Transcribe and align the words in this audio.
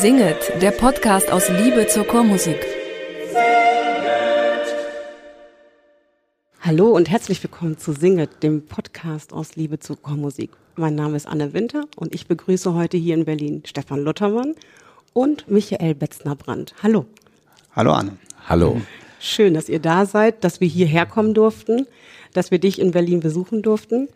Singet, 0.00 0.36
der 0.60 0.72
Podcast 0.72 1.32
aus 1.32 1.48
Liebe 1.48 1.86
zur 1.86 2.06
Chormusik. 2.06 2.58
Hallo 6.60 6.88
und 6.88 7.08
herzlich 7.08 7.42
willkommen 7.42 7.78
zu 7.78 7.92
Singet, 7.92 8.42
dem 8.42 8.66
Podcast 8.66 9.32
aus 9.32 9.56
Liebe 9.56 9.78
zur 9.78 9.96
Chormusik. 10.02 10.50
Mein 10.74 10.96
Name 10.96 11.16
ist 11.16 11.26
Anne 11.26 11.54
Winter 11.54 11.84
und 11.96 12.14
ich 12.14 12.26
begrüße 12.26 12.74
heute 12.74 12.98
hier 12.98 13.14
in 13.14 13.24
Berlin 13.24 13.62
Stefan 13.64 14.04
Luthermann 14.04 14.54
und 15.14 15.50
Michael 15.50 15.94
Betzner-Brandt. 15.94 16.74
Hallo. 16.82 17.06
Hallo 17.74 17.92
Anne. 17.92 18.18
Hallo. 18.46 18.82
Schön, 19.18 19.54
dass 19.54 19.70
ihr 19.70 19.80
da 19.80 20.04
seid, 20.04 20.44
dass 20.44 20.60
wir 20.60 20.68
hierher 20.68 21.06
kommen 21.06 21.32
durften, 21.32 21.86
dass 22.34 22.50
wir 22.50 22.58
dich 22.58 22.80
in 22.80 22.90
Berlin 22.90 23.20
besuchen 23.20 23.62
durften. 23.62 24.08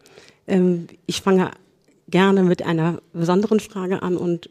Ähm, 0.47 0.89
ich 1.07 1.23
fange 1.23 1.53
gerne 2.08 2.43
mit 2.43 2.67
einer 2.67 3.00
besonderen 3.14 3.61
Frage 3.61 4.03
an 4.03 4.18
und 4.18 4.50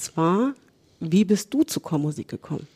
zwar, 0.00 0.54
wie 1.00 1.24
bist 1.24 1.52
du 1.52 1.62
zur 1.62 1.82
Chormusik 1.82 2.28
gekommen? 2.28 2.66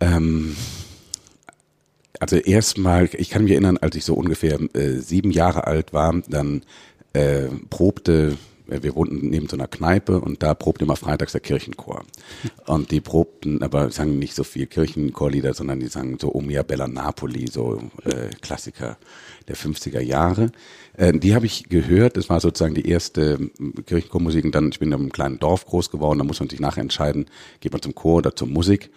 Ähm, 0.00 0.56
also 2.20 2.36
erstmal, 2.36 3.08
ich 3.12 3.30
kann 3.30 3.44
mich 3.44 3.52
erinnern, 3.52 3.78
als 3.78 3.96
ich 3.96 4.04
so 4.04 4.14
ungefähr 4.14 4.58
äh, 4.74 4.98
sieben 4.98 5.30
Jahre 5.30 5.66
alt 5.66 5.92
war, 5.92 6.20
dann 6.28 6.62
äh, 7.12 7.46
probte 7.70 8.36
wir 8.68 8.94
wohnten 8.94 9.30
neben 9.30 9.48
so 9.48 9.56
einer 9.56 9.66
Kneipe 9.66 10.20
und 10.20 10.42
da 10.42 10.54
probte 10.54 10.84
immer 10.84 10.96
freitags 10.96 11.32
der 11.32 11.40
Kirchenchor. 11.40 12.04
Und 12.66 12.90
die 12.90 13.00
probten, 13.00 13.62
aber 13.62 13.90
sangen 13.90 14.18
nicht 14.18 14.34
so 14.34 14.44
viel 14.44 14.66
Kirchenchorlieder, 14.66 15.54
sondern 15.54 15.80
die 15.80 15.86
sangen 15.86 16.18
so 16.18 16.34
Omia 16.34 16.62
Bella 16.62 16.86
Napoli, 16.86 17.46
so 17.48 17.80
äh, 18.04 18.28
Klassiker 18.42 18.98
der 19.48 19.56
50er 19.56 20.00
Jahre. 20.00 20.52
Äh, 20.96 21.18
die 21.18 21.34
habe 21.34 21.46
ich 21.46 21.68
gehört, 21.68 22.16
das 22.16 22.28
war 22.28 22.40
sozusagen 22.40 22.74
die 22.74 22.88
erste 22.88 23.38
Kirchenchormusik 23.86 24.44
und 24.44 24.54
dann, 24.54 24.68
ich 24.68 24.78
bin 24.78 24.88
in 24.88 24.94
einem 24.94 25.12
kleinen 25.12 25.38
Dorf 25.38 25.64
groß 25.64 25.90
geworden, 25.90 26.18
da 26.18 26.24
muss 26.24 26.40
man 26.40 26.50
sich 26.50 26.60
nachher 26.60 26.82
entscheiden, 26.82 27.26
geht 27.60 27.72
man 27.72 27.80
zum 27.80 27.94
Chor 27.94 28.16
oder 28.16 28.36
zur 28.36 28.48
Musik. 28.48 28.90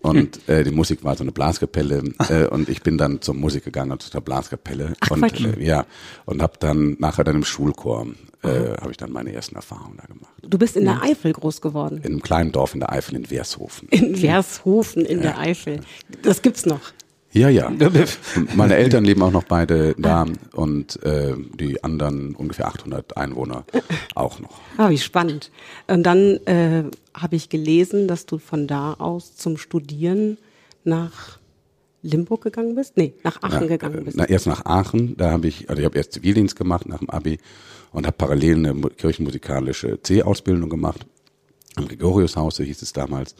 Und 0.00 0.48
äh, 0.48 0.62
die 0.62 0.70
Musik 0.70 1.02
war 1.02 1.16
so 1.16 1.24
eine 1.24 1.32
Blaskapelle 1.32 2.02
äh, 2.28 2.46
und 2.46 2.68
ich 2.68 2.82
bin 2.82 2.98
dann 2.98 3.20
zur 3.20 3.34
Musik 3.34 3.64
gegangen, 3.64 3.90
also 3.90 4.08
zur 4.08 4.20
Blaskapelle. 4.20 4.94
Ach, 5.00 5.10
und 5.10 5.20
Quatsch. 5.20 5.44
äh, 5.44 5.64
ja, 5.64 5.86
und 6.24 6.40
habe 6.40 6.54
dann 6.60 6.96
nachher 7.00 7.24
dann 7.24 7.36
im 7.36 7.44
Schulchor 7.44 8.06
äh, 8.42 8.76
habe 8.80 8.92
ich 8.92 8.96
dann 8.96 9.10
meine 9.10 9.32
ersten 9.32 9.56
Erfahrungen 9.56 9.96
da 9.96 10.06
gemacht. 10.06 10.32
Du 10.42 10.58
bist 10.58 10.76
in 10.76 10.84
der 10.84 11.02
Eifel 11.02 11.32
groß 11.32 11.60
geworden. 11.60 11.98
In 11.98 12.12
einem 12.12 12.22
kleinen 12.22 12.52
Dorf 12.52 12.74
in 12.74 12.80
der 12.80 12.92
Eifel 12.92 13.16
in 13.16 13.30
Wershofen. 13.30 13.88
In 13.88 14.14
Vershofen 14.14 15.04
in 15.04 15.22
der 15.22 15.38
Eifel. 15.38 15.80
Das 16.22 16.42
gibt's 16.42 16.64
noch. 16.64 16.92
Ja, 17.32 17.48
ja. 17.50 17.70
Meine 18.56 18.76
Eltern 18.76 19.04
leben 19.04 19.22
auch 19.22 19.30
noch 19.30 19.44
beide 19.44 19.94
da 19.98 20.26
und 20.52 21.02
äh, 21.02 21.34
die 21.60 21.84
anderen 21.84 22.34
ungefähr 22.34 22.66
800 22.68 23.16
Einwohner 23.16 23.64
auch 24.14 24.40
noch. 24.40 24.60
Ah, 24.78 24.88
wie 24.90 24.98
spannend. 24.98 25.50
Und 25.88 26.04
dann 26.04 26.38
äh, 26.46 26.84
habe 27.14 27.36
ich 27.36 27.48
gelesen, 27.48 28.08
dass 28.08 28.24
du 28.26 28.38
von 28.38 28.66
da 28.66 28.94
aus 28.94 29.36
zum 29.36 29.58
Studieren 29.58 30.38
nach 30.84 31.38
Limburg 32.02 32.42
gegangen 32.44 32.74
bist? 32.76 32.96
Nee, 32.96 33.12
nach 33.24 33.42
Aachen 33.42 33.62
Ja, 33.62 33.66
gegangen 33.68 34.04
bist. 34.04 34.16
Na, 34.16 34.24
erst 34.24 34.46
nach 34.46 34.64
Aachen, 34.64 35.16
da 35.16 35.30
habe 35.32 35.48
ich, 35.48 35.68
also 35.68 35.80
ich 35.80 35.84
habe 35.84 35.96
erst 35.98 36.12
Zivildienst 36.12 36.56
gemacht 36.56 36.88
nach 36.88 36.98
dem 37.00 37.10
Abi 37.10 37.38
und 37.92 38.06
habe 38.06 38.16
parallel 38.16 38.54
eine 38.56 38.74
mu- 38.74 38.88
kirchenmusikalische 38.88 40.00
C-Ausbildung 40.02 40.70
gemacht. 40.70 41.04
Am 41.76 41.86
Gregoriushaus, 41.88 42.56
so 42.56 42.62
hieß 42.64 42.82
es 42.82 42.92
damals. 42.92 43.34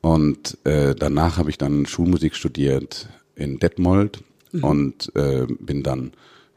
Und 0.00 0.56
äh, 0.64 0.94
danach 0.94 1.36
habe 1.36 1.50
ich 1.50 1.58
dann 1.58 1.86
Schulmusik 1.86 2.34
studiert 2.34 3.08
in 3.36 3.58
Detmold 3.58 4.22
und 4.62 5.14
äh, 5.14 5.46
bin 5.60 5.82
dann 5.82 6.12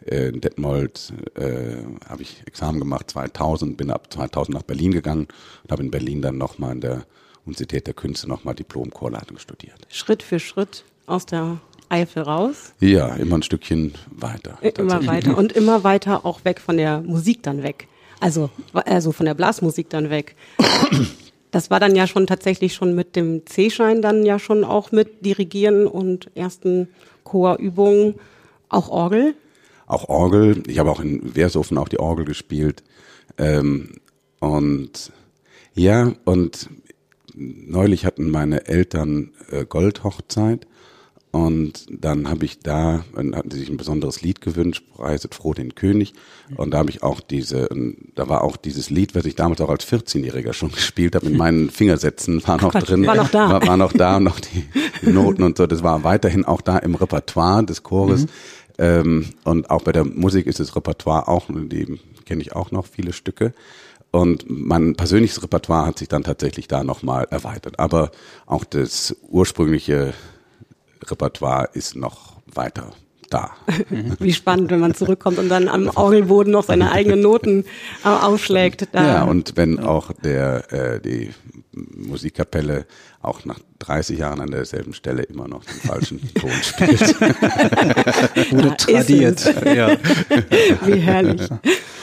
äh, 0.06 0.30
in 0.30 0.42
Detmold, 0.42 1.14
äh, 1.36 1.84
habe 2.08 2.22
ich 2.22 2.42
Examen 2.48 2.80
gemacht 2.80 3.12
2000, 3.12 3.78
bin 3.78 3.92
ab 3.92 4.12
2000 4.12 4.56
nach 4.56 4.64
Berlin 4.64 4.92
gegangen 4.92 5.28
und 5.64 5.72
habe 5.72 5.84
in 5.84 5.92
Berlin 5.92 6.22
dann 6.22 6.38
nochmal 6.38 6.72
in 6.74 6.82
der 6.82 7.06
Universität 7.46 7.88
der 7.88 7.94
Künste 7.94 8.28
nochmal 8.28 8.56
Diplom-Chorleitung 8.56 9.38
studiert. 9.38 9.86
Schritt 9.90 10.24
für 10.24 10.40
Schritt 10.40 10.86
aus 11.06 11.26
der 11.26 11.58
Eifel 11.90 12.24
raus, 12.24 12.74
Ja, 12.80 13.14
immer 13.16 13.36
ein 13.36 13.44
Stückchen 13.44 13.94
weiter. 14.10 14.58
immer 14.62 15.06
weiter 15.06 15.38
und 15.38 15.52
immer 15.62 15.84
weiter 15.84 16.26
auch 16.26 16.44
weg 16.46 16.60
von 16.60 16.78
der 16.78 17.02
Musik 17.02 17.44
dann 17.44 17.62
weg. 17.62 17.88
Also, 18.20 18.50
also 18.72 19.12
von 19.12 19.26
der 19.26 19.34
Blasmusik 19.34 19.90
dann 19.90 20.10
weg. 20.10 20.36
Das 21.54 21.70
war 21.70 21.80
dann 21.80 21.96
ja 21.96 22.08
schon 22.08 22.26
tatsächlich 22.26 22.74
schon 22.74 22.96
mit 22.96 23.16
dem 23.16 23.46
C-Schein 23.46 24.02
dann 24.02 24.26
ja 24.26 24.40
schon 24.40 24.64
auch 24.64 24.92
mit 24.92 25.24
Dirigieren 25.24 25.86
und 25.86 26.36
ersten 26.36 26.88
Chorübungen, 27.24 28.16
auch 28.70 28.90
Orgel. 28.90 29.36
Auch 29.86 30.10
Orgel. 30.10 30.64
Ich 30.66 30.80
habe 30.80 30.90
auch 30.90 31.00
in 31.00 31.36
Wershofen 31.36 31.78
auch 31.78 31.90
die 31.90 32.00
Orgel 32.00 32.26
gespielt. 32.26 32.84
Ähm, 33.38 33.98
und 34.40 35.12
ja, 35.76 36.14
und 36.26 36.72
neulich 37.36 38.08
hatten 38.08 38.32
meine 38.32 38.66
Eltern 38.66 39.30
äh, 39.52 39.64
Goldhochzeit. 39.64 40.66
Und 41.34 41.88
dann 41.90 42.30
habe 42.30 42.46
ich 42.46 42.60
da, 42.60 43.06
dann 43.16 43.36
hatten 43.36 43.50
sie 43.50 43.58
sich 43.58 43.70
ein 43.70 43.78
besonderes 43.78 44.22
Lied 44.22 44.40
gewünscht, 44.40 44.84
Preiset 44.94 45.34
froh 45.34 45.56
den 45.56 45.74
König. 45.74 46.14
Und 46.58 46.72
da 46.72 46.78
habe 46.78 46.92
ich 46.92 47.02
auch 47.02 47.22
diese, 47.22 47.70
da 48.14 48.30
war 48.30 48.44
auch 48.44 48.56
dieses 48.56 48.92
Lied, 48.92 49.16
was 49.16 49.26
ich 49.26 49.34
damals 49.34 49.60
auch 49.60 49.70
als 49.70 49.84
14-Jähriger 49.88 50.54
schon 50.54 50.72
gespielt 50.74 51.16
habe, 51.16 51.26
mit 51.26 51.36
meinen 51.36 51.72
Fingersätzen, 51.72 52.48
war 52.48 52.62
noch 52.62 52.72
Quatsch, 52.72 52.88
drin. 52.88 53.08
war 53.08 53.16
noch 53.16 53.32
da. 53.32 53.50
War, 53.50 53.66
war 53.66 53.78
noch 53.78 53.94
da, 53.94 54.20
noch 54.20 54.40
die, 54.40 54.64
die 55.02 55.10
Noten 55.12 55.42
und 55.42 55.58
so. 55.58 55.66
Das 55.66 55.82
war 55.82 56.04
weiterhin 56.04 56.46
auch 56.46 56.62
da 56.62 56.78
im 56.78 56.94
Repertoire 56.94 57.66
des 57.66 57.82
Chores. 57.82 58.28
Ähm, 58.78 59.26
und 59.44 59.72
auch 59.72 59.82
bei 59.82 59.92
der 59.92 60.06
Musik 60.06 60.46
ist 60.46 60.60
das 60.60 60.76
Repertoire 60.76 61.28
auch, 61.28 61.48
die 61.50 62.00
kenne 62.26 62.44
ich 62.44 62.56
auch 62.56 62.70
noch 62.70 62.86
viele 62.86 63.12
Stücke. 63.12 63.54
Und 64.12 64.46
mein 64.48 64.96
persönliches 64.96 65.42
Repertoire 65.42 65.88
hat 65.88 65.98
sich 65.98 66.10
dann 66.10 66.24
tatsächlich 66.24 66.68
da 66.68 66.84
nochmal 66.84 67.26
erweitert. 67.32 67.80
Aber 67.80 68.12
auch 68.46 68.66
das 68.66 69.16
ursprüngliche 69.32 70.14
Repertoire 71.10 71.70
ist 71.74 71.96
noch 71.96 72.42
weiter 72.54 72.92
da. 73.30 73.52
Wie 74.20 74.34
spannend, 74.34 74.72
wenn 74.72 74.80
man 74.80 74.94
zurückkommt 74.94 75.40
und 75.40 75.50
dann 75.50 75.68
am 75.68 75.90
Orgelboden 75.90 76.52
noch 76.52 76.64
seine 76.64 76.92
eigenen 76.92 77.22
Noten 77.22 77.66
aufschlägt. 78.04 78.90
Da. 78.92 79.04
Ja, 79.04 79.24
und 79.24 79.54
wenn 79.56 79.80
auch 79.80 80.12
der 80.12 80.72
äh, 80.72 81.02
die 81.02 81.32
Musikkapelle 81.72 82.86
auch 83.22 83.46
nach 83.46 83.60
30 83.80 84.20
Jahren 84.20 84.42
an 84.42 84.52
derselben 84.52 84.94
Stelle 84.94 85.24
immer 85.24 85.48
noch 85.48 85.64
den 85.66 85.80
falschen 85.80 86.22
Ton 86.36 86.52
spielt. 86.62 87.20
Wurde 88.52 88.68
Ja, 88.68 88.76
tradiert. 88.76 89.66
Ja. 89.66 89.98
Wie 90.86 91.00
herrlich. 91.00 91.50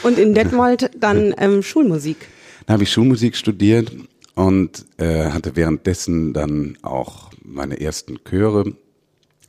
Und 0.03 0.17
in 0.17 0.33
Detmold 0.33 0.91
dann 0.99 1.33
ähm, 1.37 1.63
Schulmusik. 1.63 2.27
Dann 2.65 2.75
habe 2.75 2.83
ich 2.83 2.91
Schulmusik 2.91 3.35
studiert 3.37 3.91
und 4.35 4.85
äh, 4.97 5.29
hatte 5.29 5.55
währenddessen 5.55 6.33
dann 6.33 6.77
auch 6.81 7.31
meine 7.43 7.79
ersten 7.79 8.19
Chöre. 8.23 8.73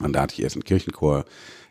Und 0.02 0.14
da 0.14 0.22
hatte 0.22 0.34
ich 0.34 0.42
erst 0.42 0.56
einen 0.56 0.64
Kirchenchor 0.64 1.24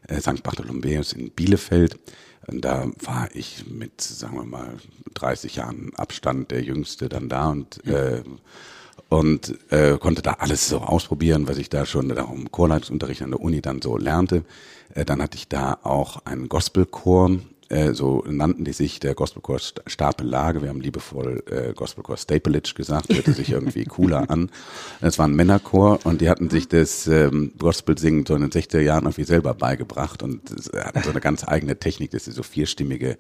äh, 0.08 0.20
St. 0.20 0.44
Bartholomäus 0.44 1.14
in 1.14 1.32
Bielefeld. 1.32 2.00
Und 2.48 2.66
da 2.66 2.88
war 3.04 3.30
ich 3.34 3.66
mit, 3.68 4.02
sagen 4.02 4.36
wir 4.36 4.46
mal, 4.46 4.78
30 5.14 5.56
Jahren 5.58 5.92
Abstand 5.96 6.52
der 6.52 6.64
Jüngste 6.64 7.08
dann 7.08 7.30
da 7.30 7.50
und 7.50 7.86
äh, 7.86 8.24
und 9.10 9.58
äh, 9.72 9.98
konnte 9.98 10.22
da 10.22 10.34
alles 10.40 10.70
so 10.70 10.80
ausprobieren, 10.80 11.48
was 11.48 11.58
ich 11.58 11.70
da 11.70 11.86
schon 11.86 12.08
da 12.08 12.24
im 12.32 12.50
Chorleitungsunterricht 12.50 13.22
an 13.22 13.32
der 13.32 13.42
Uni 13.42 13.62
dann 13.62 13.82
so 13.82 13.98
lernte. 13.98 14.46
Äh, 14.94 15.04
dann 15.04 15.22
hatte 15.22 15.38
ich 15.38 15.50
da 15.50 15.80
auch 15.84 16.26
einen 16.26 16.48
Gospelchor, 16.48 17.32
äh, 17.72 17.94
so 17.94 18.24
nannten 18.28 18.66
die 18.66 18.74
sich 18.74 19.00
der 19.00 19.16
Gospelchor 19.16 19.58
St- 19.58 19.82
Stapellage. 19.88 20.62
Wir 20.62 20.70
haben 20.70 20.82
liebevoll 20.82 21.44
äh, 21.50 21.74
Gospelchor 21.74 22.18
Stapelage 22.18 22.74
gesagt, 22.76 23.14
hörte 23.14 23.34
sich 23.34 23.50
irgendwie 23.50 23.86
cooler 23.90 24.30
an. 24.30 24.52
Es 25.00 25.18
war 25.18 25.28
ein 25.28 25.36
Männerchor 25.36 26.00
und 26.04 26.22
die 26.22 26.30
hatten 26.30 26.50
sich 26.50 26.68
das 26.68 27.08
ähm, 27.08 27.54
Gospelsingen 27.58 28.26
so 28.26 28.36
in 28.36 28.42
den 28.42 28.52
60er 28.52 28.80
Jahren 28.80 29.06
irgendwie 29.06 29.24
selber 29.24 29.54
beigebracht 29.54 30.22
und 30.24 30.52
es 30.52 30.72
hatten 30.74 31.02
so 31.04 31.10
eine 31.12 31.22
ganz 31.22 31.48
eigene 31.48 31.78
Technik, 31.80 32.12
dass 32.12 32.26
sie 32.26 32.32
so 32.32 32.44
vierstimmige 32.44 33.18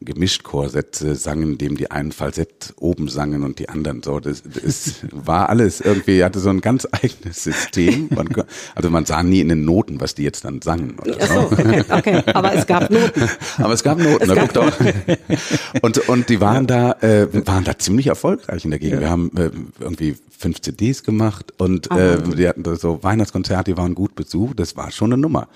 Gemischtchorsätze 0.00 1.16
sangen, 1.16 1.58
dem 1.58 1.76
die 1.76 1.90
einen 1.90 2.12
Falsett 2.12 2.72
oben 2.76 3.08
sangen 3.08 3.42
und 3.42 3.58
die 3.58 3.68
anderen 3.68 4.02
so. 4.02 4.20
Das, 4.20 4.42
das 4.42 4.94
war 5.10 5.48
alles 5.48 5.80
irgendwie, 5.80 6.22
hatte 6.22 6.38
so 6.38 6.50
ein 6.50 6.60
ganz 6.60 6.86
eigenes 6.92 7.42
System. 7.42 8.08
Man, 8.14 8.28
also 8.76 8.90
man 8.90 9.06
sah 9.06 9.22
nie 9.24 9.40
in 9.40 9.48
den 9.48 9.64
Noten, 9.64 10.00
was 10.00 10.14
die 10.14 10.22
jetzt 10.22 10.44
dann 10.44 10.62
sangen. 10.62 10.98
Oder 11.00 11.16
Ach 11.20 11.26
so, 11.26 11.40
okay, 11.50 11.84
okay. 11.90 12.22
Aber 12.32 12.54
es 12.54 12.66
gab 12.66 12.90
Noten. 12.90 13.28
aber 13.58 13.72
es 13.72 13.82
gab 13.82 13.98
Noten. 13.98 14.22
Es 14.22 14.28
da 14.28 14.34
gab 14.34 14.54
guckt 14.54 14.58
auch. 14.58 15.82
Und, 15.82 16.08
und 16.08 16.28
die 16.28 16.40
waren 16.40 16.68
da, 16.68 16.92
äh, 17.00 17.26
waren 17.46 17.64
da 17.64 17.76
ziemlich 17.76 18.06
erfolgreich 18.06 18.64
in 18.64 18.70
der 18.70 18.78
Gegend. 18.78 19.00
Wir 19.00 19.10
haben 19.10 19.32
äh, 19.36 19.50
irgendwie 19.80 20.16
fünf 20.30 20.60
CDs 20.60 21.02
gemacht 21.02 21.52
und 21.58 21.90
äh, 21.90 22.22
die 22.22 22.46
hatten 22.46 22.62
da 22.62 22.76
so 22.76 23.02
Weihnachtskonzerte, 23.02 23.72
die 23.72 23.76
waren 23.76 23.96
gut 23.96 24.14
besucht. 24.14 24.60
Das 24.60 24.76
war 24.76 24.92
schon 24.92 25.12
eine 25.12 25.20
Nummer. 25.20 25.48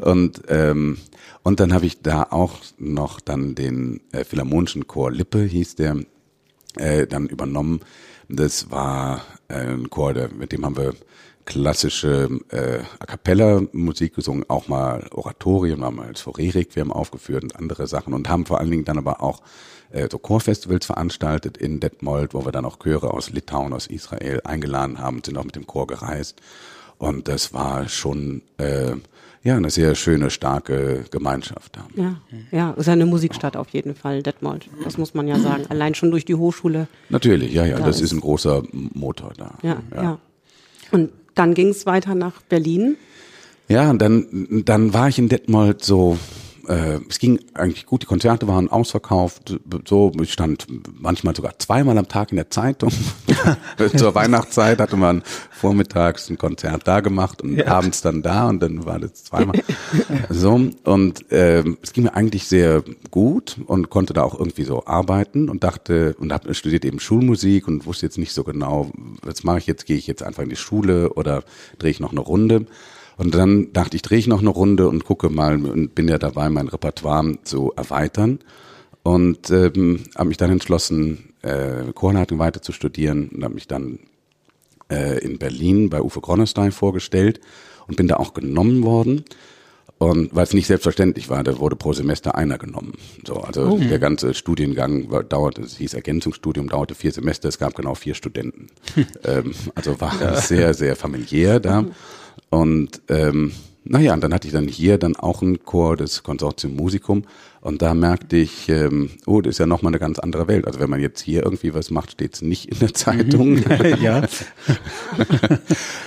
Und 0.00 0.42
ähm, 0.48 0.98
und 1.44 1.60
dann 1.60 1.74
habe 1.74 1.84
ich 1.84 2.00
da 2.00 2.26
auch 2.30 2.54
noch 2.78 3.20
dann 3.20 3.54
den 3.54 3.73
äh, 4.12 4.24
Philharmonischen 4.24 4.86
Chor 4.86 5.10
Lippe 5.10 5.42
hieß 5.42 5.76
der 5.76 5.96
äh, 6.76 7.06
dann 7.06 7.26
übernommen. 7.26 7.80
Das 8.28 8.70
war 8.70 9.22
äh, 9.48 9.54
ein 9.54 9.90
Chor, 9.90 10.14
der, 10.14 10.30
mit 10.32 10.52
dem 10.52 10.64
haben 10.64 10.76
wir 10.76 10.94
klassische 11.44 12.28
äh, 12.50 12.80
A 12.98 13.06
cappella 13.06 13.62
Musik 13.72 14.14
gesungen, 14.14 14.44
auch 14.48 14.68
mal 14.68 15.06
Oratorien, 15.12 15.84
haben 15.84 15.96
mal 15.96 16.08
als 16.08 16.22
Foré-Requiem 16.22 16.90
aufgeführt 16.90 17.42
und 17.42 17.56
andere 17.56 17.86
Sachen 17.86 18.14
und 18.14 18.28
haben 18.28 18.46
vor 18.46 18.60
allen 18.60 18.70
Dingen 18.70 18.84
dann 18.84 18.98
aber 18.98 19.22
auch 19.22 19.42
äh, 19.90 20.08
so 20.10 20.18
Chorfestivals 20.18 20.86
veranstaltet 20.86 21.56
in 21.56 21.80
Detmold, 21.80 22.34
wo 22.34 22.44
wir 22.44 22.52
dann 22.52 22.64
auch 22.64 22.78
Chöre 22.78 23.12
aus 23.12 23.30
Litauen, 23.30 23.72
aus 23.72 23.86
Israel 23.86 24.40
eingeladen 24.44 24.98
haben, 24.98 25.22
sind 25.24 25.36
auch 25.36 25.44
mit 25.44 25.56
dem 25.56 25.66
Chor 25.66 25.86
gereist. 25.86 26.40
Und 26.98 27.28
das 27.28 27.52
war 27.52 27.88
schon 27.88 28.42
äh, 28.56 28.94
ja 29.44 29.56
eine 29.56 29.70
sehr 29.70 29.94
schöne, 29.94 30.30
starke 30.30 31.04
Gemeinschaft 31.10 31.76
da. 31.76 31.86
Ja, 31.94 32.16
ja, 32.50 32.70
ist 32.72 32.88
eine 32.88 33.06
Musikstadt 33.06 33.56
auf 33.56 33.68
jeden 33.70 33.94
Fall, 33.94 34.22
Detmold. 34.22 34.68
Das 34.82 34.98
muss 34.98 35.14
man 35.14 35.28
ja 35.28 35.38
sagen. 35.38 35.64
Allein 35.68 35.94
schon 35.94 36.10
durch 36.10 36.24
die 36.24 36.34
Hochschule. 36.34 36.88
Natürlich, 37.10 37.52
ja, 37.52 37.64
ja, 37.64 37.76
Da 37.78 37.86
das 37.86 37.96
ist- 37.96 38.02
ist 38.06 38.12
ein 38.12 38.20
großer 38.20 38.62
Motor 38.72 39.32
da. 39.36 39.54
Ja, 39.62 39.82
ja. 39.94 40.18
Und 40.90 41.10
dann 41.34 41.54
ging 41.54 41.68
es 41.68 41.86
weiter 41.86 42.14
nach 42.14 42.40
Berlin. 42.42 42.96
Ja, 43.68 43.90
und 43.90 44.00
dann, 44.02 44.62
dann 44.66 44.92
war 44.92 45.08
ich 45.08 45.18
in 45.18 45.28
Detmold 45.28 45.82
so, 45.84 46.18
äh, 46.68 47.00
es 47.08 47.18
ging 47.18 47.40
eigentlich 47.54 47.86
gut, 47.86 48.02
die 48.02 48.06
Konzerte 48.06 48.48
waren 48.48 48.68
ausverkauft, 48.68 49.58
so, 49.86 50.12
ich 50.20 50.32
stand 50.32 50.66
manchmal 51.00 51.34
sogar 51.34 51.58
zweimal 51.58 51.96
am 51.98 52.08
Tag 52.08 52.30
in 52.30 52.36
der 52.36 52.50
Zeitung. 52.50 52.90
Zur 53.96 54.14
Weihnachtszeit 54.14 54.80
hatte 54.80 54.96
man 54.96 55.22
vormittags 55.50 56.30
ein 56.30 56.38
Konzert 56.38 56.86
da 56.86 57.00
gemacht 57.00 57.42
und 57.42 57.66
abends 57.66 58.02
dann 58.02 58.22
da 58.22 58.48
und 58.48 58.60
dann 58.60 58.84
war 58.84 58.98
das 58.98 59.24
zweimal. 59.24 59.60
so, 60.30 60.60
und 60.84 61.24
ähm, 61.30 61.78
es 61.82 61.92
ging 61.92 62.04
mir 62.04 62.14
eigentlich 62.14 62.46
sehr 62.46 62.82
gut 63.10 63.56
und 63.66 63.90
konnte 63.90 64.12
da 64.12 64.22
auch 64.22 64.38
irgendwie 64.38 64.64
so 64.64 64.86
arbeiten 64.86 65.48
und 65.48 65.64
dachte, 65.64 66.14
und 66.18 66.32
habe 66.32 66.54
studiert 66.54 66.84
eben 66.84 67.00
Schulmusik 67.00 67.68
und 67.68 67.86
wusste 67.86 68.06
jetzt 68.06 68.18
nicht 68.18 68.32
so 68.32 68.44
genau, 68.44 68.90
was 69.22 69.44
mache 69.44 69.58
ich 69.58 69.66
jetzt, 69.66 69.86
gehe 69.86 69.96
ich 69.96 70.06
jetzt 70.06 70.22
einfach 70.22 70.42
in 70.42 70.48
die 70.48 70.56
Schule 70.56 71.10
oder 71.14 71.44
drehe 71.78 71.90
ich 71.90 72.00
noch 72.00 72.12
eine 72.12 72.20
Runde. 72.20 72.66
Und 73.16 73.34
dann 73.34 73.72
dachte 73.72 73.96
ich, 73.96 74.02
drehe 74.02 74.18
ich 74.18 74.26
noch 74.26 74.40
eine 74.40 74.50
Runde 74.50 74.88
und 74.88 75.04
gucke 75.04 75.30
mal 75.30 75.64
und 75.64 75.94
bin 75.94 76.08
ja 76.08 76.18
dabei, 76.18 76.48
mein 76.48 76.68
Repertoire 76.68 77.36
zu 77.44 77.72
erweitern. 77.76 78.40
Und 79.02 79.50
ähm, 79.50 80.04
habe 80.16 80.28
mich 80.28 80.38
dann 80.38 80.50
entschlossen, 80.50 81.34
äh, 81.42 81.92
Chorleitung 81.92 82.38
weiter 82.38 82.62
zu 82.62 82.72
studieren 82.72 83.28
und 83.28 83.44
habe 83.44 83.54
mich 83.54 83.68
dann 83.68 83.98
äh, 84.90 85.18
in 85.18 85.38
Berlin 85.38 85.90
bei 85.90 86.00
Uwe 86.00 86.20
Gronestein 86.20 86.72
vorgestellt 86.72 87.40
und 87.86 87.96
bin 87.96 88.08
da 88.08 88.16
auch 88.16 88.34
genommen 88.34 88.82
worden. 88.82 89.24
Und 89.98 90.34
weil 90.34 90.44
es 90.44 90.54
nicht 90.54 90.66
selbstverständlich 90.66 91.30
war, 91.30 91.44
da 91.44 91.58
wurde 91.58 91.76
pro 91.76 91.92
Semester 91.92 92.34
einer 92.34 92.58
genommen. 92.58 92.94
So, 93.26 93.36
also 93.36 93.78
der 93.78 93.98
ganze 93.98 94.34
Studiengang 94.34 95.10
war, 95.10 95.22
dauerte, 95.22 95.62
es 95.62 95.76
hieß 95.76 95.94
Ergänzungsstudium, 95.94 96.68
dauerte 96.68 96.94
vier 96.94 97.12
Semester, 97.12 97.48
es 97.48 97.58
gab 97.58 97.74
genau 97.74 97.94
vier 97.94 98.14
Studenten. 98.14 98.66
ähm, 99.24 99.54
also 99.74 100.00
war 100.00 100.36
sehr, 100.40 100.74
sehr 100.74 100.96
familiär 100.96 101.60
da. 101.60 101.84
Und 102.54 103.02
ähm, 103.08 103.50
naja, 103.82 104.14
und 104.14 104.22
dann 104.22 104.32
hatte 104.32 104.46
ich 104.46 104.52
dann 104.52 104.68
hier 104.68 104.96
dann 104.96 105.16
auch 105.16 105.42
einen 105.42 105.64
Chor 105.64 105.96
des 105.96 106.22
Konsortium 106.22 106.76
Musikum 106.76 107.24
und 107.64 107.80
da 107.82 107.94
merkte 107.94 108.36
ich, 108.36 108.68
ähm, 108.68 109.08
oh, 109.26 109.40
das 109.40 109.52
ist 109.54 109.58
ja 109.58 109.66
nochmal 109.66 109.90
eine 109.90 109.98
ganz 109.98 110.18
andere 110.18 110.46
Welt. 110.48 110.66
Also 110.66 110.80
wenn 110.80 110.90
man 110.90 111.00
jetzt 111.00 111.20
hier 111.22 111.42
irgendwie 111.44 111.72
was 111.72 111.90
macht, 111.90 112.12
steht 112.12 112.34
es 112.34 112.42
nicht 112.42 112.66
in 112.70 112.78
der 112.78 112.92
Zeitung. 112.94 113.58
ja. 114.02 114.22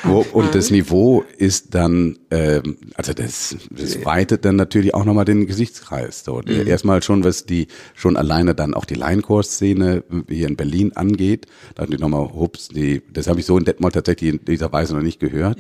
Wo, 0.04 0.26
und 0.34 0.54
das 0.54 0.70
Niveau 0.72 1.24
ist 1.38 1.74
dann, 1.76 2.20
ähm, 2.32 2.78
also 2.96 3.14
das, 3.14 3.56
das 3.72 4.06
weitet 4.06 4.46
dann 4.46 4.56
natürlich 4.56 4.94
auch 4.94 5.04
nochmal 5.04 5.26
den 5.26 5.48
Gesichtskreis. 5.48 6.24
So. 6.24 6.42
Erstmal 6.42 7.02
schon, 7.02 7.24
was 7.24 7.46
die 7.46 7.68
schon 7.96 8.18
alleine 8.18 8.54
dann 8.56 8.74
auch 8.74 8.86
die 8.86 8.96
Laienchor-Szene 8.96 10.04
hier 10.30 10.48
in 10.48 10.56
Berlin 10.56 10.92
angeht. 10.96 11.48
Da 11.76 11.84
hatten 11.84 11.92
die 11.92 11.98
nochmal, 11.98 12.34
hups, 12.34 12.68
die, 12.70 13.02
das 13.12 13.28
habe 13.28 13.40
ich 13.40 13.46
so 13.46 13.58
in 13.58 13.66
Detmold 13.66 13.96
tatsächlich 13.96 14.34
in 14.34 14.46
dieser 14.46 14.72
Weise 14.72 14.96
noch 14.96 15.02
nicht 15.04 15.20
gehört. 15.20 15.60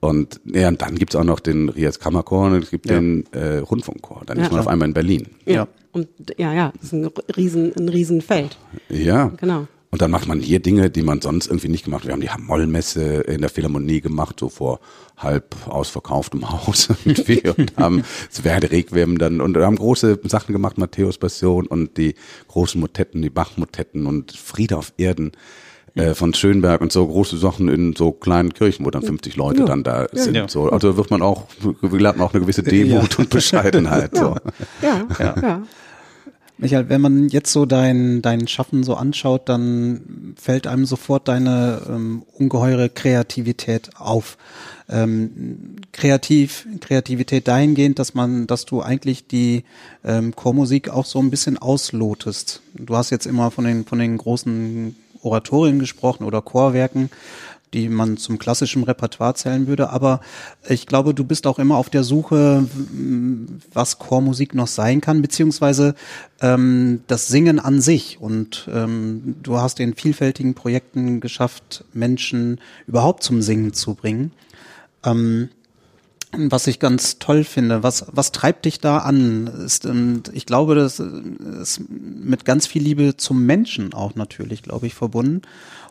Und, 0.00 0.40
ja, 0.44 0.68
und 0.68 0.82
dann 0.82 0.96
gibt's 0.96 1.14
auch 1.14 1.24
noch 1.24 1.38
den 1.40 1.68
Rias 1.68 2.00
Kammerchor 2.00 2.46
und 2.46 2.62
es 2.62 2.70
gibt 2.70 2.88
Ja. 2.90 2.96
den 2.96 3.24
äh, 3.32 3.58
Rundfunkchor. 3.58 4.22
Dann 4.26 4.38
Ja. 4.38 4.44
ist 4.44 4.50
man 4.50 4.60
auf 4.60 4.66
einmal 4.68 4.88
in 4.88 4.94
Berlin. 4.94 5.26
Ja. 5.44 5.68
Und 5.92 6.08
ja, 6.38 6.52
ja, 6.52 6.72
das 6.76 6.84
ist 6.84 6.92
ein 6.92 7.10
riesen, 7.36 7.72
ein 7.76 7.88
Riesen-Feld. 7.88 8.56
Ja. 8.88 9.26
Genau. 9.36 9.66
Und 9.92 10.00
dann 10.00 10.10
macht 10.10 10.26
man 10.26 10.40
hier 10.40 10.58
Dinge, 10.58 10.88
die 10.88 11.02
man 11.02 11.20
sonst 11.20 11.48
irgendwie 11.48 11.68
nicht 11.68 11.84
gemacht 11.84 12.04
hat. 12.04 12.08
Wir 12.08 12.14
haben 12.14 12.22
die 12.22 12.30
Hamollmesse 12.30 13.20
in 13.20 13.42
der 13.42 13.50
Philharmonie 13.50 14.00
gemacht, 14.00 14.40
so 14.40 14.48
vor 14.48 14.80
halb 15.18 15.54
ausverkauftem 15.68 16.50
Haus 16.50 16.88
irgendwie 17.04 17.42
und 17.56 17.76
haben 17.76 18.02
das 18.30 18.42
Werde 18.42 18.70
Requiem 18.70 19.18
dann 19.18 19.42
und 19.42 19.54
haben 19.58 19.76
große 19.76 20.18
Sachen 20.24 20.54
gemacht, 20.54 20.78
Matthäus 20.78 21.18
Passion 21.18 21.66
und 21.66 21.98
die 21.98 22.14
großen 22.48 22.80
Motetten, 22.80 23.20
die 23.20 23.28
Bach-Motetten 23.28 24.06
und 24.06 24.32
Friede 24.32 24.78
auf 24.78 24.94
Erden 24.96 25.32
äh, 25.94 26.14
von 26.14 26.32
Schönberg 26.34 26.80
und 26.80 26.92
so 26.92 27.06
große 27.06 27.36
Sachen 27.36 27.68
in 27.68 27.94
so 27.94 28.12
kleinen 28.12 28.54
Kirchen, 28.54 28.86
wo 28.86 28.90
dann 28.90 29.02
50 29.02 29.36
Leute 29.36 29.60
Ja. 29.60 29.66
dann 29.66 29.82
da 29.82 30.06
sind. 30.12 30.34
Ja. 30.34 30.48
So, 30.48 30.70
also 30.70 30.96
wird 30.96 31.10
man 31.10 31.22
auch, 31.22 31.46
lernt 31.82 32.18
man 32.18 32.26
auch 32.26 32.32
eine 32.32 32.40
gewisse 32.40 32.62
Demut 32.62 33.18
und 33.18 33.30
Bescheidenheit. 33.30 34.16
So. 34.16 34.36
Ja, 34.80 35.06
ja. 35.18 35.34
ja. 35.42 35.62
Michael, 36.58 36.88
wenn 36.88 37.00
man 37.00 37.28
jetzt 37.28 37.52
so 37.52 37.66
dein, 37.66 38.22
dein 38.22 38.46
Schaffen 38.46 38.84
so 38.84 38.94
anschaut, 38.94 39.48
dann 39.48 40.34
fällt 40.40 40.68
einem 40.68 40.86
sofort 40.86 41.26
deine 41.26 41.82
ähm, 41.88 42.22
ungeheure 42.38 42.88
Kreativität 42.88 43.90
auf. 43.96 44.38
Ähm, 44.88 45.76
kreativ, 45.92 46.66
Kreativität 46.80 47.48
dahingehend, 47.48 47.98
dass 47.98 48.14
man, 48.14 48.46
dass 48.46 48.64
du 48.64 48.80
eigentlich 48.80 49.26
die 49.26 49.64
ähm, 50.04 50.36
Chormusik 50.36 50.88
auch 50.88 51.06
so 51.06 51.18
ein 51.18 51.30
bisschen 51.30 51.58
auslotest. 51.58 52.62
Du 52.74 52.94
hast 52.96 53.10
jetzt 53.10 53.26
immer 53.26 53.50
von 53.50 53.64
den, 53.64 53.84
von 53.84 53.98
den 53.98 54.16
großen 54.16 54.94
Oratorien 55.22 55.78
gesprochen 55.78 56.24
oder 56.24 56.42
Chorwerken 56.42 57.10
die 57.72 57.88
man 57.88 58.16
zum 58.16 58.38
klassischen 58.38 58.84
Repertoire 58.84 59.34
zählen 59.34 59.66
würde. 59.66 59.90
Aber 59.90 60.20
ich 60.68 60.86
glaube, 60.86 61.14
du 61.14 61.24
bist 61.24 61.46
auch 61.46 61.58
immer 61.58 61.76
auf 61.76 61.88
der 61.88 62.04
Suche, 62.04 62.66
was 63.72 63.98
Chormusik 63.98 64.54
noch 64.54 64.66
sein 64.66 65.00
kann, 65.00 65.22
beziehungsweise 65.22 65.94
ähm, 66.40 67.02
das 67.06 67.28
Singen 67.28 67.58
an 67.58 67.80
sich. 67.80 68.18
Und 68.20 68.68
ähm, 68.72 69.36
du 69.42 69.58
hast 69.58 69.80
in 69.80 69.94
vielfältigen 69.94 70.54
Projekten 70.54 71.20
geschafft, 71.20 71.84
Menschen 71.92 72.60
überhaupt 72.86 73.22
zum 73.22 73.40
Singen 73.40 73.72
zu 73.72 73.94
bringen. 73.94 74.32
Ähm, 75.04 75.48
was 76.36 76.66
ich 76.66 76.78
ganz 76.78 77.18
toll 77.18 77.44
finde, 77.44 77.82
was, 77.82 78.06
was 78.10 78.32
treibt 78.32 78.64
dich 78.64 78.80
da 78.80 78.98
an? 78.98 79.46
Ist, 79.46 79.84
und 79.86 80.30
ich 80.32 80.46
glaube, 80.46 80.74
das 80.74 80.98
ist 80.98 81.82
mit 81.88 82.44
ganz 82.44 82.66
viel 82.66 82.82
Liebe 82.82 83.16
zum 83.16 83.44
Menschen 83.44 83.92
auch 83.92 84.14
natürlich, 84.14 84.62
glaube 84.62 84.86
ich, 84.86 84.94
verbunden. 84.94 85.42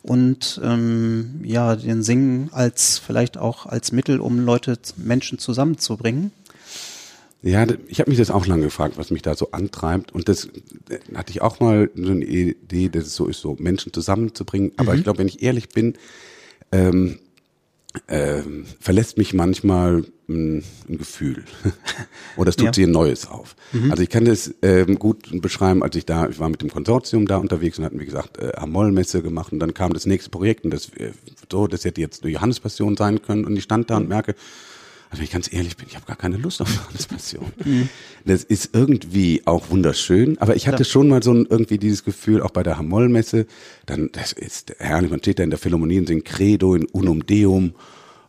Und 0.01 0.59
ähm, 0.63 1.41
ja, 1.43 1.75
den 1.75 2.01
Singen 2.01 2.49
als 2.53 2.97
vielleicht 2.97 3.37
auch 3.37 3.67
als 3.67 3.91
Mittel, 3.91 4.19
um 4.19 4.39
Leute, 4.39 4.79
Menschen 4.97 5.37
zusammenzubringen. 5.37 6.31
Ja, 7.43 7.65
ich 7.87 7.99
habe 7.99 8.09
mich 8.09 8.19
das 8.19 8.31
auch 8.31 8.45
lange 8.45 8.63
gefragt, 8.63 8.97
was 8.97 9.11
mich 9.11 9.21
da 9.21 9.35
so 9.35 9.51
antreibt. 9.51 10.11
Und 10.11 10.27
das 10.27 10.45
äh, 10.89 10.99
hatte 11.15 11.31
ich 11.31 11.41
auch 11.41 11.59
mal 11.59 11.91
so 11.95 12.11
eine 12.11 12.25
Idee, 12.25 12.89
dass 12.89 13.05
es 13.05 13.15
so 13.15 13.27
ist, 13.27 13.41
so 13.41 13.55
Menschen 13.59 13.93
zusammenzubringen. 13.93 14.71
Aber 14.77 14.95
ich 14.95 15.03
glaube, 15.03 15.19
wenn 15.19 15.27
ich 15.27 15.43
ehrlich 15.43 15.69
bin, 15.69 15.95
ähm, 16.71 17.19
ähm, 18.07 18.65
verlässt 18.79 19.17
mich 19.17 19.33
manchmal 19.33 20.05
ein, 20.29 20.63
ein 20.87 20.97
Gefühl 20.97 21.43
oder 22.37 22.49
es 22.49 22.55
tut 22.55 22.67
Ja. 22.67 22.73
sich 22.73 22.85
ein 22.85 22.91
Neues 22.91 23.27
auf. 23.27 23.55
Also 23.89 24.01
ich 24.03 24.09
kann 24.09 24.23
das 24.25 24.53
ähm, 24.61 24.97
gut 24.97 25.29
beschreiben, 25.41 25.83
als 25.83 25.95
ich 25.97 26.05
da, 26.05 26.27
ich 26.29 26.39
war 26.39 26.47
mit 26.49 26.61
dem 26.61 26.69
Konsortium 26.71 27.27
da 27.27 27.37
unterwegs 27.37 27.77
und 27.79 27.85
hatten, 27.85 27.99
wie 27.99 28.05
gesagt, 28.05 28.37
äh, 28.37 28.53
Amoll-Messe 28.55 29.21
gemacht 29.21 29.51
und 29.51 29.59
dann 29.59 29.73
kam 29.73 29.93
das 29.93 30.05
nächste 30.05 30.29
Projekt 30.29 30.63
und 30.63 30.71
das, 30.71 30.89
äh, 30.95 31.11
so, 31.51 31.67
das 31.67 31.83
hätte 31.83 31.99
jetzt 31.99 32.23
eine 32.23 32.31
Johannespassion 32.31 32.95
sein 32.95 33.21
können 33.21 33.43
und 33.45 33.55
ich 33.57 33.63
stand 33.63 33.89
da 33.89 33.97
und 33.97 34.07
merke, 34.07 34.35
also 35.11 35.19
wenn 35.19 35.25
ich 35.25 35.31
ganz 35.31 35.51
ehrlich 35.51 35.75
bin, 35.75 35.87
ich 35.89 35.95
habe 35.95 36.05
gar 36.05 36.15
keine 36.15 36.37
Lust 36.37 36.61
auf 36.61 36.73
Johannes 36.75 37.05
Passion. 37.05 37.51
Das 38.23 38.45
ist 38.45 38.69
irgendwie 38.73 39.41
auch 39.45 39.69
wunderschön, 39.69 40.37
aber 40.37 40.55
ich 40.55 40.69
hatte 40.69 40.85
schon 40.85 41.09
mal 41.09 41.21
so 41.21 41.33
ein, 41.33 41.45
irgendwie 41.49 41.77
dieses 41.77 42.05
Gefühl, 42.05 42.41
auch 42.41 42.51
bei 42.51 42.63
der 42.63 42.77
Hamoll-Messe, 42.77 43.45
dann, 43.85 44.09
das 44.13 44.31
ist 44.31 44.73
herrlich, 44.79 45.11
man 45.11 45.19
steht 45.19 45.39
da 45.39 45.43
in 45.43 45.49
der 45.49 45.59
Philharmonie 45.59 45.99
und 45.99 46.07
singt 46.07 46.23
Credo 46.23 46.75
in 46.75 46.85
Unum 46.85 47.25
Deum. 47.25 47.73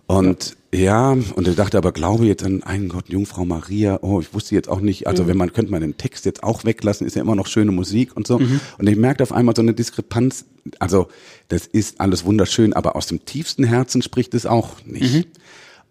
Und 0.07 0.57
ja, 0.75 1.13
und 1.13 1.47
ich 1.47 1.55
dachte 1.55 1.79
aber, 1.79 1.93
glaube 1.93 2.27
jetzt 2.27 2.43
an 2.43 2.65
einen 2.65 2.89
Gott, 2.89 3.09
Jungfrau 3.09 3.45
Maria, 3.45 4.01
oh, 4.03 4.21
ich 4.21 4.35
wusste 4.35 4.57
jetzt 4.57 4.69
auch 4.69 4.81
nicht, 4.81 5.07
also 5.07 5.29
wenn 5.29 5.37
man, 5.37 5.53
könnte 5.53 5.71
man 5.71 5.83
den 5.83 5.97
Text 5.97 6.25
jetzt 6.25 6.43
auch 6.43 6.65
weglassen, 6.65 7.07
ist 7.07 7.15
ja 7.15 7.23
immer 7.23 7.37
noch 7.37 7.47
schöne 7.47 7.71
Musik 7.71 8.17
und 8.17 8.27
so. 8.27 8.41
Und 8.79 8.89
ich 8.89 8.97
merkte 8.97 9.23
auf 9.23 9.33
einmal 9.33 9.55
so 9.55 9.63
eine 9.63 9.73
Diskrepanz, 9.73 10.47
also 10.81 11.07
das 11.47 11.67
ist 11.67 12.01
alles 12.01 12.25
wunderschön, 12.25 12.73
aber 12.73 12.97
aus 12.97 13.07
dem 13.07 13.25
tiefsten 13.25 13.63
Herzen 13.63 14.03
spricht 14.03 14.35
es 14.35 14.47
auch 14.47 14.85
nicht. 14.85 15.29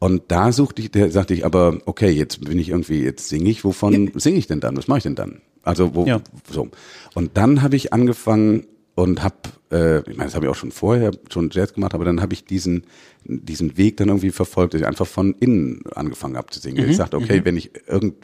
Und 0.02 0.24
da 0.30 0.52
suchte 0.52 0.82
ich, 0.82 0.90
der 0.90 1.12
sagte 1.12 1.36
ich, 1.36 1.46
aber 1.46 1.78
okay, 1.86 2.10
jetzt 2.10 2.44
bin 2.44 2.58
ich 2.58 2.70
irgendwie, 2.70 3.04
jetzt 3.04 3.30
singe 3.30 3.52
ich, 3.52 3.64
wovon 3.64 4.12
singe 4.16 4.40
ich 4.40 4.48
denn 4.48 4.60
dann? 4.60 4.76
Was 4.76 4.88
mache 4.88 4.98
ich 4.98 5.04
denn 5.04 5.14
dann? 5.14 5.42
Also 5.62 5.94
wo 5.94 6.08
Ja. 6.08 6.22
so. 6.52 6.70
Und 7.14 7.38
dann 7.38 7.62
habe 7.62 7.76
ich 7.76 7.94
angefangen 7.94 8.66
und 8.96 9.24
habe, 9.24 9.36
äh, 9.72 10.00
ich 10.00 10.18
meine, 10.18 10.26
das 10.26 10.34
habe 10.34 10.48
ich 10.48 10.52
auch 10.52 10.56
schon 10.56 10.72
vorher 10.72 11.12
schon 11.30 11.52
Jazz 11.52 11.76
gemacht, 11.76 11.94
aber 11.94 12.04
dann 12.04 12.20
habe 12.20 12.34
ich 12.34 12.46
diesen 12.46 12.88
diesen 13.26 13.78
Weg 13.78 13.98
dann 13.98 14.08
irgendwie 14.08 14.32
verfolgt, 14.32 14.74
dass 14.74 14.82
ich 14.82 14.88
einfach 14.88 15.06
von 15.06 15.36
innen 15.40 15.84
angefangen 15.94 16.36
habe 16.36 16.48
zu 16.50 16.60
singen. 16.60 16.90
Ich 16.90 16.98
sagte, 16.98 17.18
okay, 17.18 17.42
wenn 17.44 17.56
ich 17.56 17.70
irgend, 17.88 18.16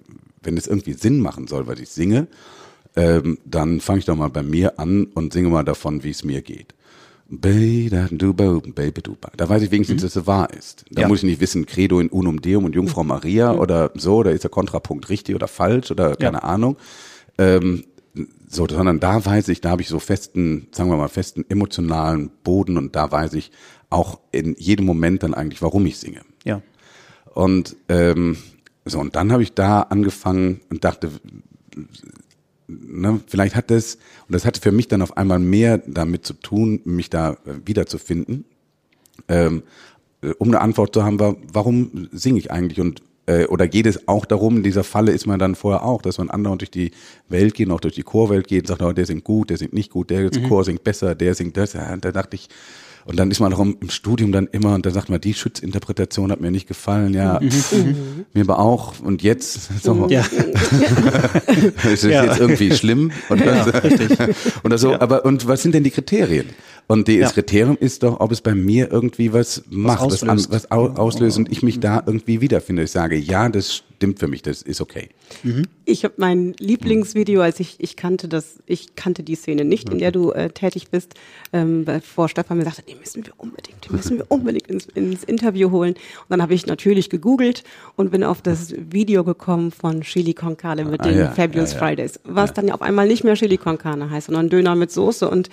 wenn 0.42 0.58
es 0.58 0.66
irgendwie 0.66 0.94
Sinn 0.94 1.20
machen 1.20 1.46
soll, 1.46 1.68
was 1.68 1.80
ich 1.80 1.90
singe, 1.90 2.26
ähm, 2.96 3.38
dann 3.46 3.82
fange 3.82 4.00
ich 4.00 4.06
doch 4.06 4.16
mal 4.16 4.30
bei 4.30 4.42
mir 4.42 4.80
an 4.80 5.06
und 5.14 5.32
singe 5.32 5.50
mal 5.50 5.64
davon, 5.64 6.04
wie 6.04 6.10
es 6.10 6.24
mir 6.24 6.42
geht. 6.42 6.74
Baby, 7.30 7.90
Da 7.90 9.50
weiß 9.50 9.62
ich 9.64 9.72
wenigstens, 9.72 10.02
dass 10.02 10.16
es 10.16 10.28
wahr 10.28 10.54
ist. 10.54 10.86
Da 10.92 11.02
Ja. 11.02 11.08
muss 11.08 11.20
ich 11.20 11.24
nicht 11.26 11.42
wissen, 11.42 11.66
Credo 11.66 12.00
in 12.00 12.08
Unum 12.10 12.42
Deum 12.42 12.64
und 12.66 12.74
Jungfrau 12.76 13.04
Maria 13.04 13.54
oder 13.54 13.92
so, 13.96 14.24
da 14.24 14.30
ist 14.32 14.44
der 14.44 14.50
Kontrapunkt 14.52 15.10
richtig 15.10 15.36
oder 15.36 15.48
falsch 15.48 15.92
oder 15.92 16.16
keine 16.16 16.44
Ahnung. 16.44 16.78
Ähm, 17.38 17.84
so, 18.50 18.66
sondern 18.68 19.00
da 19.02 19.24
weiß 19.26 19.50
ich, 19.50 19.60
da 19.62 19.72
habe 19.72 19.82
ich 19.82 19.90
so 19.90 20.00
festen, 20.00 20.68
sagen 20.72 20.90
wir 20.90 20.96
mal, 20.98 21.10
festen 21.10 21.44
emotionalen 21.50 22.32
Boden 22.44 22.78
und 22.78 22.96
da 22.96 23.12
weiß 23.12 23.34
ich 23.34 23.52
auch 23.90 24.20
in 24.32 24.56
jedem 24.58 24.86
Moment 24.86 25.24
dann 25.24 25.34
eigentlich, 25.34 25.62
warum 25.62 25.86
ich 25.86 25.98
singe. 25.98 26.22
Ja. 26.46 26.62
Und 27.34 27.76
ähm, 27.90 28.38
so, 28.86 29.00
und 29.00 29.16
dann 29.18 29.34
habe 29.34 29.44
ich 29.44 29.54
da 29.54 29.82
angefangen 29.82 30.62
und 30.70 30.86
dachte, 30.86 31.12
ne, 32.68 33.20
vielleicht 33.28 33.56
hat 33.56 33.72
das, 33.72 33.96
und 33.96 34.34
das 34.34 34.46
hatte 34.46 34.62
für 34.62 34.72
mich 34.72 34.88
dann 34.88 35.02
auf 35.02 35.18
einmal 35.18 35.40
mehr 35.40 35.80
damit 35.80 36.26
zu 36.26 36.34
tun, 36.34 36.82
mich 36.86 37.10
da 37.10 37.34
äh, 37.34 37.66
wiederzufinden, 37.66 38.46
ähm, 39.28 39.64
äh, 40.22 40.32
um 40.38 40.50
eine 40.50 40.62
Antwort 40.62 40.94
zu 40.94 41.04
haben, 41.04 41.20
war, 41.20 41.36
warum 41.52 42.10
singe 42.12 42.40
ich 42.40 42.52
eigentlich? 42.52 42.80
Und 42.80 43.02
äh, 43.26 43.46
oder 43.46 43.68
geht 43.68 43.86
es 43.86 44.08
auch 44.08 44.26
darum, 44.26 44.58
in 44.58 44.64
dieser 44.64 44.84
Falle 44.84 45.12
ist 45.12 45.26
man 45.28 45.40
dann 45.40 45.56
vorher 45.56 45.84
auch, 45.84 46.02
dass 46.02 46.18
man 46.18 46.30
andauernd 46.30 46.62
durch 46.62 46.72
die 46.72 46.92
Welt 47.30 47.54
geht, 47.54 47.70
auch 47.70 47.80
durch 47.80 47.96
die 47.96 48.04
Chorwelt 48.04 48.48
geht 48.48 48.64
und 48.64 48.68
sagt, 48.68 48.82
oh, 48.82 48.94
der 48.94 49.06
singt 49.06 49.24
gut, 49.24 49.50
der 49.50 49.58
singt 49.58 49.74
nicht 49.74 49.92
gut, 49.92 50.10
der 50.10 50.30
Chor 50.48 50.64
singt 50.64 50.84
besser, 50.84 51.14
der 51.14 51.36
singt 51.36 51.58
das. 51.58 51.74
Ja, 51.74 51.94
und 51.94 52.06
da 52.06 52.12
dachte 52.12 52.36
ich, 52.36 52.48
und 53.08 53.18
dann 53.18 53.32
ist 53.32 53.40
man 53.40 53.54
auch 53.54 53.60
im 53.60 53.78
im 53.82 53.90
Studium 53.90 54.32
dann 54.32 54.48
immer, 54.52 54.76
und 54.76 54.86
da 54.86 54.92
sagt 54.92 55.10
man, 55.10 55.20
die 55.20 55.34
Schützinterpretation 55.34 56.32
hat 56.32 56.42
mir 56.42 56.52
nicht 56.52 56.68
gefallen, 56.68 57.14
ja, 57.14 57.40
mir 58.34 58.42
aber 58.42 58.60
auch, 58.60 59.00
und 59.00 59.24
jetzt, 59.24 59.84
so, 59.84 60.08
Ja. 60.10 60.24
es 61.84 62.04
ist 62.04 62.12
Ja. 62.12 62.26
jetzt 62.26 62.40
irgendwie 62.40 62.72
schlimm 62.74 63.12
und, 63.30 63.42
oder 64.64 64.78
so. 64.78 64.94
Aber 65.00 65.26
und 65.26 65.48
was 65.48 65.62
sind 65.64 65.74
denn 65.76 65.84
die 65.84 65.92
Kriterien? 65.92 66.48
Und 66.88 67.08
das 67.08 67.16
Ja. 67.16 67.30
Kriterium 67.30 67.78
ist 67.80 68.04
doch, 68.04 68.20
ob 68.20 68.32
es 68.32 68.42
bei 68.42 68.56
mir 68.56 68.92
irgendwie 68.92 69.34
was 69.34 69.64
macht, 69.70 70.06
was, 70.06 70.24
an, 70.24 70.30
auslöst. 70.30 70.52
was 70.52 70.72
au, 70.72 70.88
auslöst 70.88 71.38
und 71.38 71.52
ich 71.52 71.62
mich 71.64 71.80
da 71.80 72.02
irgendwie 72.06 72.40
wiederfinde. 72.42 72.84
Ich 72.84 72.92
sage, 72.92 73.18
ja, 73.18 73.50
das 73.50 73.84
stimmt 73.98 74.20
für 74.20 74.28
mich, 74.28 74.44
das 74.44 74.62
ist 74.62 74.80
okay. 74.80 75.10
Ich 75.86 76.04
habe 76.04 76.14
mein 76.18 76.54
Lieblingsvideo, 76.60 77.42
als 77.42 77.60
ich 77.60 77.78
ich 77.80 77.96
kannte 77.96 78.28
das, 78.28 78.60
ich 78.68 78.96
kannte 78.96 79.24
die 79.24 79.36
Szene 79.36 79.66
nicht, 79.66 79.90
in 79.90 79.98
der 79.98 80.12
du 80.12 80.32
äh, 80.32 80.50
tätig 80.50 80.90
bist, 80.90 81.16
ähm, 81.52 81.86
vor 82.04 82.30
Stefan 82.30 82.58
mir 82.60 82.66
sagte, 82.66 82.84
die 82.84 82.96
müssen 82.96 83.26
wir 83.26 83.34
unbedingt, 83.38 83.86
die 83.86 83.94
müssen 83.94 84.20
wir 84.20 84.26
unbedingt 84.30 84.68
ins, 84.68 84.86
ins 84.86 85.24
Interview 85.24 85.72
holen. 85.72 85.94
Und 85.94 86.30
dann 86.30 86.44
habe 86.44 86.54
ich 86.54 86.68
natürlich 86.68 87.10
gegoogelt 87.10 87.64
und 87.96 88.12
bin 88.12 88.24
auf 88.24 88.42
das 88.42 88.74
Video 88.78 89.24
gekommen 89.24 89.72
von 89.72 90.02
Chili 90.02 90.34
con 90.34 90.58
Carne 90.58 90.86
mit 90.86 91.02
Ah, 91.02 91.04
den 91.04 91.18
ja, 91.18 91.32
Fabulous 91.32 91.74
ja, 91.74 91.80
ja. 91.80 91.88
Fridays, 91.88 92.20
was 92.24 92.54
dann 92.54 92.68
ja 92.68 92.76
auf 92.76 92.84
einmal 92.84 93.08
nicht 93.08 93.24
mehr 93.24 93.34
Chili 93.34 93.58
con 93.58 93.80
Carne 93.80 94.12
heißt, 94.12 94.28
sondern 94.28 94.50
Döner 94.50 94.76
mit 94.76 94.92
Soße. 94.92 95.28
Und 95.28 95.50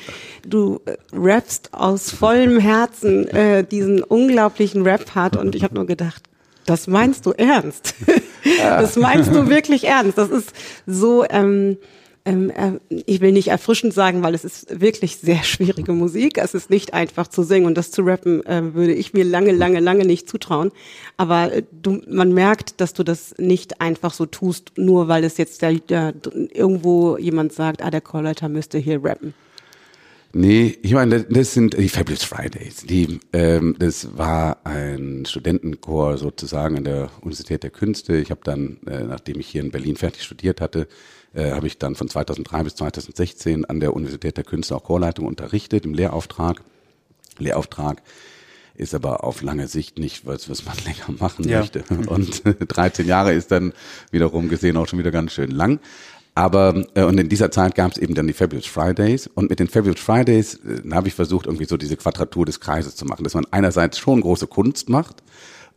du 0.47 0.81
äh, 0.85 0.97
rappst 1.15 1.73
aus 1.73 2.11
vollem 2.11 2.61
Herzen 2.61 3.27
äh, 3.29 3.65
diesen 3.65 4.03
unglaublichen 4.03 4.83
Rap-Part 4.83 5.37
und 5.37 5.55
ich 5.55 5.65
habe 5.65 5.75
nur 5.75 5.87
gedacht, 5.87 6.25
das 6.67 6.87
meinst 6.87 7.27
du 7.27 7.33
ernst? 7.33 7.95
Das 8.61 8.97
meinst 8.97 9.35
du 9.35 9.49
wirklich 9.49 9.85
ernst? 9.85 10.19
Das 10.19 10.29
ist 10.29 10.53
so, 10.87 11.25
ähm, 11.31 11.79
ähm, 12.27 12.51
äh, 12.51 12.73
ich 13.07 13.21
will 13.21 13.33
nicht 13.33 13.49
erfrischend 13.49 13.93
sagen, 13.93 14.23
weil 14.23 14.35
es 14.35 14.45
ist 14.45 14.81
wirklich 14.81 15.17
sehr 15.17 15.43
schwierige 15.43 15.93
Musik. 15.93 16.39
Es 16.39 16.55
ist 16.55 16.71
nicht 16.71 16.95
einfach 16.95 17.29
zu 17.29 17.43
singen 17.43 17.67
und 17.67 17.77
das 17.77 17.91
zu 17.91 18.03
rappen 18.03 18.45
äh, 18.47 18.75
würde 18.75 18.95
ich 18.95 19.13
mir 19.13 19.25
lange, 19.25 19.53
lange, 19.53 19.81
lange 19.81 20.05
nicht 20.05 20.29
zutrauen. 20.29 20.73
Aber 21.17 21.53
äh, 21.53 21.63
du, 21.71 22.01
man 22.09 22.33
merkt, 22.33 22.81
dass 22.81 22.95
du 22.95 23.03
das 23.03 23.35
nicht 23.39 23.81
einfach 23.81 24.13
so 24.13 24.27
tust, 24.27 24.73
nur 24.77 25.09
weil 25.09 25.25
es 25.25 25.37
jetzt 25.37 25.63
der, 25.63 25.75
der, 25.75 26.15
irgendwo 26.53 27.19
jemand 27.19 27.53
sagt, 27.53 27.83
ah, 27.83 27.91
der 27.91 28.01
Chorleiter 28.01 28.49
müsste 28.49 28.79
hier 28.79 29.05
rappen. 29.05 29.35
Nee, 30.37 30.77
ich 30.83 30.93
meine, 30.93 31.23
das- 31.23 31.55
sind 31.55 31.79
die 31.79 31.89
Fabulous 31.89 32.25
Fridays. 32.25 32.85
Die, 32.85 33.21
ähm, 33.33 33.77
das 33.79 34.17
war 34.19 34.59
ein 34.67 35.25
Studentenchor 35.27 36.19
sozusagen 36.19 36.77
an 36.79 36.85
der 36.85 37.09
Universität 37.21 37.63
der 37.63 37.71
Künste. 37.71 38.17
Ich 38.17 38.31
habe 38.33 38.41
dann, 38.43 38.79
äh, 38.87 39.05
nachdem 39.05 39.39
ich 39.39 39.47
hier 39.47 39.63
in 39.63 39.71
Berlin 39.71 39.95
fertig 39.97 40.25
studiert 40.25 40.61
hatte, 40.61 40.89
äh, 41.35 41.53
habe 41.53 41.69
ich 41.69 41.79
dann 41.79 41.95
von 41.95 42.09
2003 42.09 42.65
bis 42.65 42.75
2016 42.75 43.65
an 43.65 43.79
der 43.79 43.95
Universität 43.95 44.37
der 44.37 44.45
Künste 44.45 44.75
auch 44.75 44.83
Chorleitung 44.83 45.27
unterrichtet 45.27 45.85
im 45.85 45.95
Lehrauftrag. 45.95 46.63
Lehrauftrag 47.39 48.03
ist 48.77 48.93
aber 48.93 49.23
auf 49.23 49.41
lange 49.43 49.69
Sicht 49.69 50.01
nicht 50.01 50.27
was, 50.27 50.49
was 50.51 50.65
man 50.65 50.75
länger 50.85 51.17
machen 51.21 51.49
Ja. 51.49 51.61
möchte. 51.61 51.85
Und 52.09 52.43
13 52.69 53.07
Jahre 53.07 53.33
ist 53.35 53.53
dann 53.53 53.73
wiederum 54.11 54.49
gesehen 54.49 54.77
auch 54.77 54.89
schon 54.89 54.99
wieder 54.99 55.13
ganz 55.13 55.33
schön 55.33 55.53
lang. 55.53 55.79
Aber 56.35 56.85
äh, 56.95 57.05
und 57.05 57.19
in 57.19 57.29
dieser 57.29 57.51
Zeit 57.51 57.75
gab 57.75 57.93
es 57.93 57.99
eben 57.99 58.15
dann 58.15 58.27
die 58.27 58.33
Fabulous 58.33 58.67
Fridays 58.67 59.29
und 59.29 59.51
mit 59.51 59.61
den 59.61 59.69
Fabulous 59.69 60.01
Fridays 60.01 60.61
äh, 60.65 60.91
habe 60.93 61.09
ich 61.09 61.15
versucht 61.15 61.47
irgendwie 61.47 61.67
so 61.67 61.77
diese 61.77 61.97
Quadratur 61.97 62.45
des 62.47 62.61
Kreises 62.61 62.97
zu 62.97 63.05
machen, 63.05 63.25
dass 63.25 63.35
man 63.35 63.47
einerseits 63.51 63.99
schon 63.99 64.21
große 64.21 64.49
Kunst 64.49 64.89
macht 64.89 65.23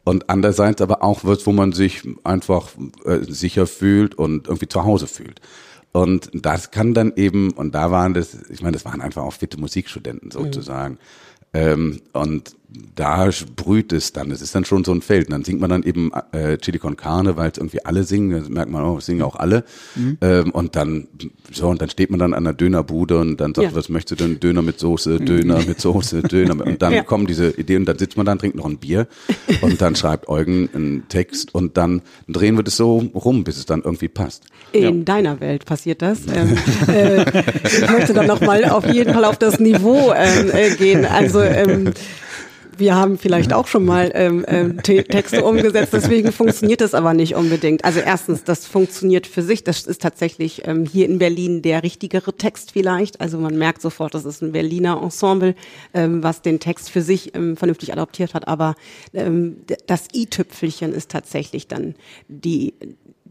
und 0.03 0.29
andererseits 0.29 0.81
aber 0.81 1.03
auch 1.03 1.23
was, 1.23 1.45
wo 1.45 1.51
man 1.51 1.73
sich 1.73 2.03
einfach 2.23 2.69
äh, 3.05 3.19
sicher 3.27 3.67
fühlt 3.67 4.15
und 4.15 4.47
irgendwie 4.47 4.67
zu 4.67 4.83
Hause 4.83 5.05
fühlt. 5.05 5.41
Und 5.91 6.29
das 6.33 6.71
kann 6.71 6.93
dann 6.93 7.13
eben, 7.15 7.51
und 7.51 7.73
da 7.73 7.91
waren 7.91 8.13
das, 8.13 8.37
ich 8.49 8.61
meine, 8.61 8.73
das 8.73 8.85
waren 8.85 9.01
einfach 9.01 9.23
auch 9.23 9.33
fitte 9.33 9.59
Musikstudenten 9.59 10.31
sozusagen. 10.31 10.97
Ähm, 11.53 12.01
und 12.13 12.55
da 12.95 13.31
sprüht 13.31 13.93
es 13.93 14.11
dann, 14.11 14.29
es 14.29 14.41
ist 14.41 14.53
dann 14.53 14.65
schon 14.65 14.83
so 14.83 14.91
ein 14.91 15.01
Feld. 15.01 15.27
Und 15.27 15.31
dann 15.31 15.43
singt 15.45 15.61
man 15.61 15.69
dann 15.69 15.83
eben 15.83 16.11
äh, 16.33 16.57
Chili 16.57 16.79
con 16.79 16.97
Carne, 16.97 17.37
weil 17.37 17.49
es 17.51 17.57
irgendwie 17.57 17.85
alle 17.85 18.03
singen, 18.03 18.31
das 18.41 18.49
merkt 18.49 18.69
man 18.69 18.83
auch, 18.83 18.97
es 18.97 19.05
singen 19.05 19.21
auch 19.21 19.37
alle. 19.37 19.63
Ähm, 20.21 20.51
und 20.51 20.75
dann, 20.75 21.07
so, 21.51 21.69
und 21.69 21.81
dann 21.81 21.89
steht 21.89 22.09
man 22.09 22.19
dann 22.19 22.33
an 22.33 22.43
der 22.43 22.51
Dönerbude 22.53 23.19
und 23.19 23.37
dann 23.37 23.55
sagt, 23.55 23.69
Ja. 23.71 23.75
was 23.75 23.87
möchtest 23.87 24.19
du 24.19 24.25
denn? 24.25 24.39
Döner 24.41 24.61
mit 24.61 24.79
Soße, 24.79 25.19
Döner 25.21 25.63
mit 25.65 25.79
Soße, 25.79 26.21
Döner. 26.23 26.55
mit- 26.55 26.67
Und 26.67 26.81
dann 26.81 26.91
Ja. 26.93 27.03
kommen 27.03 27.25
diese 27.25 27.51
Ideen 27.51 27.83
und 27.83 27.85
dann 27.85 27.97
sitzt 27.99 28.17
man 28.17 28.25
da, 28.25 28.33
und 28.33 28.39
trinkt 28.39 28.57
noch 28.57 28.65
ein 28.65 28.77
Bier 28.79 29.07
und 29.61 29.81
dann 29.81 29.95
schreibt 29.95 30.27
Eugen 30.27 30.69
einen 30.73 31.07
Text 31.07 31.55
und 31.55 31.77
dann 31.77 32.01
drehen 32.27 32.57
wir 32.57 32.63
das 32.63 32.75
so 32.75 32.97
rum, 32.97 33.45
bis 33.45 33.57
es 33.57 33.65
dann 33.65 33.81
irgendwie 33.83 34.09
passt. 34.09 34.43
In 34.73 35.05
deiner 35.05 35.39
Welt 35.39 35.63
passiert 35.65 36.01
das. 36.01 36.19
Ähm, 36.27 36.57
äh, 36.89 37.21
ich 37.63 37.89
möchte 37.89 38.13
dann 38.13 38.27
nochmal 38.27 38.65
auf 38.65 38.85
jeden 38.85 39.13
Fall 39.13 39.23
auf 39.23 39.37
das 39.37 39.57
Niveau 39.59 40.13
ähm, 40.13 40.49
äh, 40.51 40.75
gehen. 40.75 41.05
Also 41.05 41.39
ähm, 41.41 41.93
wir 42.77 42.95
haben 42.95 43.17
vielleicht 43.17 43.53
auch 43.53 43.67
schon 43.67 43.85
mal 43.85 44.11
ähm, 44.13 44.45
Te 44.83 45.03
Texte 45.03 45.43
umgesetzt, 45.43 45.93
deswegen 45.93 46.31
funktioniert 46.31 46.81
das 46.81 46.93
aber 46.93 47.13
nicht 47.13 47.35
unbedingt. 47.35 47.83
Also 47.85 47.99
erstens, 47.99 48.43
das 48.43 48.65
funktioniert 48.65 49.27
für 49.27 49.41
sich. 49.41 49.63
Das 49.63 49.85
ist 49.85 50.01
tatsächlich 50.01 50.67
ähm, 50.67 50.85
hier 50.85 51.07
in 51.07 51.19
Berlin 51.19 51.61
der 51.61 51.83
richtigere 51.83 52.33
Text 52.33 52.71
vielleicht. 52.71 53.21
Also 53.21 53.37
man 53.37 53.57
merkt 53.57 53.81
sofort, 53.81 54.13
das 54.13 54.25
ist 54.25 54.41
ein 54.41 54.51
Berliner 54.51 55.01
Ensemble, 55.01 55.55
ähm, 55.93 56.23
was 56.23 56.41
den 56.41 56.59
Text 56.59 56.89
für 56.89 57.01
sich 57.01 57.35
ähm, 57.35 57.57
vernünftig 57.57 57.91
adaptiert 57.93 58.33
hat. 58.33 58.47
Aber 58.47 58.75
ähm, 59.13 59.57
das 59.87 60.07
i-Tüpfelchen 60.13 60.93
ist 60.93 61.11
tatsächlich 61.11 61.67
dann 61.67 61.95
die 62.27 62.73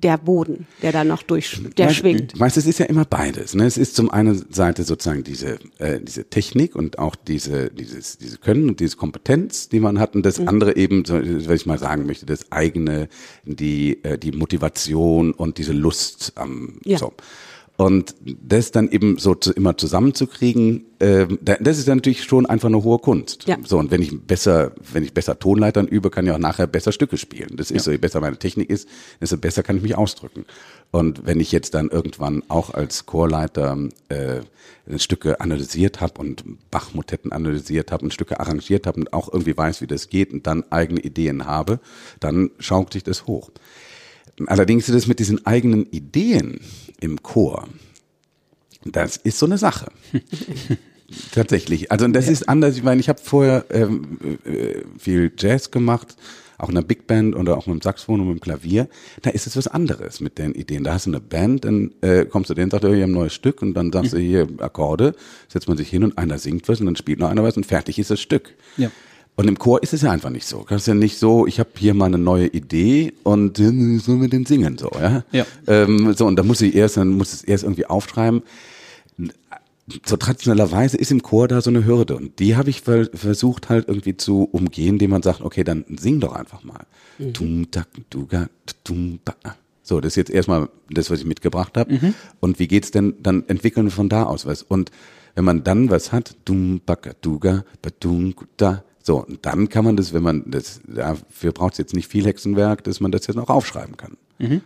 der 0.02 0.18
Boden, 0.18 0.66
der 0.82 0.92
da 0.92 1.04
noch 1.04 1.22
durch, 1.22 1.60
der 1.76 1.88
Weißt- 1.90 1.94
schwingt. 1.94 2.38
Weißt, 2.38 2.56
es 2.56 2.66
ist 2.66 2.78
ja 2.78 2.86
immer 2.86 3.04
beides. 3.04 3.54
Ne? 3.54 3.64
Es 3.66 3.76
ist 3.78 3.96
zum 3.96 4.10
einen 4.10 4.44
Seite 4.52 4.84
sozusagen 4.84 5.24
diese 5.24 5.58
äh, 5.78 6.00
diese 6.00 6.24
Technik 6.28 6.74
und 6.76 6.98
auch 6.98 7.16
diese 7.16 7.70
dieses 7.70 8.18
diese 8.18 8.38
Können 8.38 8.68
und 8.68 8.80
diese 8.80 8.96
Kompetenz, 8.96 9.68
die 9.68 9.80
man 9.80 9.98
hat, 9.98 10.14
und 10.14 10.24
das 10.24 10.38
Mhm. 10.38 10.48
andere 10.48 10.76
eben, 10.76 11.04
so, 11.04 11.14
was 11.14 11.60
ich 11.60 11.66
mal 11.66 11.78
sagen 11.78 12.06
möchte, 12.06 12.26
das 12.26 12.50
eigene, 12.52 13.08
die 13.44 14.02
äh, 14.04 14.18
die 14.18 14.32
Motivation 14.32 15.32
und 15.32 15.58
diese 15.58 15.72
Lust 15.72 16.32
am 16.36 16.78
Ja. 16.84 16.98
so. 16.98 17.12
Und 17.76 18.14
das 18.25 18.71
dann 18.71 18.90
eben 18.90 19.18
so 19.18 19.35
zu, 19.35 19.52
immer 19.52 19.76
zusammenzukriegen, 19.76 20.87
da- 20.99 21.56
das 21.61 21.76
ist 21.76 21.87
dann 21.87 21.99
natürlich 21.99 22.25
schon 22.25 22.47
einfach 22.47 22.68
eine 22.68 22.83
hohe 22.83 22.99
Kunst. 22.99 23.47
Ja. 23.47 23.59
So 23.66 23.76
und 23.78 23.90
wenn 23.90 24.00
ich 24.00 24.18
besser, 24.18 24.73
wenn 24.95 25.04
ich 25.04 25.12
besser 25.12 25.38
Tonleitern 25.38 25.87
übe, 25.87 26.09
kann 26.09 26.25
ich 26.25 26.33
auch 26.33 26.38
nachher 26.38 26.66
besser 26.66 26.90
Stücke 26.90 27.18
spielen. 27.18 27.50
Das 27.56 27.71
ist 27.71 27.85
so, 27.85 27.90
je 27.90 27.99
besser 27.99 28.21
meine 28.21 28.38
Technik 28.38 28.71
ist, 28.71 28.88
desto 29.21 29.37
besser 29.37 29.62
kann 29.62 29.76
ich 29.76 29.83
mich 29.83 29.95
ausdrücken. 29.95 30.47
Und 30.90 31.26
wenn 31.26 31.38
ich 31.38 31.52
jetzt 31.52 31.75
dann 31.75 31.90
irgendwann 31.90 32.42
auch 32.49 32.71
als 32.73 33.04
Chorleiter 33.04 33.76
äh, 34.09 34.40
Stücke 34.99 35.40
analysiert 35.40 36.00
habe 36.00 36.18
und 36.21 36.45
Bach-Motetten 36.71 37.30
analysiert 37.33 37.92
habe 37.92 38.04
und 38.04 38.14
Stücke 38.14 38.40
arrangiert 38.40 38.87
habe 38.87 39.00
und 39.00 39.12
auch 39.12 39.30
irgendwie 39.30 39.56
weiß, 39.56 39.83
wie 39.83 39.87
das 39.87 40.09
geht 40.09 40.33
und 40.33 40.47
dann 40.47 40.64
eigene 40.71 41.00
Ideen 41.00 41.45
habe, 41.45 41.80
dann 42.21 42.50
schaukelt 42.59 42.95
sich 42.95 43.02
das 43.04 43.26
hoch. 43.26 43.50
Allerdings 44.46 44.88
ist 44.88 44.94
es 44.94 45.06
mit 45.06 45.18
diesen 45.18 45.46
eigenen 45.46 45.86
Ideen 45.86 46.60
im 47.00 47.22
Chor, 47.22 47.68
das 48.84 49.16
ist 49.16 49.38
so 49.38 49.46
eine 49.46 49.58
Sache. 49.58 49.90
Tatsächlich. 51.32 51.92
Also 51.92 52.06
das 52.08 52.28
ist 52.28 52.48
anders. 52.48 52.76
Ich 52.76 52.82
meine, 52.82 53.00
ich 53.00 53.08
habe 53.08 53.20
vorher 53.22 53.64
ähm, 53.70 54.18
äh, 54.44 54.82
viel 54.98 55.32
Jazz 55.36 55.70
gemacht, 55.70 56.16
auch 56.58 56.68
in 56.68 56.74
der 56.74 56.82
Big 56.82 57.06
Band 57.06 57.36
oder 57.36 57.56
auch 57.56 57.66
mit 57.66 57.74
dem 57.74 57.82
Saxophon 57.82 58.20
und 58.20 58.28
mit 58.28 58.38
dem 58.38 58.40
Klavier. 58.40 58.88
Da 59.22 59.30
ist 59.30 59.46
es 59.46 59.56
was 59.56 59.68
anderes 59.68 60.20
mit 60.20 60.38
den 60.38 60.54
Ideen. 60.54 60.84
Da 60.84 60.94
hast 60.94 61.06
du 61.06 61.10
eine 61.10 61.20
Band, 61.20 61.64
dann 61.64 61.92
äh, 62.00 62.24
kommst 62.24 62.50
du 62.50 62.54
denen, 62.54 62.70
sagst 62.70 62.84
du, 62.84 62.92
wir 62.92 63.02
haben 63.02 63.10
ein 63.10 63.14
neues 63.14 63.34
Stück 63.34 63.62
und 63.62 63.74
dann 63.74 63.92
sagst 63.92 64.14
du 64.14 64.18
hier 64.18 64.48
Akkorde, 64.58 65.14
setzt 65.48 65.68
man 65.68 65.76
sich 65.76 65.88
hin 65.88 66.02
und 66.02 66.18
einer 66.18 66.38
singt 66.38 66.68
was 66.68 66.80
und 66.80 66.86
dann 66.86 66.96
spielt 66.96 67.20
noch 67.20 67.30
einer 67.30 67.42
was 67.42 67.56
und 67.56 67.66
fertig 67.66 67.98
ist 67.98 68.10
das 68.10 68.20
Stück. 68.20 68.54
Ja. 68.76 68.90
Und 69.36 69.48
im 69.48 69.58
Chor 69.58 69.82
ist 69.82 69.92
es 69.92 70.00
ja 70.00 70.10
einfach 70.10 70.30
nicht 70.30 70.46
so. 70.46 70.64
Das 70.68 70.82
ist 70.82 70.88
ja 70.88 70.94
nicht 70.94 71.18
so, 71.18 71.46
ich 71.46 71.60
habe 71.60 71.68
hier 71.76 71.92
mal 71.92 72.06
eine 72.06 72.18
neue 72.18 72.46
Idee 72.46 73.12
und 73.22 73.58
sollen 73.58 74.20
wir 74.22 74.28
den 74.28 74.46
singen 74.46 74.78
so, 74.78 74.90
ja? 74.98 75.24
Ja. 75.30 75.46
Ähm, 75.66 76.14
so 76.14 76.26
und 76.26 76.36
da 76.36 76.42
muss 76.42 76.62
ich 76.62 76.74
erst, 76.74 76.96
dann 76.96 77.10
muss 77.10 77.34
es 77.34 77.44
erst 77.44 77.64
irgendwie 77.64 77.84
aufschreiben. 77.84 78.42
so 80.06 80.16
traditionellerweise 80.16 80.96
ist 80.96 81.12
im 81.12 81.22
Chor 81.22 81.48
da 81.48 81.60
so 81.60 81.68
eine 81.68 81.84
Hürde 81.84 82.16
und 82.16 82.38
die 82.38 82.56
habe 82.56 82.70
ich 82.70 82.80
ver 82.80 83.10
versucht 83.12 83.68
halt 83.68 83.88
irgendwie 83.88 84.16
zu 84.16 84.48
umgehen, 84.50 84.94
indem 84.94 85.10
man 85.10 85.22
sagt, 85.22 85.42
okay, 85.42 85.64
dann 85.64 85.84
sing 85.98 86.18
doch 86.18 86.32
einfach 86.32 86.64
mal. 86.64 86.86
Mhm. 87.18 87.34
So, 89.82 90.00
das 90.00 90.12
ist 90.12 90.16
jetzt 90.16 90.30
erstmal 90.30 90.68
das, 90.90 91.10
was 91.10 91.20
ich 91.20 91.26
mitgebracht 91.26 91.76
habe. 91.76 91.92
Mhm. 91.92 92.14
Und 92.40 92.58
wie 92.58 92.66
geht's 92.66 92.90
denn, 92.90 93.14
dann 93.22 93.44
entwickeln 93.48 93.86
wir 93.86 93.92
von 93.92 94.08
da 94.08 94.24
aus 94.24 94.46
was. 94.46 94.62
Und 94.62 94.90
wenn 95.36 95.44
man 95.44 95.62
dann 95.62 95.90
was 95.90 96.10
hat, 96.10 96.34
dum, 96.44 96.80
baka, 96.84 97.12
duga, 97.20 97.64
badum, 97.82 98.34
da, 98.56 98.82
so, 99.06 99.25
und 99.25 99.46
dann 99.46 99.68
kann 99.68 99.84
man 99.84 99.96
das, 99.96 100.12
wenn 100.12 100.25
man 100.25 100.42
das, 100.50 100.80
dafür 100.84 101.52
braucht 101.52 101.75
es 101.75 101.78
jetzt 101.78 101.94
nicht 101.94 102.08
viel 102.08 102.26
Hexenwerk, 102.26 102.82
dass 102.82 102.98
man 102.98 103.12
das 103.12 103.28
jetzt 103.28 103.36
noch 103.36 103.48
aufschreiben 103.48 103.96
kann. 103.96 104.16
Mhm. 104.38 104.62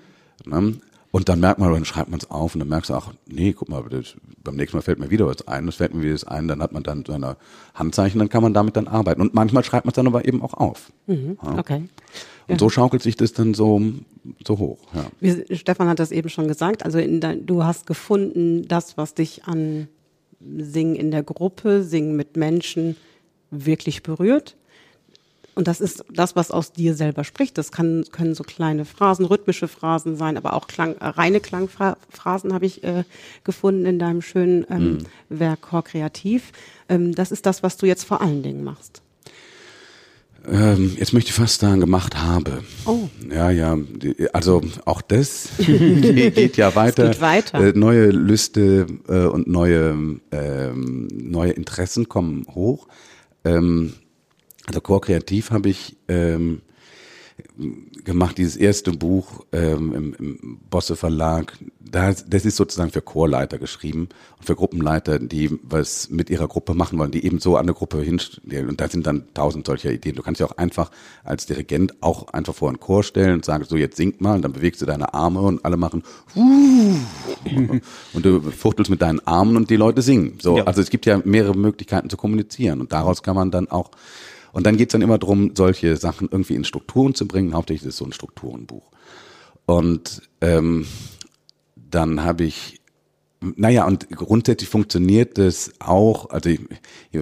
Ne? 0.47 0.77
Und 1.11 1.29
dann 1.29 1.41
merkt 1.41 1.59
man, 1.59 1.71
dann 1.71 1.85
schreibt 1.85 2.09
man 2.09 2.21
es 2.21 2.31
auf 2.31 2.55
und 2.55 2.61
dann 2.61 2.69
merkst 2.69 2.89
du 2.89 2.95
auch, 2.95 3.13
nee, 3.27 3.53
guck 3.53 3.69
mal, 3.69 3.85
das, 3.91 4.15
beim 4.43 4.57
nächsten 4.57 4.79
Mal 4.79 4.83
fällt 4.83 4.99
mir 4.99 5.11
wieder 5.11 5.27
was 5.27 5.47
ein, 5.47 5.67
das 5.67 5.75
fällt 5.75 5.93
mir 5.93 6.03
wieder 6.03 6.15
was 6.15 6.25
ein, 6.25 6.49
dann 6.49 6.63
hat 6.63 6.73
man 6.73 6.83
dann 6.83 7.05
so 7.05 7.13
eine 7.13 7.37
Handzeichen, 7.75 8.19
dann 8.19 8.31
kann 8.31 8.43
man 8.43 8.55
damit 8.55 8.77
dann 8.77 8.89
arbeiten. 8.89 9.21
Und 9.21 9.35
manchmal 9.35 9.63
schreibt 9.63 9.85
man 9.85 9.91
es 9.91 9.97
dann 9.97 10.07
aber 10.07 10.27
eben 10.27 10.41
auch 10.41 10.55
auf. 10.55 10.91
Mhm, 11.07 11.37
ja. 11.43 11.59
Okay. 11.59 11.77
Und 11.77 11.91
ja. 12.49 12.59
so 12.59 12.71
schaukelt 12.71 13.03
sich 13.03 13.17
das 13.17 13.35
dann 13.35 13.53
so, 13.53 13.83
so 14.47 14.59
hoch. 14.59 14.79
Ja. 14.95 15.05
Wie, 15.21 15.55
Stefan 15.55 15.87
hat 15.89 15.99
das 15.99 16.13
eben 16.13 16.31
schon 16.31 16.49
gesagt, 16.49 16.87
also 16.87 16.99
dein, 16.99 17.45
du 17.45 17.65
hast 17.65 17.87
gefunden, 17.87 18.67
das, 18.69 18.97
was 18.97 19.13
dich 19.13 19.45
an 19.45 19.89
Singen 20.41 20.95
in 20.95 21.11
der 21.11 21.25
Gruppe, 21.25 21.83
Singen 21.83 22.17
mit 22.17 22.39
Menschen 22.39 22.97
wirklich 23.51 24.03
berührt. 24.03 24.57
Und 25.55 25.69
das 25.69 25.81
ist 25.81 26.05
das, 26.11 26.37
was 26.37 26.51
aus 26.51 26.73
dir 26.73 26.95
selber 26.95 27.25
spricht. 27.25 27.59
Das 27.59 27.73
kann, 27.73 28.05
können 28.13 28.35
so 28.35 28.45
kleine 28.45 28.85
Phrasen, 28.85 29.27
rhythmische 29.27 29.69
Phrasen 29.69 30.17
sein, 30.17 30.37
aber 30.37 30.55
auch 30.55 30.69
Klang, 30.69 30.97
äh, 30.97 31.07
reine 31.07 31.41
Klangphrasen 31.41 32.55
habe 32.55 32.67
ich 32.67 32.85
äh, 32.85 33.05
gefunden 33.45 33.85
in 33.85 33.99
deinem 33.99 34.23
schönen 34.23 34.65
ähm, 34.71 34.93
mhm. 34.93 34.99
Werk 35.29 35.63
Chor 35.63 35.83
Kreativ. 35.83 36.53
Ähm, 36.89 37.15
das 37.15 37.33
ist 37.33 37.47
das, 37.47 37.63
was 37.63 37.77
du 37.77 37.87
jetzt 37.87 38.05
vor 38.05 38.21
allen 38.21 38.43
Dingen 38.43 38.63
machst. 38.63 39.03
Ähm, 40.49 40.97
jetzt 40.99 41.13
möchte 41.13 41.29
ich 41.29 41.35
fast 41.35 41.61
sagen, 41.61 41.81
gemacht 41.81 42.17
habe. 42.17 42.63
Oh. 42.87 43.11
Ja, 43.31 43.51
ja. 43.51 43.77
Also 44.33 44.63
auch 44.87 45.03
das 45.03 45.51
geht 45.59 46.57
ja 46.57 46.75
weiter. 46.75 47.09
Geht 47.09 47.21
weiter. 47.21 47.61
Äh, 47.61 47.73
neue 47.75 48.11
Lüste 48.11 48.87
äh, 49.09 49.27
und 49.27 49.47
neue, 49.47 50.21
ähm, 50.33 51.09
neue 51.13 51.53
Interessen 51.53 52.09
kommen 52.09 52.47
hoch. 52.55 52.89
Ähm, 53.45 53.95
also 54.67 54.81
Chor 54.81 55.01
Kreativ 55.01 55.51
habe 55.51 55.69
ich 55.69 55.97
ähm, 56.09 56.63
gemacht, 58.05 58.39
dieses 58.39 58.57
erste 58.57 58.93
Buch 58.93 59.45
ähm, 59.53 59.95
im, 59.95 60.15
im 60.15 60.61
Bosse 60.71 60.97
Verlag. 60.97 61.57
Das, 61.79 62.25
das 62.29 62.45
ist 62.45 62.57
sozusagen 62.57 62.91
für 62.91 63.03
Chorleiter 63.03 63.59
geschrieben 63.59 64.09
und 64.39 64.47
für 64.47 64.55
Gruppenleiter, 64.55 65.19
die 65.19 65.59
was 65.63 66.09
mit 66.11 66.31
ihrer 66.31 66.47
Gruppe 66.47 66.75
machen 66.75 66.99
wollen, 66.99 67.11
die 67.11 67.25
eben 67.25 67.41
so 67.41 67.57
an 67.57 67.63
eine 67.63 67.75
Gruppe 67.75 68.01
hinstellen. 68.01 68.69
Und 68.69 68.81
da 68.81 68.89
sind 68.89 69.07
dann 69.07 69.25
tausend 69.35 69.67
solcher 69.67 69.91
Ideen. 69.91 70.15
Du 70.15 70.23
kannst 70.23 70.41
ja 70.41 70.47
auch 70.47 70.57
einfach 70.57 70.91
als 71.25 71.47
Dirigent 71.47 72.03
auch 72.03 72.29
einfach 72.29 72.55
vor 72.55 72.69
einen 72.69 72.81
Chor 72.81 73.03
stellen 73.03 73.35
und 73.35 73.45
sagen, 73.45 73.65
so 73.69 73.77
jetzt 73.77 73.97
sing 73.97 74.15
mal 74.19 74.37
und 74.37 74.43
dann 74.43 74.53
bewegst 74.53 74.81
du 74.83 74.87
deine 74.87 75.15
Arme 75.15 75.41
und 75.41 75.65
alle 75.65 75.77
machen 75.77 76.05
und 78.15 78.25
du 78.25 78.41
fuchtelst 78.41 78.91
mit 78.91 79.03
deinen 79.03 79.21
Armen 79.27 79.57
und 79.57 79.71
die 79.71 79.77
Leute 79.77 80.03
singen. 80.03 80.39
So, 80.41 80.59
ja. 80.59 80.65
also 80.65 80.81
es 80.81 80.91
gibt 80.91 81.07
ja 81.07 81.21
mehrere 81.25 81.57
Möglichkeiten 81.57 82.09
zu 82.09 82.17
kommunizieren 82.17 82.81
und 82.81 82.93
daraus 82.93 83.23
kann 83.23 83.35
man 83.35 83.51
dann 83.51 83.69
auch 83.69 83.91
und 84.53 84.67
dann 84.67 84.77
geht's 84.77 84.93
dann 84.93 85.03
immer 85.03 85.19
darum, 85.19 85.53
solche 85.55 85.97
Sachen 85.97 86.29
irgendwie 86.31 86.55
in 86.55 86.65
Strukturen 86.65 87.15
zu 87.15 87.27
bringen. 87.27 87.55
Hauptsächlich 87.55 87.89
ist 87.89 87.95
es 87.95 87.99
so 87.99 88.05
ein 88.05 88.13
Strukturenbuch. 88.13 88.91
Und 89.67 90.23
ähm, 90.41 90.87
dann 91.77 92.25
habe 92.25 92.45
ich 92.45 92.80
naja, 93.43 93.87
und 93.87 94.11
grundsätzlich 94.11 94.69
funktioniert 94.69 95.39
das 95.39 95.73
auch, 95.79 96.29
also 96.29 96.51
ich, 96.51 96.61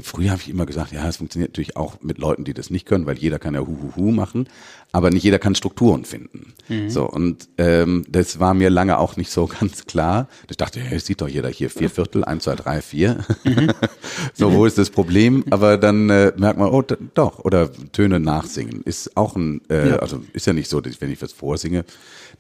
früher 0.03 0.33
habe 0.33 0.41
ich 0.41 0.49
immer 0.49 0.67
gesagt, 0.67 0.91
ja, 0.91 1.09
es 1.09 1.19
funktioniert 1.19 1.53
natürlich 1.53 1.77
auch 1.77 2.01
mit 2.03 2.19
Leuten, 2.19 2.43
die 2.43 2.55
das 2.55 2.71
nicht 2.71 2.87
können, 2.87 3.07
weil 3.07 3.17
jeder 3.17 3.39
kann 3.39 3.55
ja 3.55 3.61
Huhuhu 3.61 4.11
machen, 4.11 4.49
aber 4.91 5.11
nicht 5.11 5.23
jeder 5.23 5.39
kann 5.39 5.55
Strukturen 5.55 6.05
finden. 6.05 6.55
Mhm. 6.69 6.91
So, 6.91 7.09
und 7.09 7.49
ähm, 7.57 8.05
das 8.09 8.41
war 8.41 8.53
mir 8.55 8.69
lange 8.69 8.99
auch 8.99 9.17
nicht 9.17 9.31
so 9.31 9.47
ganz 9.61 9.87
klar. 9.87 10.29
Ich 10.51 10.57
dachte, 10.57 10.81
ja, 10.81 10.99
sieht 10.99 11.21
doch 11.21 11.29
jeder 11.29 11.51
hier, 11.51 11.71
vier 11.71 11.89
Viertel, 11.89 12.25
eins, 12.25 12.45
zwei, 12.45 12.57
drei, 12.57 12.83
vier. 12.83 13.25
Mhm. 13.45 13.71
so, 14.35 14.53
wo 14.53 14.67
ist 14.67 14.77
das 14.77 14.91
Problem? 14.91 15.45
Aber 15.51 15.77
dann 15.77 16.11
äh, 16.11 16.33
merkt 16.37 16.59
man, 16.59 16.71
oh, 16.71 16.83
doch, 17.15 17.39
oder 17.45 17.71
Töne 17.93 18.19
nachsingen 18.19 18.83
ist 18.83 19.17
auch 19.17 19.37
ein, 19.37 19.61
äh, 19.71 19.91
ja. 19.91 19.97
also 19.97 20.21
ist 20.33 20.49
ja 20.49 20.53
nicht 20.53 20.69
so, 20.69 20.81
dass 20.81 21.01
wenn 21.01 21.13
ich 21.13 21.23
was 21.23 21.33
vorsinge, 21.33 21.85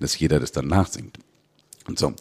dass 0.01 0.19
jeder 0.19 0.41
das 0.41 0.51
dann 0.51 0.67
nachsingt. 0.67 1.19
Und 1.87 2.01
so. 2.01 2.13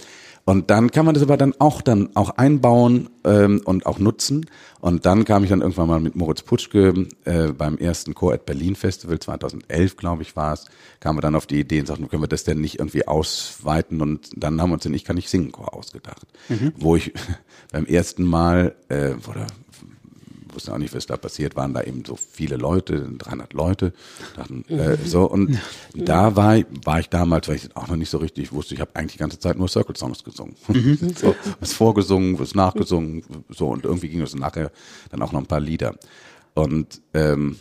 Und 0.48 0.70
dann 0.70 0.92
kann 0.92 1.06
man 1.06 1.14
das 1.14 1.24
aber 1.24 1.36
dann 1.36 1.54
auch 1.60 1.82
dann 1.82 2.16
auch 2.16 2.30
einbauen 2.30 3.10
ähm, 3.26 3.62
und 3.66 3.86
auch 3.86 4.00
nutzen. 4.00 4.46
Und 4.80 5.06
dann 5.06 5.26
kam 5.26 5.44
ich 5.44 5.50
dann 5.50 5.60
irgendwann 5.60 5.90
mal 5.90 6.00
mit 6.00 6.16
Moritz 6.16 6.42
Putschke 6.42 7.06
äh, 7.26 7.48
beim 7.52 7.78
ersten 7.78 8.14
Chor 8.14 8.32
at 8.32 8.46
Berlin 8.46 8.78
Festival 8.78 9.20
2011, 9.20 9.98
glaube 9.98 10.22
ich, 10.22 10.38
war 10.38 10.54
es, 10.54 10.64
kamen 11.02 11.18
wir 11.18 11.22
dann 11.22 11.36
auf 11.36 11.48
die 11.48 11.60
Idee 11.60 11.82
und 11.82 11.88
sagten, 11.88 12.08
können 12.08 12.24
wir 12.24 12.30
das 12.30 12.46
denn 12.46 12.62
nicht 12.62 12.80
irgendwie 12.80 13.06
ausweiten? 13.06 14.02
Und 14.02 14.30
dann 14.38 14.62
haben 14.62 14.70
wir 14.70 14.76
uns 14.76 14.84
den 14.84 14.94
Ich 14.94 15.04
kann 15.04 15.18
nicht 15.18 15.30
singen 15.30 15.52
Chor 15.52 15.74
ausgedacht, 15.74 16.26
mhm. 16.48 16.72
wo 16.78 16.96
ich 16.96 17.12
beim 17.74 17.86
ersten 17.86 18.24
Mal 18.24 18.74
äh, 18.88 19.16
oder 19.30 19.48
wusste 20.58 20.74
auch 20.74 20.80
nicht, 20.80 20.96
was 20.96 21.06
da 21.06 21.18
passiert, 21.18 21.56
waren 21.56 21.76
da 21.76 21.84
eben 21.84 22.04
so 22.04 22.16
viele 22.16 22.58
Leute, 22.58 23.08
300 23.16 23.54
Leute, 23.54 23.94
dachten, 24.36 24.66
äh, 24.70 24.98
so. 25.06 25.30
Und 25.30 25.60
da 25.94 26.36
war, 26.36 26.58
war 26.84 27.00
ich 27.00 27.10
damals, 27.10 27.48
weil 27.48 27.58
ich 27.58 27.76
auch 27.76 27.88
noch 27.88 27.96
nicht 27.96 28.10
so 28.10 28.18
richtig 28.18 28.52
wusste, 28.52 28.74
ich 28.74 28.82
habe 28.82 28.96
eigentlich 28.96 29.14
die 29.14 29.20
ganze 29.20 29.38
Zeit 29.38 29.60
nur 29.60 29.68
Circle 29.68 29.96
Songs 29.96 30.24
gesungen, 30.24 30.56
mhm. 30.68 31.14
so, 31.16 31.36
was 31.60 31.74
vorgesungen, 31.74 32.40
was 32.40 32.56
nachgesungen, 32.56 33.24
so. 33.50 33.68
Und 33.68 33.86
irgendwie 33.86 34.10
ging 34.10 34.24
es 34.24 34.34
nachher 34.34 34.72
dann 35.12 35.22
auch 35.22 35.32
noch 35.32 35.42
ein 35.42 35.46
paar 35.46 35.60
Lieder. 35.60 35.96
Und 36.56 37.02
ähm, 37.14 37.58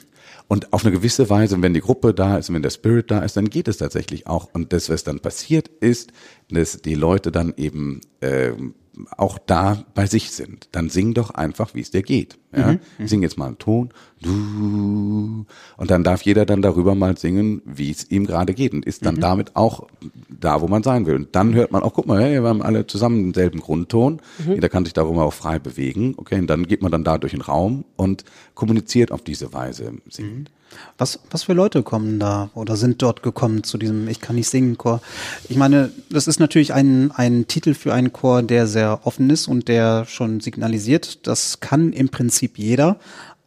und 0.49 0.73
auf 0.73 0.85
eine 0.85 0.93
gewisse 0.93 1.29
Weise, 1.29 1.61
wenn 1.61 1.75
die 1.75 1.81
Gruppe 1.81 2.15
da 2.15 2.39
ist, 2.39 2.53
wenn 2.53 2.63
der 2.63 2.71
Spirit 2.71 3.11
da 3.11 3.21
ist, 3.21 3.37
dann 3.37 3.51
geht 3.51 3.67
es 3.67 3.79
tatsächlich 3.79 4.29
auch. 4.29 4.49
Und 4.53 4.73
das, 4.73 4.89
was 4.89 5.03
dann 5.03 5.19
passiert 5.19 5.69
ist, 5.81 6.13
dass 6.51 6.81
die 6.81 6.95
Leute 6.95 7.33
dann 7.33 7.53
eben 7.57 8.01
ähm, 8.21 8.75
auch 9.17 9.39
da 9.39 9.85
bei 9.95 10.07
sich 10.07 10.31
sind. 10.31 10.69
Dann 10.73 10.89
sing 10.89 11.15
doch 11.15 11.31
einfach, 11.31 11.75
wie 11.75 11.81
es 11.81 11.91
dir 11.91 12.03
geht. 12.03 12.39
Ja? 12.55 12.77
Mhm. 12.99 13.07
Sing 13.07 13.23
jetzt 13.23 13.37
mal 13.37 13.47
einen 13.47 13.59
Ton. 13.59 13.91
Du, 14.23 15.45
und 15.77 15.91
dann 15.91 16.03
darf 16.03 16.23
jeder 16.23 16.47
dann 16.47 16.63
darüber 16.63 16.95
mal 16.95 17.17
singen, 17.17 17.61
wie 17.65 17.91
es 17.91 18.11
ihm 18.11 18.27
gerade 18.27 18.55
geht 18.55 18.73
und 18.73 18.87
ist 18.87 19.05
dann 19.05 19.17
mhm. 19.17 19.21
damit 19.21 19.57
auch 19.57 19.87
da, 20.29 20.61
wo 20.63 20.69
man 20.69 20.83
sein 20.83 21.07
will. 21.07 21.17
Und 21.17 21.37
dann 21.37 21.55
hört 21.55 21.73
man 21.73 21.83
auch, 21.83 21.93
guck 21.95 22.07
mal, 22.07 22.23
hey, 22.23 22.43
wir 22.43 22.49
haben 22.49 22.63
alle 22.63 22.87
zusammen 22.87 23.23
denselben 23.25 23.61
Grundton. 23.61 24.21
Mhm. 24.45 24.55
Jeder 24.55 24.69
kann 24.69 24.85
sich 24.85 24.95
darüber 24.95 25.25
auch 25.25 25.35
frei 25.35 25.59
bewegen. 25.59 26.15
Okay, 26.17 26.39
und 26.39 26.47
dann 26.47 26.67
geht 26.67 26.83
man 26.83 26.91
dann 26.91 27.05
da 27.05 27.19
durch 27.19 27.33
den 27.33 27.43
Raum 27.43 27.85
und 27.97 28.25
kommuniziert 28.55 29.13
auf 29.13 29.23
diese 29.23 29.53
Weise 29.53 29.93
singend. 30.09 30.51
Mhm. 30.51 30.57
Was, 30.99 31.21
was 31.31 31.45
für 31.45 31.53
Leute 31.53 31.83
kommen 31.83 32.19
da 32.19 32.51
oder 32.55 32.77
sind 32.77 33.03
dort 33.03 33.23
gekommen 33.23 33.63
zu 33.65 33.79
diesem 33.79 34.09
Ich 34.09 34.21
kann 34.21 34.37
nicht 34.37 34.49
singen 34.49 34.79
Chor? 34.79 35.01
Ich 35.49 35.57
meine, 35.57 35.91
das 36.11 36.27
ist 36.27 36.41
natürlich 36.41 36.73
ein, 36.73 37.11
ein 37.13 37.47
Titel 37.47 37.75
für 37.75 37.93
einen 37.93 38.13
Chor, 38.13 38.43
der 38.43 38.67
sehr 38.67 39.01
offen 39.05 39.31
ist 39.31 39.49
und 39.49 39.69
der 39.69 40.07
schon 40.07 40.41
signalisiert, 40.41 41.27
das 41.27 41.61
kann 41.61 41.93
im 41.93 42.09
Prinzip 42.09 42.59
jeder, 42.59 42.97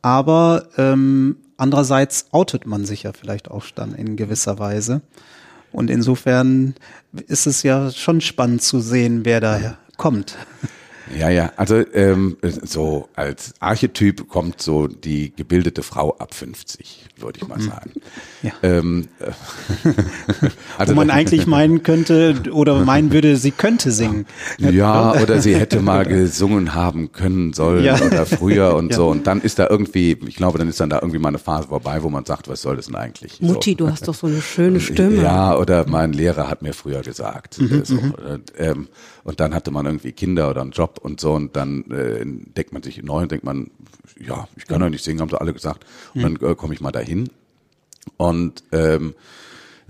aber 0.01 0.67
ähm, 0.77 1.37
andererseits 1.57 2.27
outet 2.31 2.65
man 2.65 2.85
sich 2.85 3.03
ja 3.03 3.13
vielleicht 3.13 3.51
auch 3.51 3.65
dann 3.73 3.93
in 3.93 4.15
gewisser 4.15 4.59
Weise. 4.59 5.01
Und 5.71 5.89
insofern 5.89 6.75
ist 7.27 7.45
es 7.45 7.63
ja 7.63 7.91
schon 7.91 8.21
spannend 8.21 8.61
zu 8.61 8.79
sehen, 8.79 9.25
wer 9.25 9.39
da 9.39 9.77
kommt. 9.97 10.35
Ja, 11.17 11.29
ja, 11.29 11.51
also 11.55 11.83
ähm, 11.93 12.37
so 12.41 13.09
als 13.15 13.53
Archetyp 13.59 14.27
kommt 14.27 14.61
so 14.61 14.87
die 14.87 15.33
gebildete 15.35 15.83
Frau 15.83 16.15
ab 16.17 16.33
50, 16.33 17.05
würde 17.17 17.39
ich 17.41 17.47
mal 17.47 17.57
mhm. 17.57 17.63
sagen. 17.63 17.91
Ja. 18.41 18.51
Ähm, 18.63 19.07
also 20.77 20.93
Wo 20.93 20.95
man 20.97 21.09
eigentlich 21.09 21.47
meinen 21.47 21.83
könnte 21.83 22.35
oder 22.51 22.83
meinen 22.85 23.11
würde, 23.11 23.37
sie 23.37 23.51
könnte 23.51 23.91
singen. 23.91 24.25
Ja, 24.57 25.13
oder 25.13 25.41
sie 25.41 25.55
hätte 25.55 25.81
mal 25.81 26.05
gesungen 26.05 26.73
haben 26.73 27.11
können 27.11 27.53
sollen 27.53 27.83
ja. 27.83 27.99
oder 27.99 28.25
früher 28.25 28.75
und 28.75 28.91
ja. 28.91 28.97
so. 28.97 29.09
Und 29.09 29.27
dann 29.27 29.41
ist 29.41 29.59
da 29.59 29.67
irgendwie, 29.69 30.17
ich 30.27 30.35
glaube, 30.35 30.57
dann 30.57 30.67
ist 30.67 30.79
dann 30.79 30.89
da 30.89 30.97
irgendwie 30.97 31.19
mal 31.19 31.29
eine 31.29 31.39
Phase 31.39 31.67
vorbei, 31.67 32.03
wo 32.03 32.09
man 32.09 32.25
sagt, 32.25 32.47
was 32.47 32.61
soll 32.61 32.75
das 32.75 32.87
denn 32.87 32.95
eigentlich? 32.95 33.41
Mutti, 33.41 33.71
so. 33.71 33.77
du 33.77 33.91
hast 33.91 34.07
doch 34.07 34.13
so 34.13 34.27
eine 34.27 34.41
schöne 34.41 34.79
Stimme. 34.79 35.21
Ja, 35.21 35.57
oder 35.57 35.87
mein 35.87 36.13
Lehrer 36.13 36.49
hat 36.49 36.61
mir 36.61 36.73
früher 36.73 37.01
gesagt. 37.01 37.59
Mhm, 37.59 37.81
so. 37.83 37.95
Mhm. 37.95 38.11
und, 38.11 38.53
ähm, 38.57 38.87
und 39.23 39.39
dann 39.39 39.53
hatte 39.53 39.71
man 39.71 39.85
irgendwie 39.85 40.11
Kinder 40.11 40.49
oder 40.49 40.61
einen 40.61 40.71
Job 40.71 40.98
und 41.01 41.19
so 41.19 41.33
und 41.33 41.55
dann 41.55 41.89
äh, 41.91 42.23
deckt 42.25 42.73
man 42.73 42.83
sich 42.83 43.01
neu 43.03 43.23
und 43.23 43.31
denkt 43.31 43.45
man, 43.45 43.71
ja, 44.19 44.47
ich 44.55 44.67
kann 44.67 44.81
ja 44.81 44.89
nicht 44.89 45.03
singen, 45.03 45.21
haben 45.21 45.29
sie 45.29 45.39
alle 45.39 45.53
gesagt. 45.53 45.85
Und 46.13 46.23
dann 46.23 46.35
äh, 46.35 46.55
komme 46.55 46.73
ich 46.73 46.81
mal 46.81 46.91
dahin. 46.91 47.29
Und 48.17 48.63
ähm, 48.71 49.13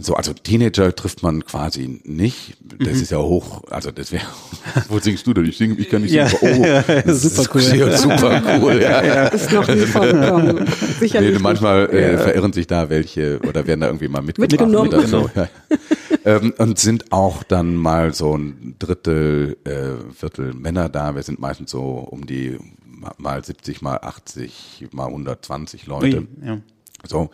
so, 0.01 0.15
also 0.15 0.31
Teenager 0.33 0.95
trifft 0.95 1.23
man 1.23 1.43
quasi 1.45 2.01
nicht. 2.05 2.55
Das 2.61 2.95
mhm. 2.95 3.01
ist 3.01 3.11
ja 3.11 3.17
hoch, 3.17 3.63
also 3.69 3.91
das 3.91 4.13
wäre, 4.13 4.23
wo 4.89 4.97
singst 4.99 5.27
du 5.27 5.33
denn? 5.33 5.45
Ich 5.45 5.57
singe, 5.57 5.75
ich 5.77 5.89
kann 5.89 6.01
nicht 6.01 6.11
singen. 6.11 6.29
Ja. 6.63 6.83
Oh, 6.87 7.01
das 7.05 7.21
super 7.21 7.59
ist 7.59 7.73
cool. 7.73 7.97
super 7.97 8.41
cool, 8.61 8.81
ja. 8.81 9.03
ja. 9.03 9.27
Ist 9.27 9.51
noch 9.51 9.67
nie 9.67 9.81
vorgekommen. 9.81 10.65
Sicherlich. 10.99 11.33
Nee, 11.33 11.39
manchmal 11.39 11.89
äh, 11.89 12.17
verirren 12.17 12.53
sich 12.53 12.67
da 12.67 12.89
welche 12.89 13.39
oder 13.47 13.67
werden 13.67 13.81
da 13.81 13.87
irgendwie 13.87 14.07
mal. 14.07 14.21
Mitgenommen. 14.21 14.87
Oder 14.87 15.05
so. 15.05 15.29
Ja. 15.35 15.49
ähm, 16.29 16.53
und 16.57 16.77
sind 16.77 17.11
auch 17.11 17.41
dann 17.41 17.75
mal 17.75 18.13
so 18.13 18.37
ein 18.37 18.75
Drittel, 18.77 19.57
äh, 19.63 20.13
Viertel 20.13 20.53
Männer 20.53 20.87
da. 20.87 21.15
Wir 21.15 21.23
sind 21.23 21.39
meistens 21.39 21.71
so 21.71 21.81
um 21.81 22.27
die 22.27 22.57
mal 23.17 23.43
70, 23.43 23.81
mal 23.81 23.97
80, 23.97 24.87
mal 24.91 25.07
120 25.07 25.87
Leute. 25.87 26.19
Ui, 26.19 26.27
ja. 26.45 26.59
So. 27.07 27.31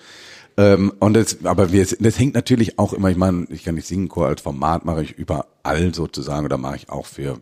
Ähm, 0.58 0.94
und 1.00 1.16
das, 1.16 1.44
aber 1.44 1.74
wir, 1.74 1.86
das 1.86 2.20
hängt 2.20 2.36
natürlich 2.36 2.80
auch 2.80 2.94
immer, 2.94 3.10
ich 3.10 3.18
meine, 3.18 3.46
ich 3.50 3.66
kann 3.66 3.76
nicht 3.76 3.88
singen, 3.88 4.08
Chor 4.08 4.28
als 4.28 4.42
Format 4.42 4.86
mache 4.86 5.04
ich 5.04 5.12
überall 5.12 5.94
sozusagen 5.94 6.46
oder 6.46 6.58
mache 6.58 6.78
ich 6.78 6.90
auch 6.90 7.06
für 7.06 7.42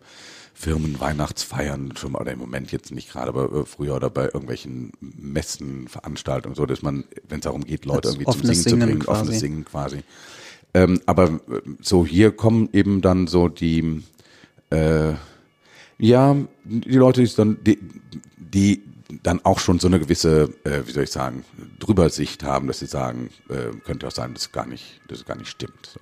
Firmen, 0.55 0.99
Weihnachtsfeiern, 0.99 1.95
schon 1.97 2.13
mal, 2.13 2.21
oder 2.21 2.31
im 2.31 2.39
Moment 2.39 2.71
jetzt 2.71 2.91
nicht 2.91 3.11
gerade, 3.11 3.29
aber 3.29 3.53
äh, 3.53 3.65
früher 3.65 3.95
oder 3.95 4.09
bei 4.09 4.25
irgendwelchen 4.25 4.93
Messen, 5.01 5.87
Veranstaltungen, 5.87 6.55
so, 6.55 6.65
dass 6.65 6.81
man, 6.81 7.03
wenn 7.27 7.39
es 7.39 7.43
darum 7.43 7.63
geht, 7.63 7.85
Leute 7.85 8.07
Als 8.07 8.17
irgendwie 8.17 8.31
zum 8.31 8.33
Singen, 8.33 8.49
offenes 8.49 8.63
zu 8.63 8.69
Singen 8.69 8.87
bringen, 8.87 8.99
quasi. 9.01 9.21
offenes 9.21 9.39
Singen 9.39 9.65
quasi. 9.65 10.03
Ähm, 10.73 11.01
aber 11.05 11.25
äh, 11.25 11.61
so 11.81 12.05
hier 12.05 12.31
kommen 12.31 12.69
eben 12.73 13.01
dann 13.01 13.27
so 13.27 13.47
die, 13.47 14.03
äh, 14.69 15.13
ja, 15.99 16.35
die 16.63 16.97
Leute, 16.97 17.23
die 17.23 17.35
dann, 17.35 17.57
die, 17.63 17.79
die 18.37 18.83
dann 19.21 19.45
auch 19.45 19.59
schon 19.59 19.79
so 19.79 19.87
eine 19.87 19.99
gewisse, 19.99 20.53
äh, 20.63 20.85
wie 20.85 20.91
soll 20.91 21.03
ich 21.03 21.11
sagen, 21.11 21.45
Drübersicht 21.79 22.43
haben, 22.43 22.67
dass 22.67 22.79
sie 22.79 22.87
sagen, 22.87 23.29
äh, 23.49 23.75
könnte 23.85 24.07
auch 24.07 24.11
sein, 24.11 24.33
dass 24.33 24.43
es 24.43 24.51
gar 24.51 24.65
nicht, 24.65 25.01
dass 25.07 25.19
es 25.19 25.25
gar 25.25 25.37
nicht 25.37 25.49
stimmt. 25.49 25.85
So. 25.93 25.99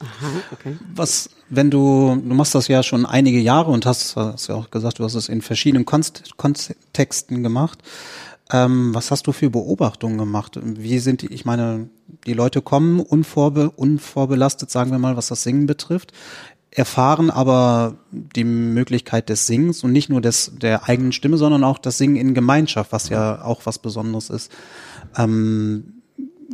Aha, 0.00 0.30
okay. 0.52 0.76
Was, 0.94 1.30
wenn 1.48 1.70
du, 1.70 2.14
du 2.22 2.34
machst 2.34 2.54
das 2.54 2.68
ja 2.68 2.82
schon 2.82 3.06
einige 3.06 3.40
Jahre 3.40 3.70
und 3.72 3.86
hast, 3.86 4.16
hast 4.16 4.48
ja 4.48 4.54
auch 4.54 4.70
gesagt, 4.70 4.98
du 4.98 5.04
hast 5.04 5.14
es 5.14 5.28
in 5.28 5.42
verschiedenen 5.42 5.84
Konst 5.84 6.36
Kontexten 6.36 7.42
gemacht. 7.42 7.82
Ähm, 8.52 8.94
was 8.94 9.10
hast 9.10 9.26
du 9.26 9.32
für 9.32 9.50
Beobachtungen 9.50 10.18
gemacht? 10.18 10.58
Wie 10.62 10.98
sind 10.98 11.22
die, 11.22 11.32
ich 11.32 11.44
meine, 11.44 11.88
die 12.26 12.34
Leute 12.34 12.62
kommen 12.62 13.00
unvorbe, 13.00 13.70
unvorbelastet, 13.70 14.70
sagen 14.70 14.90
wir 14.90 14.98
mal, 14.98 15.16
was 15.16 15.28
das 15.28 15.42
Singen 15.42 15.66
betrifft, 15.66 16.12
erfahren 16.70 17.30
aber 17.30 17.96
die 18.10 18.44
Möglichkeit 18.44 19.28
des 19.28 19.46
Singens 19.46 19.82
und 19.82 19.92
nicht 19.92 20.08
nur 20.10 20.20
des, 20.20 20.52
der 20.60 20.88
eigenen 20.88 21.12
Stimme, 21.12 21.38
sondern 21.38 21.64
auch 21.64 21.78
das 21.78 21.98
Singen 21.98 22.16
in 22.16 22.34
Gemeinschaft, 22.34 22.92
was 22.92 23.08
ja 23.08 23.42
auch 23.42 23.62
was 23.64 23.78
Besonderes 23.78 24.28
ist. 24.30 24.52
Ähm, 25.16 25.94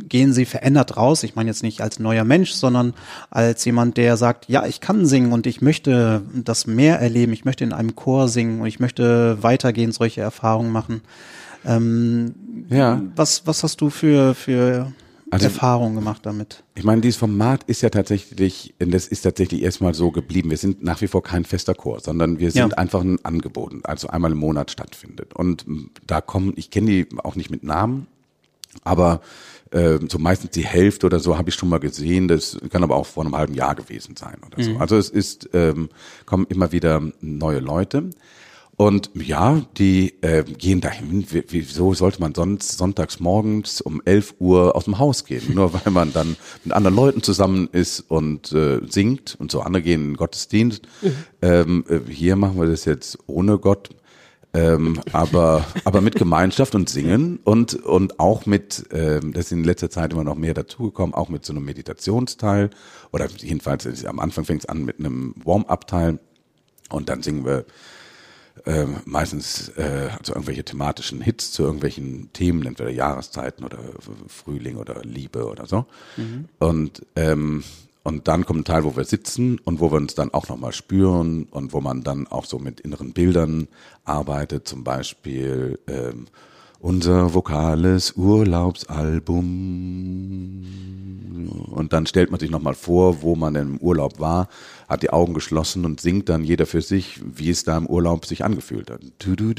gehen 0.09 0.33
sie 0.33 0.45
verändert 0.45 0.97
raus. 0.97 1.23
Ich 1.23 1.35
meine 1.35 1.49
jetzt 1.49 1.61
nicht 1.61 1.81
als 1.81 1.99
neuer 1.99 2.23
Mensch, 2.23 2.51
sondern 2.53 2.93
als 3.29 3.63
jemand, 3.65 3.97
der 3.97 4.17
sagt, 4.17 4.49
ja, 4.49 4.65
ich 4.65 4.81
kann 4.81 5.05
singen 5.05 5.31
und 5.33 5.45
ich 5.45 5.61
möchte 5.61 6.23
das 6.33 6.65
mehr 6.65 6.99
erleben. 6.99 7.31
Ich 7.33 7.45
möchte 7.45 7.63
in 7.63 7.73
einem 7.73 7.95
Chor 7.95 8.27
singen 8.27 8.61
und 8.61 8.67
ich 8.67 8.79
möchte 8.79 9.43
weitergehend 9.43 9.93
solche 9.93 10.21
Erfahrungen 10.21 10.71
machen. 10.71 11.01
Ähm, 11.65 12.33
Ja. 12.69 13.01
was, 13.15 13.45
was 13.45 13.63
hast 13.63 13.81
du 13.81 13.89
für, 13.89 14.33
für 14.33 14.91
Also- 15.33 15.45
Erfahrungen 15.45 15.95
gemacht 15.95 16.25
damit? 16.25 16.63
Ich 16.75 16.83
meine, 16.83 17.01
dieses 17.01 17.17
Format 17.17 17.63
ist 17.63 17.81
ja 17.81 17.89
tatsächlich, 17.89 18.73
das 18.79 19.07
ist 19.07 19.21
tatsächlich 19.21 19.61
erstmal 19.63 19.93
so 19.93 20.11
geblieben. 20.11 20.49
Wir 20.49 20.57
sind 20.57 20.83
nach 20.83 21.01
wie 21.01 21.07
vor 21.07 21.23
kein 21.23 21.45
fester 21.45 21.73
Chor, 21.73 21.99
sondern 21.99 22.39
wir 22.39 22.51
sind 22.51 22.71
Ja. 22.71 22.77
einfach 22.77 23.01
ein 23.01 23.23
Angebot, 23.23 23.73
also 23.83 24.07
einmal 24.09 24.31
im 24.31 24.37
Monat 24.37 24.71
stattfindet. 24.71 25.33
Und 25.33 25.65
m, 25.67 25.89
da 26.05 26.21
kommen, 26.21 26.53
ich 26.55 26.69
kenne 26.69 26.87
die 26.87 27.07
auch 27.23 27.35
nicht 27.35 27.49
mit 27.49 27.63
Namen, 27.63 28.07
aber 28.83 29.21
äh, 29.71 29.97
so 30.07 30.19
meistens 30.19 30.51
die 30.51 30.65
Hälfte 30.65 31.07
oder 31.07 31.19
so 31.19 31.37
habe 31.37 31.49
ich 31.49 31.55
schon 31.55 31.69
mal 31.69 31.79
gesehen. 31.79 32.27
Das 32.27 32.57
kann 32.69 32.83
aber 32.83 32.95
auch 32.95 33.07
vor 33.07 33.23
einem 33.25 33.35
halben 33.35 33.55
Jahr 33.55 33.73
gewesen 33.75 34.15
sein 34.15 34.37
oder 34.45 34.63
so. 34.63 34.77
Also 34.77 34.97
es 34.97 35.09
ist, 35.09 35.49
ähm, 35.53 35.89
kommen 36.27 36.45
immer 36.49 36.71
wieder 36.71 37.01
neue 37.21 37.59
Leute. 37.59 38.11
Und 38.75 39.11
ja, 39.13 39.61
die 39.77 40.15
äh, 40.21 40.43
gehen 40.43 40.81
dahin. 40.81 41.25
Wie- 41.31 41.43
Wieso 41.47 41.93
sollte 41.93 42.19
man 42.19 42.33
sonst 42.33 42.77
sonntags 42.77 43.19
morgens 43.19 43.81
um 43.81 44.01
11 44.03 44.35
Uhr 44.39 44.75
aus 44.75 44.85
dem 44.85 44.97
Haus 44.97 45.25
gehen? 45.25 45.53
Nur 45.53 45.73
weil 45.73 45.91
man 45.91 46.11
dann 46.11 46.35
mit 46.63 46.73
anderen 46.73 46.95
Leuten 46.95 47.21
zusammen 47.21 47.69
ist 47.71 47.99
und 47.99 48.51
äh, 48.51 48.79
singt 48.89 49.35
und 49.39 49.51
so. 49.51 49.61
Andere 49.61 49.83
gehen 49.83 50.01
in 50.01 50.07
den 50.11 50.17
Gottesdienst. 50.17 50.81
Ähm, 51.41 51.85
äh, 51.87 51.99
hier 52.11 52.35
machen 52.35 52.59
wir 52.59 52.67
das 52.67 52.85
jetzt 52.85 53.19
ohne 53.27 53.59
Gott. 53.59 53.89
Ähm, 54.55 54.99
aber 55.11 55.65
aber 55.83 56.01
mit 56.01 56.13
Gemeinschaft 56.15 56.75
und 56.75 56.87
Singen 56.87 57.39
und 57.43 57.73
und 57.73 58.19
auch 58.19 58.45
mit 58.45 58.85
ähm, 58.91 59.33
das 59.33 59.45
ist 59.45 59.51
in 59.51 59.63
letzter 59.63 59.89
Zeit 59.89 60.13
immer 60.13 60.23
noch 60.23 60.35
mehr 60.35 60.53
dazugekommen 60.53 61.15
auch 61.15 61.27
mit 61.29 61.43
so 61.43 61.53
einem 61.53 61.65
Meditationsteil 61.65 62.69
oder 63.11 63.27
jedenfalls 63.37 64.05
am 64.05 64.19
Anfang 64.19 64.45
fängt 64.45 64.61
es 64.61 64.69
an 64.69 64.85
mit 64.85 64.99
einem 64.99 65.33
Warm-up-Teil 65.43 66.19
und 66.91 67.09
dann 67.09 67.23
singen 67.23 67.45
wir 67.45 67.65
ähm, 68.65 68.97
meistens 69.05 69.69
äh, 69.69 70.09
also 70.17 70.33
irgendwelche 70.33 70.63
thematischen 70.63 71.21
Hits 71.21 71.51
zu 71.51 71.63
irgendwelchen 71.63 72.31
Themen, 72.33 72.65
entweder 72.65 72.89
Jahreszeiten 72.89 73.63
oder 73.63 73.79
Frühling 74.27 74.77
oder 74.77 75.01
Liebe 75.03 75.45
oder 75.47 75.65
so. 75.65 75.85
Und 76.59 77.05
ähm, 77.15 77.63
und 78.03 78.27
dann 78.27 78.45
kommt 78.45 78.61
ein 78.61 78.65
Teil, 78.65 78.83
wo 78.83 78.97
wir 78.97 79.05
sitzen 79.05 79.59
und 79.59 79.79
wo 79.79 79.91
wir 79.91 79.95
uns 79.95 80.13
dann 80.13 80.33
auch 80.33 80.49
nochmal 80.49 80.73
spüren 80.73 81.47
und 81.49 81.71
wo 81.71 81.79
man 81.79 82.03
dann 82.03 82.27
auch 82.27 82.43
so 82.43 82.59
mit 82.59 82.81
inneren 82.81 83.13
Bildern 83.13 83.69
arbeitet, 84.03 84.67
zum 84.67 84.83
Beispiel 84.83 85.79
ähm, 85.87 86.27
unser 86.83 87.33
vokales 87.33 88.11
Urlaubsalbum. 88.17 90.65
Und 91.71 91.93
dann 91.93 92.05
stellt 92.05 92.29
man 92.29 92.41
sich 92.41 92.51
nochmal 92.51 92.75
vor, 92.75 93.21
wo 93.21 93.35
man 93.35 93.55
im 93.55 93.77
Urlaub 93.77 94.19
war, 94.19 94.49
hat 94.89 95.01
die 95.01 95.11
Augen 95.11 95.33
geschlossen 95.33 95.85
und 95.85 96.01
singt 96.01 96.27
dann 96.27 96.43
jeder 96.43 96.65
für 96.65 96.81
sich, 96.81 97.21
wie 97.23 97.49
es 97.49 97.63
da 97.63 97.77
im 97.77 97.87
Urlaub 97.87 98.25
sich 98.25 98.43
angefühlt 98.43 98.91
hat. 98.91 98.99
Du, 99.19 99.37
du, 99.37 99.53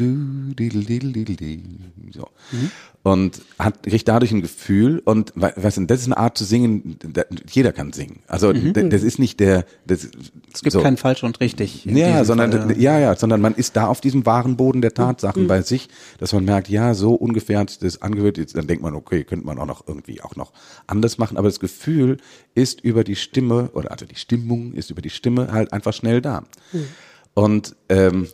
Und 3.07 3.43
hat, 3.59 3.83
kriegt 3.83 4.09
dadurch 4.09 4.33
ein 4.33 4.41
Gefühl 4.41 5.03
und 5.05 5.33
we- 5.37 5.53
weißt 5.55 5.77
du, 5.77 5.85
das 5.85 6.01
ist 6.01 6.07
eine 6.07 6.17
Art 6.17 6.39
zu 6.39 6.45
singen, 6.45 6.97
da, 7.07 7.25
jeder 7.51 7.71
kann 7.73 7.93
singen. 7.93 8.21
Also 8.27 8.55
d- 8.55 8.89
das 8.89 9.03
ist 9.03 9.19
nicht 9.19 9.41
der, 9.41 9.67
das, 9.87 10.09
Es 10.55 10.63
gibt 10.63 10.73
so. 10.73 10.81
kein 10.81 10.97
falsch 10.97 11.23
und 11.23 11.39
richtig. 11.41 11.85
Ja, 11.85 12.25
sondern 12.25 12.51
Fall, 12.53 12.65
Mhm. 12.75 12.81
ja, 12.81 12.99
ja, 12.99 13.15
sondern 13.15 13.43
man 13.43 13.55
ist 13.57 13.77
da 13.77 13.89
auf 13.89 14.01
diesem 14.01 14.25
wahren 14.25 14.57
Boden 14.57 14.81
der 14.81 14.95
Tatsachen 14.95 15.47
bei 15.47 15.61
sich, 15.61 15.91
dass 16.19 16.33
man 16.33 16.47
merkt, 16.47 16.71
ja, 16.71 16.95
so 16.95 17.13
ungefähr 17.13 17.59
hat 17.59 17.69
sich 17.69 17.79
das 17.79 18.01
angehört. 18.01 18.39
Jetzt, 18.39 18.57
dann 18.57 18.67
denkt 18.67 18.83
man, 18.83 18.95
okay, 18.95 19.23
könnte 19.25 19.45
man 19.45 19.59
auch 19.59 19.67
noch 19.67 19.87
irgendwie 19.87 20.23
auch 20.23 20.35
noch 20.37 20.55
anders 20.87 21.19
machen, 21.19 21.37
aber 21.37 21.49
das 21.49 21.61
Gefühl 21.61 22.17
ist 22.55 22.81
über 22.81 23.05
die 23.05 23.17
Stimme 23.17 23.69
oder 23.75 23.93
also 23.93 24.07
die 24.07 24.17
Stimmung 24.17 24.73
ist 24.73 24.91
über 24.91 25.03
die 25.03 25.11
Stimme 25.11 25.53
halt 25.53 25.75
einfach 25.75 25.93
schnell 25.93 26.23
da. 26.23 26.45
Und 27.35 27.77
ähm, 27.91 28.29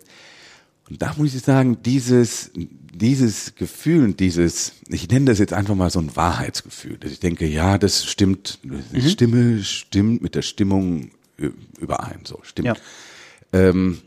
und 0.90 1.00
da 1.00 1.14
muss 1.16 1.34
ich 1.34 1.42
sagen, 1.42 1.78
dieses, 1.84 2.50
dieses 2.54 3.54
Gefühl, 3.54 4.04
und 4.04 4.20
dieses, 4.20 4.72
ich 4.88 5.08
nenne 5.08 5.26
das 5.26 5.38
jetzt 5.38 5.52
einfach 5.52 5.76
mal 5.76 5.90
so 5.90 6.00
ein 6.00 6.14
Wahrheitsgefühl, 6.16 6.98
dass 6.98 7.12
ich 7.12 7.20
denke, 7.20 7.46
ja, 7.46 7.78
das 7.78 8.04
stimmt, 8.04 8.58
die 8.62 9.08
Stimme 9.08 9.62
stimmt 9.62 10.20
mit 10.20 10.34
der 10.34 10.42
Stimmung 10.42 11.12
überein, 11.78 12.20
so 12.24 12.40
stimmt. 12.42 12.66
Ja. 12.66 12.76
Ähm, 13.52 13.98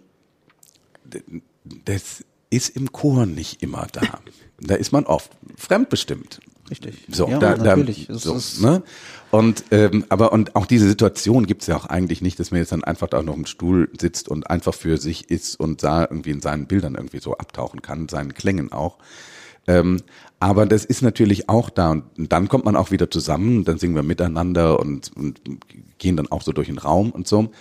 das 1.85 2.23
ist 2.49 2.75
im 2.75 2.91
Chor 2.91 3.25
nicht 3.25 3.63
immer 3.63 3.87
da. 3.91 4.19
Da 4.65 4.75
ist 4.75 4.93
man 4.93 5.03
oft 5.05 5.31
fremdbestimmt. 5.57 6.39
Richtig. 6.73 7.05
So, 7.07 7.27
ja, 7.27 7.38
da, 7.38 7.53
da, 7.53 7.75
natürlich. 7.75 8.09
Es 8.09 8.23
so, 8.23 8.65
ne? 8.65 8.81
Und 9.29 9.65
ähm, 9.69 10.05
aber 10.09 10.31
und 10.31 10.55
auch 10.55 10.65
diese 10.65 10.88
Situation 10.88 11.45
gibt's 11.45 11.67
ja 11.67 11.75
auch 11.77 11.86
eigentlich 11.86 12.23
nicht, 12.23 12.39
dass 12.39 12.49
man 12.49 12.59
jetzt 12.62 12.71
dann 12.71 12.83
einfach 12.83 13.07
da 13.07 13.21
noch 13.21 13.36
im 13.36 13.45
Stuhl 13.45 13.89
sitzt 13.99 14.27
und 14.27 14.49
einfach 14.49 14.73
für 14.73 14.97
sich 14.97 15.29
ist 15.29 15.59
und 15.59 15.83
da 15.83 16.01
irgendwie 16.01 16.31
in 16.31 16.41
seinen 16.41 16.65
Bildern 16.65 16.95
irgendwie 16.95 17.19
so 17.19 17.38
abtauchen 17.38 17.83
kann, 17.83 18.09
seinen 18.09 18.33
Klängen 18.33 18.71
auch. 18.71 18.97
Ähm, 19.67 20.01
aber 20.39 20.65
das 20.65 20.83
ist 20.83 21.03
natürlich 21.03 21.47
auch 21.47 21.69
da 21.69 21.91
und 21.91 22.31
dann 22.31 22.47
kommt 22.47 22.65
man 22.65 22.75
auch 22.75 22.89
wieder 22.89 23.12
zusammen, 23.12 23.65
dann 23.65 23.77
singen 23.77 23.95
wir 23.95 24.03
miteinander 24.03 24.79
und, 24.79 25.12
und 25.15 25.41
gehen 25.99 26.17
dann 26.17 26.27
auch 26.31 26.41
so 26.41 26.51
durch 26.51 26.67
den 26.67 26.79
Raum 26.79 27.12
und 27.12 27.27
so. 27.27 27.51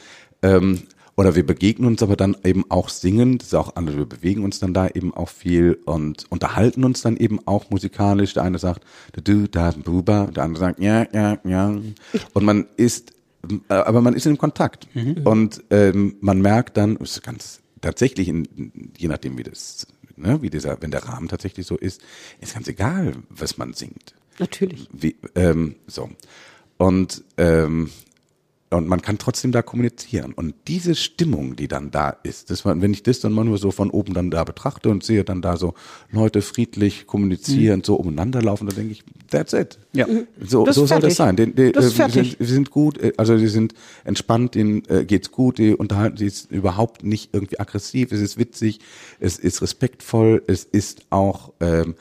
Ähm, 0.42 0.84
oder 1.16 1.34
wir 1.34 1.44
begegnen 1.44 1.86
uns 1.86 2.02
aber 2.02 2.16
dann 2.16 2.36
eben 2.42 2.64
auch 2.70 2.88
singen, 2.88 3.38
das 3.38 3.48
ist 3.48 3.54
auch 3.54 3.76
andere, 3.76 3.98
wir 3.98 4.06
bewegen 4.06 4.44
uns 4.44 4.60
dann 4.60 4.72
da 4.72 4.88
eben 4.88 5.12
auch 5.12 5.28
viel 5.28 5.78
und 5.84 6.24
unterhalten 6.30 6.84
uns 6.84 7.02
dann 7.02 7.16
eben 7.16 7.46
auch 7.46 7.70
musikalisch. 7.70 8.32
Der 8.34 8.44
eine 8.44 8.58
sagt, 8.58 8.84
du, 9.22 9.46
da, 9.46 9.72
buba, 9.72 10.26
der 10.26 10.44
andere 10.44 10.60
sagt, 10.60 10.80
ja, 10.80 11.06
ja, 11.12 11.38
ja. 11.44 11.78
Und 12.32 12.44
man 12.44 12.66
ist, 12.76 13.12
aber 13.68 14.00
man 14.00 14.14
ist 14.14 14.26
in 14.26 14.38
Kontakt. 14.38 14.88
Und 15.24 15.62
ähm, 15.70 16.16
man 16.20 16.40
merkt 16.40 16.76
dann, 16.78 16.96
es 16.96 17.12
ist 17.12 17.22
ganz 17.22 17.60
tatsächlich, 17.82 18.28
in, 18.28 18.72
je 18.96 19.08
nachdem 19.08 19.36
wie 19.36 19.42
das, 19.42 19.86
ne, 20.16 20.40
wie 20.40 20.48
dieser, 20.48 20.80
wenn 20.80 20.90
der 20.90 21.04
Rahmen 21.04 21.28
tatsächlich 21.28 21.66
so 21.66 21.76
ist, 21.76 22.00
ist 22.40 22.54
ganz 22.54 22.68
egal, 22.68 23.12
was 23.28 23.58
man 23.58 23.74
singt. 23.74 24.14
Natürlich. 24.38 24.88
Wie, 24.92 25.16
ähm, 25.34 25.74
so. 25.86 26.08
Und, 26.78 27.22
ähm, 27.36 27.90
und 28.72 28.88
man 28.88 29.02
kann 29.02 29.18
trotzdem 29.18 29.52
da 29.52 29.62
kommunizieren. 29.62 30.32
Und 30.32 30.54
diese 30.68 30.94
Stimmung, 30.94 31.56
die 31.56 31.68
dann 31.68 31.90
da 31.90 32.10
ist, 32.10 32.50
das 32.50 32.64
war, 32.64 32.80
wenn 32.80 32.92
ich 32.92 33.02
das 33.02 33.20
dann 33.20 33.32
mal 33.32 33.44
nur 33.44 33.58
so 33.58 33.70
von 33.70 33.90
oben 33.90 34.14
dann 34.14 34.30
da 34.30 34.44
betrachte 34.44 34.88
und 34.88 35.04
sehe 35.04 35.24
dann 35.24 35.42
da 35.42 35.56
so 35.56 35.74
Leute 36.10 36.42
friedlich 36.42 37.06
kommunizieren, 37.06 37.82
so 37.84 37.94
umeinander 37.96 38.42
laufen, 38.42 38.66
dann 38.66 38.76
denke 38.76 38.92
ich, 38.92 39.04
that's 39.30 39.52
it. 39.52 39.78
Ja. 39.92 40.06
So, 40.40 40.64
Das 40.64 40.76
so 40.76 40.82
ist 40.84 40.88
soll 40.88 41.00
fertig. 41.00 41.08
das 41.10 41.16
sein. 41.16 41.36
Den, 41.36 41.54
den, 41.54 41.72
Das 41.72 41.84
ist 41.84 41.92
äh, 41.92 41.96
fertig. 41.96 42.30
sind, 42.30 42.40
wir 42.40 42.46
sind 42.46 42.70
gut, 42.70 42.98
äh, 42.98 43.12
also 43.16 43.36
die 43.36 43.48
sind 43.48 43.74
entspannt, 44.04 44.54
denen 44.54 44.84
äh, 44.88 45.04
geht's 45.04 45.30
gut, 45.30 45.58
die 45.58 45.74
unterhalten 45.74 46.16
sich 46.16 46.28
ist 46.28 46.50
überhaupt 46.50 47.04
nicht 47.04 47.30
irgendwie 47.32 47.60
aggressiv, 47.60 48.12
es 48.12 48.20
ist 48.20 48.38
witzig, 48.38 48.80
es 49.20 49.38
ist 49.38 49.60
respektvoll, 49.62 50.42
es 50.46 50.64
ist 50.64 51.02
auch 51.10 51.52
ähm, 51.60 51.94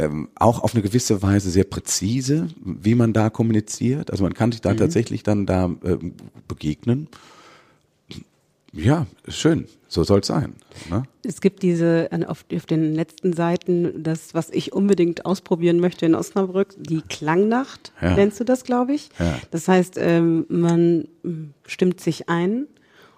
ähm, 0.00 0.28
auch 0.34 0.62
auf 0.62 0.74
eine 0.74 0.82
gewisse 0.82 1.22
Weise 1.22 1.50
sehr 1.50 1.64
präzise, 1.64 2.48
wie 2.64 2.94
man 2.94 3.12
da 3.12 3.30
kommuniziert. 3.30 4.10
Also 4.10 4.24
man 4.24 4.34
kann 4.34 4.52
sich 4.52 4.60
da 4.60 4.72
mhm. 4.72 4.78
tatsächlich 4.78 5.22
dann 5.22 5.46
da 5.46 5.66
äh, 5.84 5.98
begegnen. 6.48 7.08
Ja, 8.72 9.06
schön. 9.28 9.66
So 9.88 10.04
soll 10.04 10.20
es 10.20 10.28
sein. 10.28 10.54
Ne? 10.88 11.02
Es 11.24 11.40
gibt 11.40 11.62
diese 11.64 12.08
auf, 12.28 12.44
auf, 12.54 12.66
den 12.66 12.94
letzten 12.94 13.32
Seiten 13.32 14.04
das, 14.04 14.32
was 14.34 14.48
ich 14.50 14.72
unbedingt 14.72 15.26
ausprobieren 15.26 15.80
möchte 15.80 16.06
in 16.06 16.14
Osnabrück, 16.14 16.74
die 16.78 17.02
Klangnacht, 17.02 17.92
ja. 18.00 18.14
nennst 18.14 18.38
du 18.38 18.44
das, 18.44 18.62
glaube 18.62 18.94
ich. 18.94 19.08
Ja. 19.18 19.40
Das 19.50 19.66
heißt, 19.66 19.96
ähm, 19.98 20.46
man 20.48 21.08
hm, 21.24 21.54
stimmt 21.66 22.00
sich 22.00 22.28
ein 22.28 22.68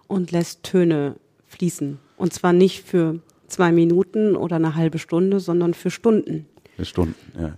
und 0.07 0.31
lässt 0.31 0.63
Töne 0.63 1.17
fließen. 1.49 1.99
Und 2.17 2.33
zwar 2.33 2.55
nicht 2.55 2.83
für 2.85 3.21
zwei 3.49 3.71
Minuten 3.71 4.35
oder 4.35 4.57
eine 4.57 4.75
halbe 4.75 4.99
Stunde, 4.99 5.39
sondern 5.39 5.75
für 5.75 5.91
Stunden. 5.91 6.47
Stunden, 6.81 7.15
ja. 7.39 7.55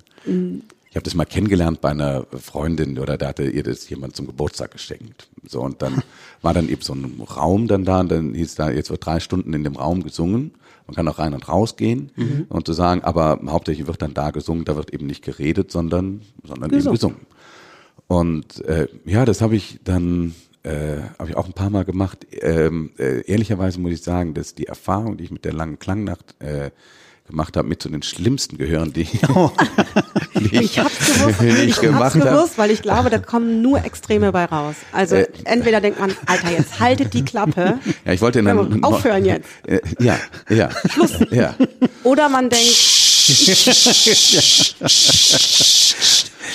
Ich 0.95 0.97
habe 0.97 1.05
das 1.07 1.17
mal 1.17 1.25
kennengelernt 1.25 1.81
bei 1.81 1.91
einer 1.91 2.25
Freundin 2.41 3.01
oder 3.01 3.19
da 3.19 3.27
hatte 3.27 3.51
ihr 3.51 3.65
das 3.65 3.89
jemand 3.89 4.15
zum 4.15 4.29
Geburtstag 4.29 4.71
geschenkt. 4.71 5.29
So 5.45 5.61
und 5.61 5.83
dann 5.83 6.03
war 6.43 6.55
dann 6.55 6.69
eben 6.69 6.83
so 6.83 6.95
ein 6.95 7.21
Raum 7.21 7.67
dann 7.67 7.85
da 7.85 7.99
und 7.99 8.13
dann 8.13 8.33
hieß 8.33 8.55
da 8.55 8.71
jetzt 8.71 8.91
wird 8.91 9.05
drei 9.05 9.19
Stunden 9.19 9.53
in 9.55 9.65
dem 9.65 9.75
Raum 9.75 10.05
gesungen. 10.05 10.53
Man 10.87 10.95
kann 10.95 11.09
auch 11.09 11.19
rein 11.19 11.35
und 11.35 11.49
raus 11.49 11.75
gehen 11.75 12.13
mhm. 12.15 12.47
und 12.49 12.67
zu 12.67 12.75
sagen, 12.75 13.03
aber 13.03 13.41
hauptsächlich 13.49 13.89
wird 13.89 14.03
dann 14.03 14.15
da 14.15 14.31
gesungen, 14.31 14.65
da 14.65 14.77
wird 14.77 14.95
eben 14.95 15.07
nicht 15.07 15.25
geredet, 15.25 15.73
sondern 15.73 16.21
sondern 16.45 16.71
gesungen. 16.71 16.87
eben 16.87 16.95
gesungen. 16.95 17.27
Und 18.07 18.65
äh, 18.65 18.87
ja, 19.05 19.25
das 19.25 19.41
habe 19.41 19.57
ich 19.57 19.81
dann 19.83 20.37
äh, 20.63 20.99
habe 21.19 21.31
ich 21.31 21.37
auch 21.37 21.47
ein 21.47 21.55
paar 21.55 21.71
Mal 21.71 21.85
gemacht. 21.85 22.25
Ähm, 22.31 22.93
äh, 22.99 23.23
ehrlicherweise 23.23 23.81
muss 23.81 23.93
ich 23.93 24.03
sagen, 24.03 24.33
dass 24.35 24.55
die 24.55 24.67
Erfahrung, 24.67 25.17
die 25.17 25.25
ich 25.25 25.33
mit 25.33 25.45
der 25.45 25.55
langen 25.55 25.81
Klangnacht 25.81 26.41
äh, 26.41 26.71
gemacht 27.27 27.57
habe, 27.57 27.67
mit 27.67 27.83
zu 27.83 27.89
den 27.89 28.03
schlimmsten 28.03 28.59
gehören, 28.59 28.93
die, 28.93 29.09
oh. 29.35 29.51
die 30.35 30.57
ich, 30.57 30.79
hab's 30.79 30.99
gewusst, 30.99 31.41
ich, 31.41 31.69
ich 31.69 31.81
gemacht 31.81 32.15
hab's 32.15 32.25
gewusst, 32.25 32.59
weil 32.59 32.71
ich 32.71 32.83
glaube, 32.83 33.09
da 33.11 33.19
kommen 33.19 33.63
nur 33.63 33.83
Extreme 33.83 34.31
bei 34.31 34.45
raus. 34.45 34.77
Also 34.93 35.17
äh, 35.17 35.27
entweder 35.45 35.81
denkt 35.81 35.99
man, 35.99 36.15
Alter, 36.27 36.51
jetzt 36.51 36.81
haltet 36.81 37.15
die 37.15 37.25
Klappe. 37.25 37.79
Ja, 38.05 38.13
ich 38.13 38.21
wollte 38.21 38.43
dann 38.43 38.85
aufhören 38.85 39.25
jetzt. 39.25 39.49
Äh, 39.67 39.81
ja, 39.99 40.19
ja. 40.51 40.69
Schluss. 40.91 41.19
Ja. 41.31 41.55
Oder 42.03 42.29
man 42.29 42.51
denkt. 42.51 42.75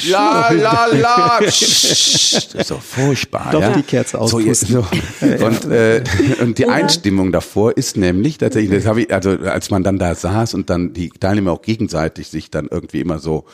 La 0.09 0.49
la 0.51 0.85
la. 0.87 1.39
so 1.49 2.79
furchtbar. 2.79 3.49
Doch 3.51 3.61
ja? 3.61 3.71
die 3.71 3.83
Kerze 3.83 4.19
aus. 4.19 4.31
So, 4.31 4.39
so. 4.53 4.85
Und, 5.21 5.65
äh, 5.65 6.03
und 6.41 6.57
die 6.57 6.67
Einstimmung 6.67 7.31
davor 7.31 7.75
ist 7.75 7.97
nämlich 7.97 8.37
tatsächlich, 8.37 8.79
das 8.79 8.85
habe 8.85 9.01
ich, 9.01 9.13
also 9.13 9.31
als 9.31 9.69
man 9.69 9.83
dann 9.83 9.97
da 9.97 10.15
saß 10.15 10.53
und 10.53 10.69
dann 10.69 10.93
die 10.93 11.09
Teilnehmer 11.09 11.51
auch 11.51 11.61
gegenseitig 11.61 12.27
sich 12.29 12.51
dann 12.51 12.67
irgendwie 12.69 13.01
immer 13.01 13.19
so 13.19 13.45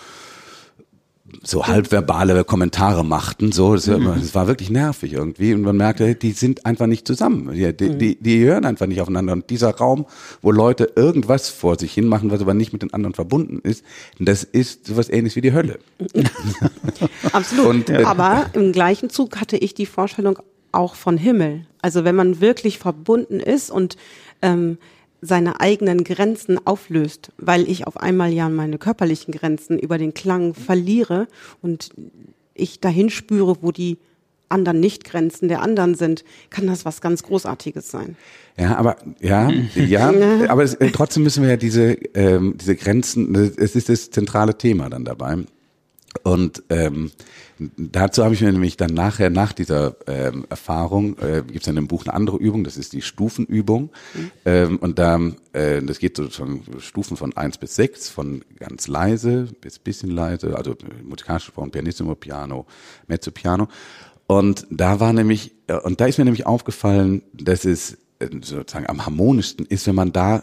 so 1.45 1.67
halbverbale 1.67 2.43
Kommentare 2.43 3.05
machten, 3.05 3.51
so, 3.51 3.73
das, 3.73 3.87
mhm. 3.87 4.33
war 4.33 4.47
wirklich 4.47 4.69
nervig 4.69 5.13
irgendwie 5.13 5.53
und 5.53 5.61
man 5.61 5.77
merkte, 5.77 6.15
die 6.15 6.31
sind 6.31 6.65
einfach 6.65 6.87
nicht 6.87 7.07
zusammen, 7.07 7.53
die, 7.53 7.75
die, 7.75 7.89
mhm. 7.89 7.99
die, 7.99 8.15
die 8.15 8.43
hören 8.43 8.65
einfach 8.65 8.87
nicht 8.87 9.01
aufeinander 9.01 9.33
und 9.33 9.49
dieser 9.49 9.75
Raum, 9.75 10.05
wo 10.41 10.51
Leute 10.51 10.91
irgendwas 10.95 11.49
vor 11.49 11.77
sich 11.77 11.93
hin 11.93 12.07
machen, 12.07 12.31
was 12.31 12.41
aber 12.41 12.53
nicht 12.53 12.73
mit 12.73 12.81
den 12.81 12.93
anderen 12.93 13.13
verbunden 13.13 13.59
ist, 13.63 13.83
das 14.19 14.43
ist 14.43 14.87
sowas 14.87 15.09
ähnliches 15.09 15.35
wie 15.35 15.41
die 15.41 15.53
Hölle. 15.53 15.79
Absolut, 17.31 17.67
und, 17.67 17.89
äh, 17.89 18.03
aber 18.03 18.47
im 18.53 18.71
gleichen 18.71 19.09
Zug 19.09 19.39
hatte 19.39 19.57
ich 19.57 19.73
die 19.73 19.85
Vorstellung 19.85 20.39
auch 20.71 20.95
von 20.95 21.17
Himmel, 21.17 21.65
also 21.81 22.03
wenn 22.03 22.15
man 22.15 22.41
wirklich 22.41 22.79
verbunden 22.79 23.39
ist 23.39 23.71
und 23.71 23.97
ähm, 24.41 24.77
seine 25.25 25.59
eigenen 25.59 26.03
Grenzen 26.03 26.65
auflöst, 26.65 27.31
weil 27.37 27.69
ich 27.69 27.87
auf 27.87 27.97
einmal 27.97 28.31
ja 28.31 28.49
meine 28.49 28.77
körperlichen 28.77 29.33
Grenzen 29.33 29.79
über 29.79 29.97
den 29.97 30.13
Klang 30.13 30.53
verliere 30.53 31.27
und 31.61 31.89
ich 32.53 32.79
dahin 32.79 33.09
spüre, 33.09 33.57
wo 33.61 33.71
die 33.71 33.97
anderen 34.49 34.79
Nicht-Grenzen 34.79 35.47
der 35.47 35.61
anderen 35.61 35.95
sind, 35.95 36.23
kann 36.49 36.67
das 36.67 36.85
was 36.85 37.01
ganz 37.01 37.23
Großartiges 37.23 37.89
sein. 37.89 38.15
Ja, 38.57 38.75
aber 38.77 38.97
ja, 39.19 39.51
ja, 39.75 40.13
aber 40.47 40.63
es, 40.63 40.75
äh, 40.75 40.91
trotzdem 40.91 41.23
müssen 41.23 41.43
wir 41.43 41.49
ja 41.49 41.57
diese 41.57 41.93
ähm, 42.13 42.55
diese 42.59 42.75
Grenzen. 42.75 43.35
Es 43.35 43.75
ist 43.75 43.89
das 43.89 44.11
zentrale 44.11 44.57
Thema 44.57 44.89
dann 44.89 45.03
dabei. 45.03 45.37
Und 46.23 46.63
ähm, 46.69 47.11
dazu 47.77 48.23
habe 48.23 48.33
ich 48.33 48.41
mir 48.41 48.51
nämlich 48.51 48.77
dann 48.77 48.93
nachher, 48.93 49.29
nach 49.29 49.53
dieser 49.53 49.95
ähm, 50.07 50.45
Erfahrung, 50.49 51.17
äh, 51.19 51.43
gibt 51.45 51.61
es 51.61 51.67
in 51.67 51.75
dem 51.75 51.87
Buch 51.87 52.05
eine 52.05 52.13
andere 52.13 52.37
Übung, 52.37 52.63
das 52.63 52.77
ist 52.77 52.93
die 52.93 53.01
Stufenübung. 53.01 53.91
Mhm. 54.13 54.31
Ähm, 54.45 54.77
und 54.77 54.99
da, 54.99 55.19
äh, 55.53 55.81
das 55.81 55.99
geht 55.99 56.17
sozusagen 56.17 56.63
Stufen 56.79 57.17
von 57.17 57.35
eins 57.35 57.57
bis 57.57 57.75
sechs, 57.75 58.09
von 58.09 58.43
ganz 58.59 58.87
leise 58.87 59.47
bis 59.61 59.79
bisschen 59.79 60.11
leise, 60.11 60.57
also 60.57 60.75
musikalisch 61.03 61.45
gesprochen, 61.45 61.71
Pianissimo, 61.71 62.15
Piano, 62.15 62.65
Mezzo 63.07 63.31
Piano. 63.31 63.67
Und 64.27 64.65
da 64.69 64.99
war 64.99 65.13
nämlich, 65.13 65.53
äh, 65.67 65.77
und 65.77 66.01
da 66.01 66.05
ist 66.05 66.17
mir 66.17 66.25
nämlich 66.25 66.45
aufgefallen, 66.45 67.21
dass 67.33 67.65
es 67.65 67.97
äh, 68.19 68.29
sozusagen 68.41 68.87
am 68.87 69.05
harmonischsten 69.05 69.65
ist, 69.65 69.87
wenn 69.87 69.95
man 69.95 70.11
da 70.11 70.41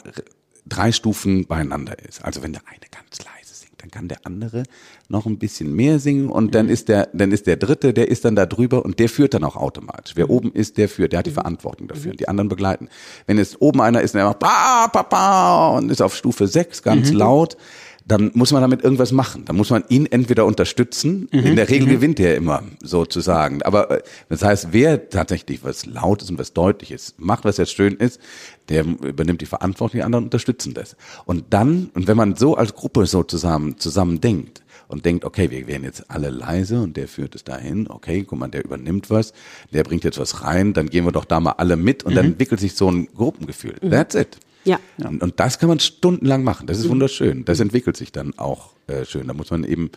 drei 0.67 0.93
Stufen 0.93 1.47
beieinander 1.47 1.99
ist. 1.99 2.25
Also 2.25 2.43
wenn 2.43 2.53
der 2.53 2.63
eine 2.67 2.87
ganz 2.91 3.19
leise 3.25 3.42
dann 3.83 3.91
kann 3.91 4.07
der 4.07 4.19
andere 4.25 4.63
noch 5.09 5.27
ein 5.27 5.39
bisschen 5.39 5.75
mehr 5.75 5.99
singen 5.99 6.29
und 6.29 6.55
dann 6.55 6.67
mhm. 6.67 6.73
ist 6.73 6.89
der, 6.89 7.09
dann 7.13 7.33
ist 7.33 7.49
der 7.49 7.57
dritte, 7.57 7.93
der 7.93 8.09
ist 8.09 8.25
dann 8.25 8.37
da 8.37 8.47
drüber 8.47 8.85
und 8.85 9.01
der 9.01 9.09
führt 9.09 9.35
dann 9.35 9.43
auch 9.43 9.57
automatisch. 9.57 10.15
Wer 10.15 10.27
mhm. 10.27 10.31
oben 10.31 10.53
ist, 10.53 10.79
der 10.79 10.89
führt, 10.89 11.13
der 11.13 11.19
hat 11.19 11.27
die 11.27 11.31
mhm. 11.31 11.35
Verantwortung 11.35 11.89
dafür. 11.89 12.13
Und 12.13 12.21
die 12.21 12.29
anderen 12.29 12.49
begleiten. 12.49 12.89
Wenn 13.27 13.39
es 13.39 13.61
oben 13.61 13.81
einer 13.81 14.01
ist, 14.01 14.15
der 14.15 14.25
macht 14.25 14.39
ba, 14.39 14.87
ba, 14.87 15.03
ba 15.03 15.69
und 15.77 15.91
ist 15.91 16.01
auf 16.01 16.15
Stufe 16.15 16.47
6 16.47 16.83
ganz 16.85 17.11
mhm. 17.11 17.19
laut, 17.19 17.57
dann 18.05 18.31
muss 18.35 18.53
man 18.53 18.63
damit 18.63 18.83
irgendwas 18.83 19.13
machen. 19.13 19.45
Dann 19.45 19.57
muss 19.57 19.71
man 19.71 19.85
ihn 19.89 20.07
entweder 20.07 20.45
unterstützen. 20.45 21.29
Mhm. 21.33 21.39
In 21.41 21.57
der 21.57 21.69
Regel 21.69 21.87
mhm. 21.87 21.93
gewinnt 21.93 22.21
er 22.21 22.37
immer, 22.37 22.63
sozusagen. 22.83 23.63
Aber 23.63 23.91
äh, 23.91 24.03
das 24.29 24.43
heißt, 24.43 24.69
wer 24.73 25.09
tatsächlich 25.09 25.65
was 25.65 25.87
Lautes 25.87 26.31
und 26.31 26.39
was 26.39 26.53
Deutliches 26.53 27.15
macht, 27.19 27.45
was 27.45 27.57
jetzt 27.57 27.73
schön 27.73 27.97
ist, 27.97 28.21
der 28.69 28.85
übernimmt 28.85 29.41
die 29.41 29.47
Verantwortung, 29.47 29.99
die 29.99 30.05
anderen 30.05 30.25
unterstützen 30.25 30.75
das. 30.75 30.97
Und 31.25 31.45
dann, 31.51 31.91
und 31.95 32.07
wenn 32.07 32.17
man 32.17 32.37
so 32.37 32.57
als 32.57 32.75
Gruppe 32.75 33.07
so 33.07 33.23
zusammen, 33.23 33.79
zusammen 33.79 34.21
denkt, 34.21 34.63
und 34.93 35.07
denkt, 35.07 35.25
okay, 35.25 35.51
wir 35.51 35.67
werden 35.67 35.85
jetzt 35.85 36.11
alle 36.11 36.29
leise 36.29 36.81
und 36.83 36.97
der 36.97 37.09
führt 37.09 37.35
es 37.35 37.45
dahin, 37.45 37.89
okay, 37.89 38.25
guck 38.25 38.39
mal, 38.39 38.49
der 38.49 38.65
übernimmt 38.65 39.09
was, 39.09 39.33
der 39.73 39.85
bringt 39.85 40.05
jetzt 40.05 40.19
was 40.19 40.43
rein, 40.43 40.75
dann 40.75 40.91
gehen 40.91 41.05
wir 41.07 41.13
doch 41.13 41.25
da 41.25 41.41
mal 41.41 41.53
alle 41.53 41.77
mit 41.77 42.05
und 42.05 42.13
mhm. 42.13 42.17
dann 42.17 42.27
entwickelt 42.27 42.61
sich 42.61 42.75
so 42.75 42.91
ein 42.91 43.09
Gruppengefühl. 43.15 43.77
Mhm. 43.81 43.91
That's 43.91 44.15
it. 44.15 44.39
Ja. 44.65 44.79
Und, 44.99 45.23
und 45.23 45.41
das 45.41 45.59
kann 45.59 45.69
man 45.69 45.81
stundenlang 45.81 46.45
machen. 46.45 46.67
Das 46.67 46.79
ist 46.79 46.87
mhm. 46.87 46.91
wunderschön. 46.91 47.45
Das 47.45 47.61
entwickelt 47.61 47.97
sich 47.97 48.13
dann 48.13 48.39
auch 48.39 48.71
äh, 48.87 49.05
schön. 49.05 49.27
Da 49.27 49.35
muss 49.35 49.51
man 49.51 49.65
eben 49.65 49.91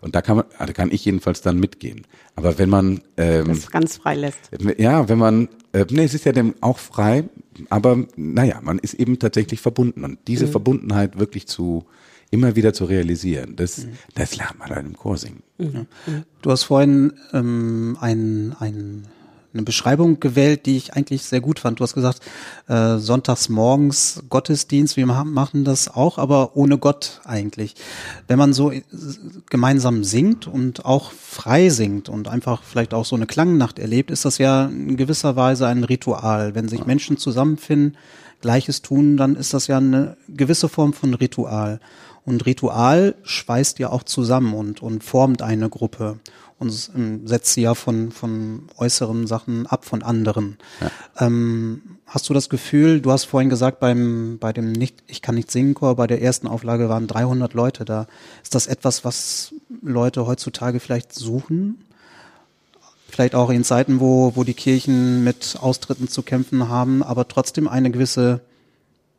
und 0.00 0.14
da 0.14 0.22
kann 0.22 0.36
man, 0.36 0.46
da 0.58 0.72
kann 0.72 0.90
ich 0.90 1.04
jedenfalls 1.04 1.42
dann 1.42 1.58
mitgehen. 1.58 2.06
Aber 2.34 2.58
wenn 2.58 2.70
man 2.70 3.02
ähm, 3.16 3.48
das 3.48 3.70
ganz 3.70 3.98
frei 3.98 4.14
lässt. 4.14 4.50
Ja, 4.78 5.08
wenn 5.08 5.18
man, 5.18 5.48
äh, 5.72 5.84
nee, 5.90 6.04
es 6.04 6.14
ist 6.14 6.24
ja 6.24 6.32
dem 6.32 6.54
auch 6.60 6.78
frei, 6.78 7.24
aber 7.68 8.06
naja, 8.16 8.60
man 8.62 8.78
ist 8.78 8.94
eben 8.94 9.18
tatsächlich 9.18 9.60
verbunden 9.60 10.04
und 10.04 10.18
diese 10.26 10.46
mhm. 10.46 10.50
Verbundenheit 10.50 11.18
wirklich 11.18 11.46
zu 11.46 11.84
immer 12.30 12.54
wieder 12.56 12.72
zu 12.72 12.84
realisieren, 12.84 13.56
das, 13.56 13.78
mhm. 13.78 13.90
das 14.14 14.36
lernt 14.36 14.58
man 14.58 14.68
dann 14.68 14.86
im 14.86 14.96
Chor 14.96 15.18
singen. 15.18 15.42
Mhm. 15.58 15.86
Du 16.42 16.50
hast 16.50 16.64
vorhin 16.64 17.12
ähm, 17.32 17.98
ein, 18.00 18.54
ein 18.58 19.08
eine 19.52 19.62
Beschreibung 19.62 20.20
gewählt, 20.20 20.66
die 20.66 20.76
ich 20.76 20.94
eigentlich 20.94 21.22
sehr 21.22 21.40
gut 21.40 21.58
fand. 21.58 21.80
Du 21.80 21.84
hast 21.84 21.94
gesagt, 21.94 22.20
äh, 22.68 22.98
sonntags 22.98 23.48
morgens 23.48 24.22
Gottesdienst, 24.28 24.96
wir 24.96 25.06
machen 25.06 25.64
das 25.64 25.88
auch, 25.88 26.18
aber 26.18 26.56
ohne 26.56 26.78
Gott 26.78 27.20
eigentlich. 27.24 27.74
Wenn 28.28 28.38
man 28.38 28.52
so 28.52 28.70
äh, 28.70 28.82
gemeinsam 29.48 30.04
singt 30.04 30.46
und 30.46 30.84
auch 30.84 31.12
frei 31.12 31.68
singt 31.68 32.08
und 32.08 32.28
einfach 32.28 32.62
vielleicht 32.62 32.94
auch 32.94 33.04
so 33.04 33.16
eine 33.16 33.26
Klangnacht 33.26 33.78
erlebt, 33.78 34.10
ist 34.10 34.24
das 34.24 34.38
ja 34.38 34.66
in 34.66 34.96
gewisser 34.96 35.36
Weise 35.36 35.66
ein 35.66 35.84
Ritual. 35.84 36.54
Wenn 36.54 36.68
sich 36.68 36.86
Menschen 36.86 37.16
zusammenfinden, 37.16 37.96
Gleiches 38.40 38.82
tun, 38.82 39.16
dann 39.16 39.36
ist 39.36 39.52
das 39.52 39.66
ja 39.66 39.76
eine 39.76 40.16
gewisse 40.28 40.68
Form 40.68 40.92
von 40.92 41.14
Ritual. 41.14 41.80
Und 42.24 42.46
Ritual 42.46 43.14
schweißt 43.22 43.78
ja 43.78 43.90
auch 43.90 44.02
zusammen 44.02 44.54
und, 44.54 44.82
und 44.82 45.04
formt 45.04 45.42
eine 45.42 45.68
Gruppe 45.68 46.20
und 46.60 46.70
setzt 47.24 47.54
sie 47.54 47.62
ja 47.62 47.74
von, 47.74 48.12
von 48.12 48.68
äußeren 48.76 49.26
Sachen 49.26 49.66
ab, 49.66 49.86
von 49.86 50.02
anderen. 50.02 50.58
Ja. 50.82 51.26
Ähm, 51.26 51.80
hast 52.04 52.28
du 52.28 52.34
das 52.34 52.50
Gefühl, 52.50 53.00
du 53.00 53.10
hast 53.10 53.24
vorhin 53.24 53.48
gesagt, 53.48 53.80
beim, 53.80 54.36
bei 54.38 54.52
dem 54.52 54.70
nicht, 54.72 55.02
ich 55.06 55.22
kann 55.22 55.36
nicht 55.36 55.50
singen 55.50 55.72
Chor, 55.72 55.96
bei 55.96 56.06
der 56.06 56.20
ersten 56.20 56.46
Auflage 56.46 56.90
waren 56.90 57.06
300 57.06 57.54
Leute 57.54 57.86
da. 57.86 58.06
Ist 58.42 58.54
das 58.54 58.66
etwas, 58.66 59.06
was 59.06 59.54
Leute 59.80 60.26
heutzutage 60.26 60.80
vielleicht 60.80 61.14
suchen? 61.14 61.82
Vielleicht 63.08 63.34
auch 63.34 63.48
in 63.48 63.64
Zeiten, 63.64 63.98
wo, 63.98 64.36
wo 64.36 64.44
die 64.44 64.54
Kirchen 64.54 65.24
mit 65.24 65.56
Austritten 65.62 66.08
zu 66.08 66.22
kämpfen 66.22 66.68
haben, 66.68 67.02
aber 67.02 67.26
trotzdem 67.26 67.68
eine 67.68 67.90
gewisse, 67.90 68.42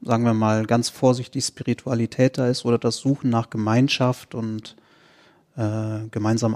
sagen 0.03 0.25
wir 0.25 0.35
mal, 0.35 0.67
ganz 0.67 0.89
vorsichtig 0.89 1.43
Spiritualität 1.43 2.37
da 2.37 2.47
ist 2.47 2.65
oder 2.65 2.77
das 2.77 2.97
Suchen 2.97 3.31
nach 3.31 3.49
Gemeinschaft 3.49 4.35
und 4.35 4.75
äh, 5.61 6.07
gemeinsamen 6.09 6.55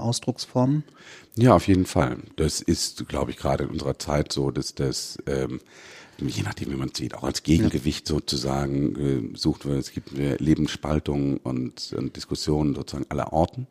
je 6.18 6.42
nachdem, 6.42 6.70
wie 6.72 6.76
man 6.76 6.90
sieht, 6.94 7.14
auch 7.14 7.24
als 7.24 7.42
Gegengewicht 7.42 8.08
sozusagen 8.08 9.32
äh, 9.34 9.36
sucht. 9.36 9.66
Es 9.66 9.92
gibt 9.92 10.18
äh, 10.18 10.36
Lebensspaltungen 10.36 11.36
und, 11.38 11.92
und 11.96 12.16
Diskussionen 12.16 12.74
sozusagen 12.74 13.06
aller 13.10 13.32
Orten 13.32 13.66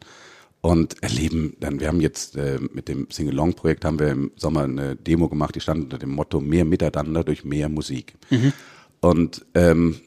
und 0.62 1.04
erleben 1.04 1.58
dann, 1.60 1.80
wir 1.80 1.88
haben 1.88 2.02
jetzt 2.02 2.38
äh, 2.38 2.60
mit 2.74 2.88
dem 2.88 3.08
Sing-Along-Projekt 3.12 3.86
haben 3.86 4.00
wir 4.00 4.10
im 4.10 4.32
Sommer 4.36 4.64
eine 4.64 4.96
Demo 4.96 5.28
gemacht, 5.28 5.56
die 5.56 5.60
stand 5.60 5.84
unter 5.84 5.98
dem 5.98 6.12
Motto 6.12 6.40
mehr 6.40 6.66
Miteinander 6.66 7.24
durch 7.24 7.44
mehr 7.44 7.70
Musik. 7.70 8.16
Mhm. 8.30 8.54
Und 9.00 9.46
ähm, 9.54 9.98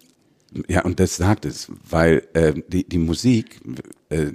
ja, 0.69 0.85
und 0.85 0.99
das 0.99 1.17
sagt 1.17 1.45
es, 1.45 1.71
weil 1.89 2.27
äh, 2.33 2.55
die, 2.69 2.89
die 2.89 2.99
Musik, 2.99 3.61
äh, 4.09 4.33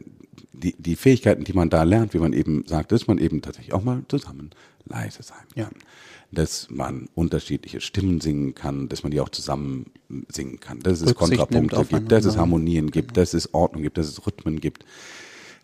die, 0.51 0.75
die 0.77 0.95
Fähigkeiten, 0.95 1.43
die 1.43 1.53
man 1.53 1.69
da 1.69 1.83
lernt, 1.83 2.13
wie 2.13 2.19
man 2.19 2.33
eben 2.33 2.65
sagt, 2.67 2.91
dass 2.91 3.07
man 3.07 3.17
eben 3.17 3.41
tatsächlich 3.41 3.73
auch 3.73 3.83
mal 3.83 4.03
zusammen 4.07 4.51
leise 4.85 5.23
sein 5.23 5.37
kann. 5.53 5.63
Ja. 5.63 5.69
Dass 6.31 6.69
man 6.71 7.09
unterschiedliche 7.13 7.79
Stimmen 7.79 8.19
singen 8.19 8.55
kann, 8.55 8.89
dass 8.89 9.03
man 9.03 9.11
die 9.11 9.19
auch 9.19 9.29
zusammen 9.29 9.91
singen 10.29 10.59
kann, 10.59 10.79
dass 10.79 11.01
es 11.01 11.13
Kontrapunkte 11.13 11.85
gibt, 11.85 12.11
dass 12.11 12.25
es 12.25 12.37
Harmonien 12.37 12.89
gibt, 12.89 13.09
genau. 13.09 13.21
dass 13.21 13.33
es 13.33 13.53
Ordnung 13.53 13.83
gibt, 13.83 13.97
dass 13.97 14.07
es 14.07 14.25
Rhythmen 14.25 14.59
gibt. 14.59 14.85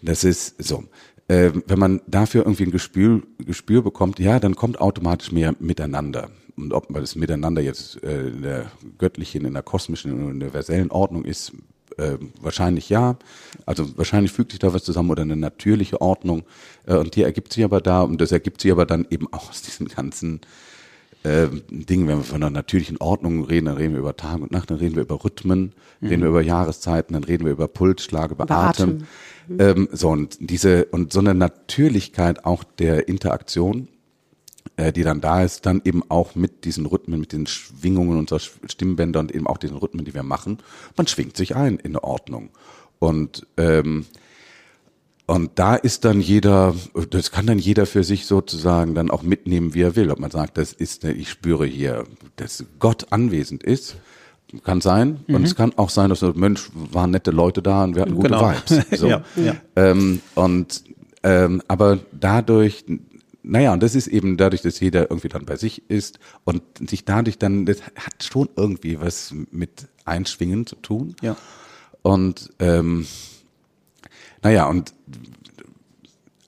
Das 0.02 0.24
ist 0.24 0.62
so. 0.64 0.84
Äh, 1.28 1.52
wenn 1.68 1.80
man 1.80 2.02
dafür 2.08 2.44
irgendwie 2.44 2.64
ein 2.64 2.72
Gespür, 2.72 3.24
Gespür 3.40 3.82
bekommt, 3.82 4.20
ja, 4.20 4.40
dann 4.40 4.56
kommt 4.56 4.80
automatisch 4.80 5.32
mehr 5.32 5.56
miteinander. 5.60 6.30
Und 6.56 6.74
ob 6.74 6.90
man 6.90 7.02
das 7.02 7.16
miteinander 7.16 7.62
jetzt 7.62 8.04
äh, 8.04 8.28
in 8.28 8.42
der 8.42 8.72
göttlichen, 8.98 9.46
in 9.46 9.54
der 9.54 9.64
kosmischen, 9.64 10.12
in 10.12 10.18
der 10.18 10.28
universellen 10.28 10.92
Ordnung 10.92 11.26
ist, 11.26 11.54
äh, 12.00 12.18
wahrscheinlich 12.42 12.90
ja. 12.90 13.18
Also 13.66 13.98
wahrscheinlich 13.98 14.32
fügt 14.32 14.52
sich 14.52 14.60
da 14.60 14.74
was 14.74 14.84
zusammen 14.84 15.12
oder 15.12 15.24
eine 15.24 15.36
natürliche 15.36 16.02
Ordnung. 16.02 16.44
Äh, 16.86 16.96
und 16.96 17.16
die 17.16 17.24
ergibt 17.24 17.54
sich 17.54 17.64
aber 17.64 17.82
da 17.82 18.02
und 18.02 18.20
das 18.22 18.32
ergibt 18.32 18.62
sich 18.62 18.72
aber 18.72 18.86
dann 18.86 19.06
eben 19.10 19.32
auch 19.34 19.50
aus 19.50 19.62
diesen 19.64 19.88
ganzen 19.88 20.42
äh, 21.24 21.48
Dingen, 21.70 22.08
wenn 22.08 22.18
wir 22.18 22.24
von 22.24 22.42
einer 22.42 22.50
natürlichen 22.50 22.98
Ordnung 22.98 23.44
reden, 23.44 23.66
dann 23.66 23.76
reden 23.78 23.94
wir 23.94 24.00
über 24.00 24.16
Tag 24.16 24.42
und 24.42 24.52
Nacht, 24.52 24.72
dann 24.72 24.78
reden 24.78 24.96
wir 24.96 25.02
über 25.02 25.24
Rhythmen, 25.24 25.74
mhm. 26.00 26.08
reden 26.08 26.22
wir 26.22 26.30
über 26.30 26.42
Jahreszeiten, 26.42 27.14
dann 27.14 27.26
reden 27.26 27.44
wir 27.46 27.52
über 27.52 27.68
Pulsschlag, 27.68 28.32
über, 28.32 28.46
über 28.46 28.56
Atem. 28.56 28.90
Atem. 28.90 29.08
Mhm. 29.48 29.58
Ähm, 29.60 29.90
so 29.92 30.10
und 30.10 30.38
diese 30.40 30.86
und 30.86 31.12
so 31.12 31.20
eine 31.20 31.34
Natürlichkeit 31.34 32.46
auch 32.46 32.64
der 32.64 33.10
Interaktion, 33.10 33.90
äh, 34.78 34.92
die 34.92 35.04
dann 35.04 35.22
da 35.22 35.44
ist, 35.44 35.66
dann 35.66 35.82
eben 35.84 36.04
auch 36.10 36.36
mit 36.36 36.66
diesen 36.66 36.86
Rhythmen, 36.86 37.20
mit 37.20 37.34
den 37.34 37.48
Schwingungen 37.48 38.18
unserer 38.18 38.40
Stimmbänder 38.40 39.20
und 39.20 39.34
eben 39.34 39.48
auch 39.48 39.58
diesen 39.58 39.78
Rhythmen, 39.78 40.06
die 40.06 40.14
wir 40.14 40.24
machen, 40.24 40.60
man 40.96 41.08
schwingt 41.08 41.38
sich 41.38 41.56
ein 41.56 41.78
in 41.78 41.92
eine 41.92 42.04
Ordnung 42.04 42.50
und 43.00 43.48
ähm, 43.58 44.06
und 45.30 45.52
da 45.60 45.76
ist 45.76 46.06
dann 46.06 46.22
jeder, 46.22 46.74
das 47.12 47.30
kann 47.30 47.46
dann 47.46 47.60
jeder 47.60 47.86
für 47.86 48.04
sich 48.04 48.26
sozusagen 48.26 48.96
dann 48.96 49.12
auch 49.12 49.22
mitnehmen, 49.22 49.76
wie 49.76 49.84
er 49.84 49.96
will. 49.96 50.10
Ob 50.10 50.18
man 50.18 50.32
sagt, 50.32 50.58
das 50.58 50.74
ist, 50.74 51.04
ich 51.04 51.30
spüre 51.30 51.68
hier, 51.68 52.06
dass 52.38 52.66
Gott 52.80 53.12
anwesend 53.12 53.62
ist, 53.62 53.98
kann 54.64 54.82
sein. 54.82 55.20
Mhm. 55.28 55.36
Und 55.36 55.44
es 55.44 55.56
kann 55.56 55.78
auch 55.78 55.92
sein, 55.92 56.10
dass 56.10 56.22
der 56.22 56.34
Mensch 56.34 56.72
waren 56.74 57.12
nette 57.12 57.30
Leute 57.30 57.62
da 57.62 57.84
und 57.84 57.94
wir 57.94 58.02
hatten 58.02 58.16
gute 58.16 58.30
genau. 58.30 58.52
Vibes. 58.52 58.86
So. 59.00 59.08
ja, 59.08 59.24
ja. 59.36 59.56
Ähm, 59.76 60.22
und 60.34 60.84
ähm, 61.22 61.62
aber 61.68 62.00
dadurch, 62.12 62.86
naja, 63.42 63.74
und 63.74 63.82
das 63.82 63.96
ist 63.96 64.08
eben 64.08 64.38
dadurch, 64.38 64.62
dass 64.62 64.80
jeder 64.80 65.10
irgendwie 65.10 65.30
dann 65.30 65.46
bei 65.46 65.56
sich 65.56 65.90
ist 65.90 66.20
und 66.44 66.62
sich 66.90 67.06
dadurch 67.06 67.38
dann, 67.38 67.66
das 67.66 67.82
hat 67.82 68.24
schon 68.24 68.50
irgendwie 68.56 69.00
was 69.00 69.34
mit 69.52 69.88
Einschwingen 70.06 70.66
zu 70.66 70.76
tun. 70.76 71.16
Ja. 71.22 71.38
Und 72.02 72.50
ähm, 72.60 73.06
naja, 74.42 74.68
und 74.68 74.94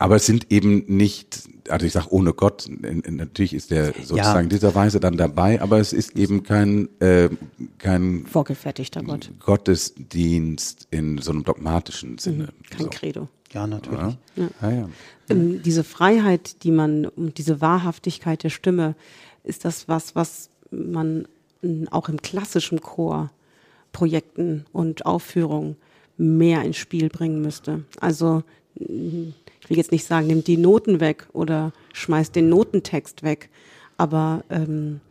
aber 0.02 0.16
es 0.16 0.26
sind 0.26 0.52
eben 0.52 0.84
nicht, 0.88 1.48
also 1.70 1.86
ich 1.86 1.94
sage 1.94 2.08
ohne 2.10 2.34
Gott, 2.34 2.68
natürlich 2.70 3.54
ist 3.54 3.70
der 3.70 3.94
sozusagen 3.94 4.50
ja. 4.50 4.58
dieser 4.58 4.74
Weise 4.74 5.00
dann 5.00 5.16
dabei, 5.16 5.62
aber 5.62 5.80
es 5.80 5.94
ist 5.94 6.18
eben 6.18 6.42
kein, 6.42 6.90
äh, 7.00 7.30
kein 7.78 8.26
vorgefertigter 8.26 9.04
Gott. 9.04 9.32
Gottesdienst 9.40 10.88
in 10.90 11.20
so 11.20 11.32
einem 11.32 11.44
dogmatischen 11.44 12.18
Sinne. 12.18 12.46
Mhm, 12.46 12.70
kein 12.70 12.82
so. 12.86 12.90
Credo. 12.90 13.30
Ja, 13.54 13.68
natürlich. 13.68 14.00
Ja. 14.00 14.18
Ja. 14.36 14.50
Ja, 14.62 14.72
ja. 14.72 14.90
Ähm, 15.30 15.62
diese 15.64 15.84
Freiheit, 15.84 16.64
die 16.64 16.72
man 16.72 17.06
und 17.06 17.38
diese 17.38 17.62
Wahrhaftigkeit 17.62 18.44
der 18.44 18.50
Stimme, 18.50 18.96
ist 19.44 19.66
das 19.66 19.88
was, 19.88 20.16
was 20.16 20.50
man 20.72 21.28
auch 21.92 22.10
im 22.10 22.22
klassischen 22.22 22.82
Chor 22.82 23.30
Projekten 23.92 24.66
und 24.72 25.06
Aufführungen 25.06 25.76
mehr 26.18 26.62
ins 26.64 26.78
Spiel 26.78 27.10
bringen 27.10 27.42
müsste. 27.42 27.84
Also 28.00 28.44
ich 28.76 29.70
will 29.70 29.78
jetzt 29.78 29.92
nicht 29.92 30.06
sagen, 30.06 30.28
nimmt 30.28 30.48
die 30.48 30.58
Noten 30.58 31.00
weg 31.00 31.28
oder 31.34 31.74
schmeißt 31.94 32.36
den 32.36 32.50
Notentext 32.50 33.24
weg, 33.24 33.50
aber 33.98 34.44
ähm, 34.50 35.02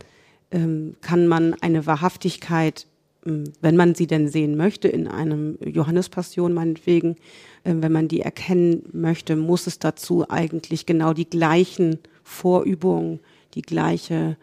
ähm, 0.51 0.95
kann 1.01 1.27
man 1.27 1.53
eine 1.61 1.85
Wahrhaftigkeit, 1.85 2.87
wenn 3.23 3.75
man 3.75 3.93
sie 3.93 4.07
denn 4.07 4.27
sehen 4.27 4.57
möchte, 4.57 4.87
in 4.87 5.07
einem 5.07 5.57
Johannespassion 5.63 6.53
meinetwegen, 6.53 7.17
äh, 7.63 7.75
wenn 7.75 7.91
man 7.91 8.07
die 8.07 8.21
erkennen 8.21 8.83
möchte, 8.91 9.35
muss 9.35 9.67
es 9.67 9.79
dazu 9.79 10.29
eigentlich 10.29 10.85
genau 10.85 11.13
die 11.13 11.29
gleichen 11.29 11.99
Vorübungen, 12.23 13.19
die 13.53 13.61
gleiche 13.61 14.37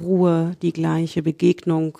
Ruhe, 0.00 0.52
die 0.62 0.72
gleiche 0.72 1.22
Begegnung 1.22 1.98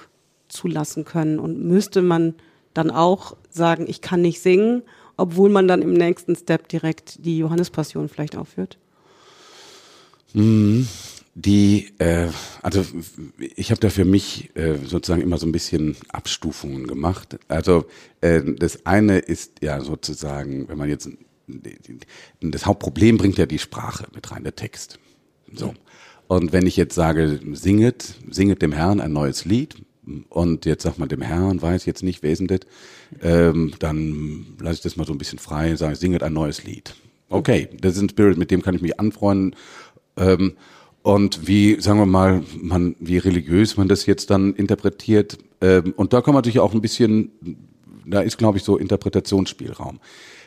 zulassen 0.49 1.05
können. 1.05 1.39
Und 1.39 1.65
müsste 1.65 2.03
man 2.03 2.35
dann 2.75 2.91
auch 2.91 3.37
sagen, 3.51 3.87
ich 3.89 4.01
kann 4.01 4.23
nicht 4.23 4.41
singen, 4.41 4.83
obwohl 5.17 5.49
man 5.49 5.67
dann 5.67 5.83
im 5.83 5.95
nächsten 5.95 6.37
Step 6.37 6.69
direkt 6.69 7.25
die 7.25 7.39
Johannespassion 7.39 8.09
vielleicht 8.09 8.37
aufführt? 8.37 8.79
Mhm. 10.35 10.87
Die, 11.39 11.93
äh, 11.99 12.29
also 12.63 12.83
ich 13.57 13.71
habe 13.71 13.79
da 13.79 13.91
für 13.91 14.07
mich 14.07 14.57
äh, 14.57 14.79
sozusagen 14.83 15.21
immer 15.21 15.37
so 15.37 15.47
ein 15.47 15.53
bisschen 15.53 15.95
Abstufungen 16.09 16.87
gemacht. 16.87 17.39
Also 17.47 17.85
äh, 18.23 18.41
das 18.43 18.87
eine 18.87 19.19
ist 19.19 19.63
ja 19.63 19.83
sozusagen, 19.83 20.67
wenn 20.71 20.79
man 20.79 20.89
jetzt 20.89 21.11
das 22.41 22.65
Hauptproblem 22.65 23.19
bringt 23.19 23.37
ja 23.37 23.45
die 23.45 23.59
Sprache 23.59 24.07
mit 24.15 24.33
rein, 24.33 24.45
der 24.45 24.57
Text. 24.57 24.99
So. 25.53 25.75
Und 26.27 26.55
wenn 26.55 26.67
ich 26.67 26.79
jetzt 26.79 26.95
sage, 26.95 27.39
singet, 27.53 28.15
singet 28.31 28.63
dem 28.63 28.73
Herrn 28.73 29.03
ein 29.03 29.13
neues 29.13 29.45
Lied, 29.45 29.77
und 30.31 30.65
jetzt 30.65 30.85
sagt 30.85 30.99
man 30.99 31.11
dem 31.11 31.21
Herrn, 31.21 31.61
weiß 31.61 31.85
jetzt 31.85 32.03
nicht, 32.03 32.23
wer 32.23 32.31
ist 32.31 32.39
denn 32.39 32.47
das, 32.47 32.61
ähm, 33.21 33.75
dann 33.79 34.57
lasse 34.59 34.77
ich 34.77 34.81
das 34.81 34.97
mal 34.97 35.07
so 35.07 35.13
ein 35.13 35.19
bisschen 35.19 35.39
frei 35.39 35.73
und 35.73 35.77
sage, 35.77 35.97
singet 35.97 36.23
ein 36.23 36.33
neues 36.33 36.65
Lied. 36.65 36.95
Okay, 37.29 37.69
das 37.81 37.97
ist 37.97 38.03
ein 38.03 38.09
Spirit, 38.09 38.39
mit 38.39 38.51
dem 38.51 38.63
kann 38.63 38.75
ich 38.75 38.83
mich 38.83 38.99
anfreunden. 38.99 39.55
Ähm, 40.17 40.55
und 41.07 41.47
wie, 41.47 41.81
sagen 41.81 42.01
wir 42.01 42.07
mal, 42.07 42.43
man, 42.61 42.97
wie 42.99 43.19
religiös 43.19 43.77
man 43.77 43.87
das 43.87 44.07
jetzt 44.07 44.29
dann 44.29 44.55
interpretiert. 44.55 45.39
Ähm, 45.61 45.95
und 45.97 46.13
da 46.13 46.21
kann 46.21 46.35
man 46.35 46.41
natürlich 46.41 46.59
auch 46.59 46.75
ein 46.75 46.81
bisschen, 46.81 47.31
da 48.05 48.23
ist, 48.23 48.39
glaube 48.39 48.59
ich, 48.59 48.65
so 48.65 48.77
Interpretationsspielraum. 48.77 50.01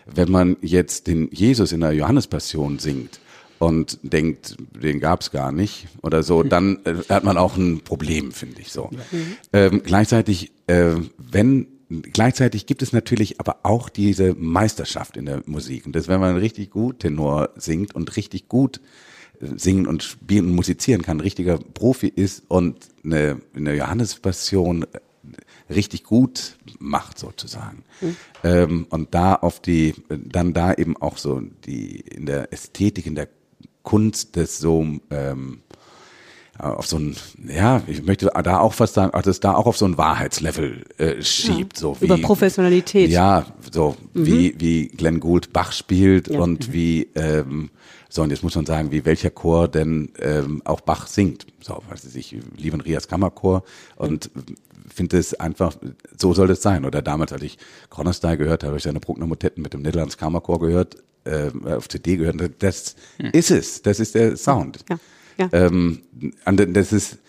Wenn 0.05 0.29
man 0.29 0.57
jetzt 0.59 1.07
den 1.07 1.29
Jesus 1.31 1.71
in 1.71 1.79
der 1.79 1.93
Johannespassion 1.93 2.77
singt, 2.77 3.21
und 3.59 3.99
denkt, 4.03 4.55
den 4.81 5.01
gab's 5.01 5.31
gar 5.31 5.51
nicht 5.51 5.87
oder 6.01 6.23
so, 6.23 6.43
dann 6.43 6.79
äh, 6.85 6.95
hat 7.09 7.25
man 7.25 7.37
auch 7.37 7.57
ein 7.57 7.81
Problem, 7.81 8.31
finde 8.31 8.61
ich 8.61 8.71
so. 8.71 8.89
Mhm. 9.11 9.35
Ähm, 9.51 9.81
gleichzeitig, 9.83 10.53
äh, 10.67 10.93
wenn 11.17 11.67
gleichzeitig 11.89 12.67
gibt 12.67 12.81
es 12.81 12.93
natürlich 12.93 13.41
aber 13.41 13.57
auch 13.63 13.89
diese 13.89 14.33
Meisterschaft 14.33 15.17
in 15.17 15.25
der 15.25 15.41
Musik 15.45 15.85
und 15.85 15.93
das, 15.93 16.07
wenn 16.07 16.21
man 16.21 16.37
richtig 16.37 16.69
gut 16.69 16.99
Tenor 16.99 17.49
singt 17.57 17.95
und 17.95 18.15
richtig 18.15 18.47
gut 18.47 18.79
singen 19.39 19.87
und 19.87 20.03
spielen 20.03 20.47
und 20.47 20.55
musizieren 20.55 21.01
kann, 21.01 21.17
ein 21.17 21.21
richtiger 21.21 21.57
Profi 21.57 22.07
ist 22.07 22.43
und 22.47 22.89
eine, 23.03 23.39
eine 23.55 23.75
Johannespassion 23.75 24.83
äh, 24.83 25.73
richtig 25.73 26.03
gut 26.03 26.57
macht 26.79 27.19
sozusagen. 27.19 27.83
Mhm. 28.01 28.15
Ähm, 28.43 28.87
und 28.89 29.13
da 29.13 29.35
auf 29.35 29.61
die, 29.61 29.93
dann 30.09 30.53
da 30.53 30.73
eben 30.73 30.97
auch 30.97 31.17
so 31.17 31.41
die 31.65 31.99
in 31.99 32.25
der 32.25 32.51
Ästhetik, 32.51 33.05
in 33.05 33.15
der 33.15 33.29
Kunst 33.83 34.35
des 34.35 34.59
so 34.59 34.85
ähm, 35.09 35.61
auf 36.59 36.87
so 36.87 36.97
ein, 36.97 37.15
ja, 37.47 37.81
ich 37.87 38.03
möchte 38.03 38.29
da 38.43 38.59
auch 38.59 38.73
fast 38.73 38.95
sagen, 38.95 39.11
dass 39.13 39.27
es 39.27 39.39
da 39.39 39.53
auch 39.55 39.65
auf 39.65 39.77
so 39.77 39.85
ein 39.85 39.97
Wahrheitslevel 39.97 40.83
äh, 40.97 41.21
schiebt. 41.23 41.77
Ja, 41.77 41.79
so 41.79 41.97
wie, 41.99 42.05
über 42.05 42.17
Professionalität. 42.17 43.09
Ja, 43.09 43.45
so 43.71 43.95
mhm. 44.13 44.25
wie, 44.25 44.55
wie 44.59 44.87
Glenn 44.89 45.21
Gould 45.21 45.53
Bach 45.53 45.71
spielt 45.71 46.27
ja. 46.27 46.39
und 46.39 46.67
mhm. 46.67 46.73
wie, 46.73 47.07
ähm, 47.15 47.69
so 48.09 48.23
und 48.23 48.31
jetzt 48.31 48.43
muss 48.43 48.55
man 48.55 48.65
sagen, 48.65 48.91
wie 48.91 49.05
welcher 49.05 49.29
Chor 49.29 49.67
denn 49.67 50.11
ähm, 50.19 50.61
auch 50.65 50.81
Bach 50.81 51.07
singt. 51.07 51.45
So, 51.61 51.81
weiß 51.89 52.15
ich, 52.15 52.35
liebe 52.57 52.83
Rias 52.83 53.07
Kammerchor 53.07 53.63
und 53.95 54.31
finde 54.93 55.17
es 55.17 55.33
einfach, 55.35 55.75
so 56.17 56.33
soll 56.33 56.49
es 56.49 56.61
sein. 56.61 56.85
Oder 56.85 57.03
damals, 57.03 57.31
als 57.31 57.43
ich 57.43 57.57
Kronostai 57.91 58.35
gehört 58.35 58.63
habe, 58.63 58.71
habe 58.71 58.77
ich 58.77 58.83
seine 58.83 58.99
Bruckner 58.99 59.27
Motetten 59.27 59.61
mit 59.61 59.73
dem 59.73 59.83
Netherlands 59.83 60.17
Kammerchor 60.17 60.59
gehört, 60.59 60.97
äh, 61.25 61.51
auf 61.65 61.87
CD 61.87 62.17
gehört. 62.17 62.37
Das 62.59 62.95
hm. 63.17 63.29
ist 63.31 63.51
es. 63.51 63.81
Das 63.83 63.99
ist 63.99 64.15
der 64.15 64.35
Sound. 64.37 64.83
Ja. 64.89 64.99
Ja. 65.37 65.49
Ähm, 65.53 66.01
das 66.45 66.91
ist 66.91 67.19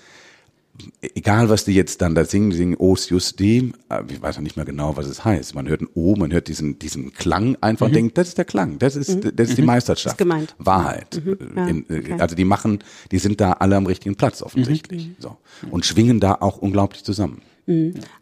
egal 1.15 1.49
was 1.49 1.65
die 1.65 1.73
jetzt 1.73 2.03
dann 2.03 2.15
da 2.15 2.25
singen, 2.25 2.51
die 2.51 2.57
singen 2.57 2.77
Os 2.79 3.09
Justi, 3.09 3.73
äh, 3.89 4.03
ich 4.09 4.21
weiß 4.21 4.37
noch 4.37 4.43
nicht 4.43 4.57
mehr 4.57 4.65
genau, 4.65 4.97
was 4.97 5.07
es 5.07 5.25
heißt. 5.25 5.55
Man 5.55 5.69
hört 5.69 5.83
ein 5.83 5.89
O, 5.95 6.15
man 6.17 6.33
hört 6.33 6.49
diesen, 6.49 6.79
diesen 6.79 7.13
Klang 7.13 7.57
einfach 7.61 7.87
und 7.87 7.95
denkt, 7.95 8.19
das 8.19 8.29
ist 8.29 8.39
der 8.39 8.45
Klang, 8.45 8.79
das 8.79 8.97
ist, 8.97 9.25
das 9.35 9.51
ist 9.51 9.59
die 9.59 9.63
Meisterschaft. 9.63 10.15
Ist 10.15 10.19
gemeint. 10.19 10.55
Wahrheit. 10.59 11.21
Ja, 11.57 11.67
In, 11.67 11.89
äh, 11.89 11.99
okay. 11.99 12.17
Also 12.19 12.35
die 12.35 12.45
machen, 12.45 12.81
die 13.11 13.19
sind 13.19 13.41
da 13.41 13.53
alle 13.53 13.77
am 13.77 13.87
richtigen 13.87 14.17
Platz 14.17 14.43
offensichtlich. 14.43 15.11
So. 15.19 15.37
Und 15.71 15.87
schwingen 15.87 16.21
da 16.21 16.37
auch 16.41 16.59
unglaublich 16.59 17.05
zusammen. 17.05 17.43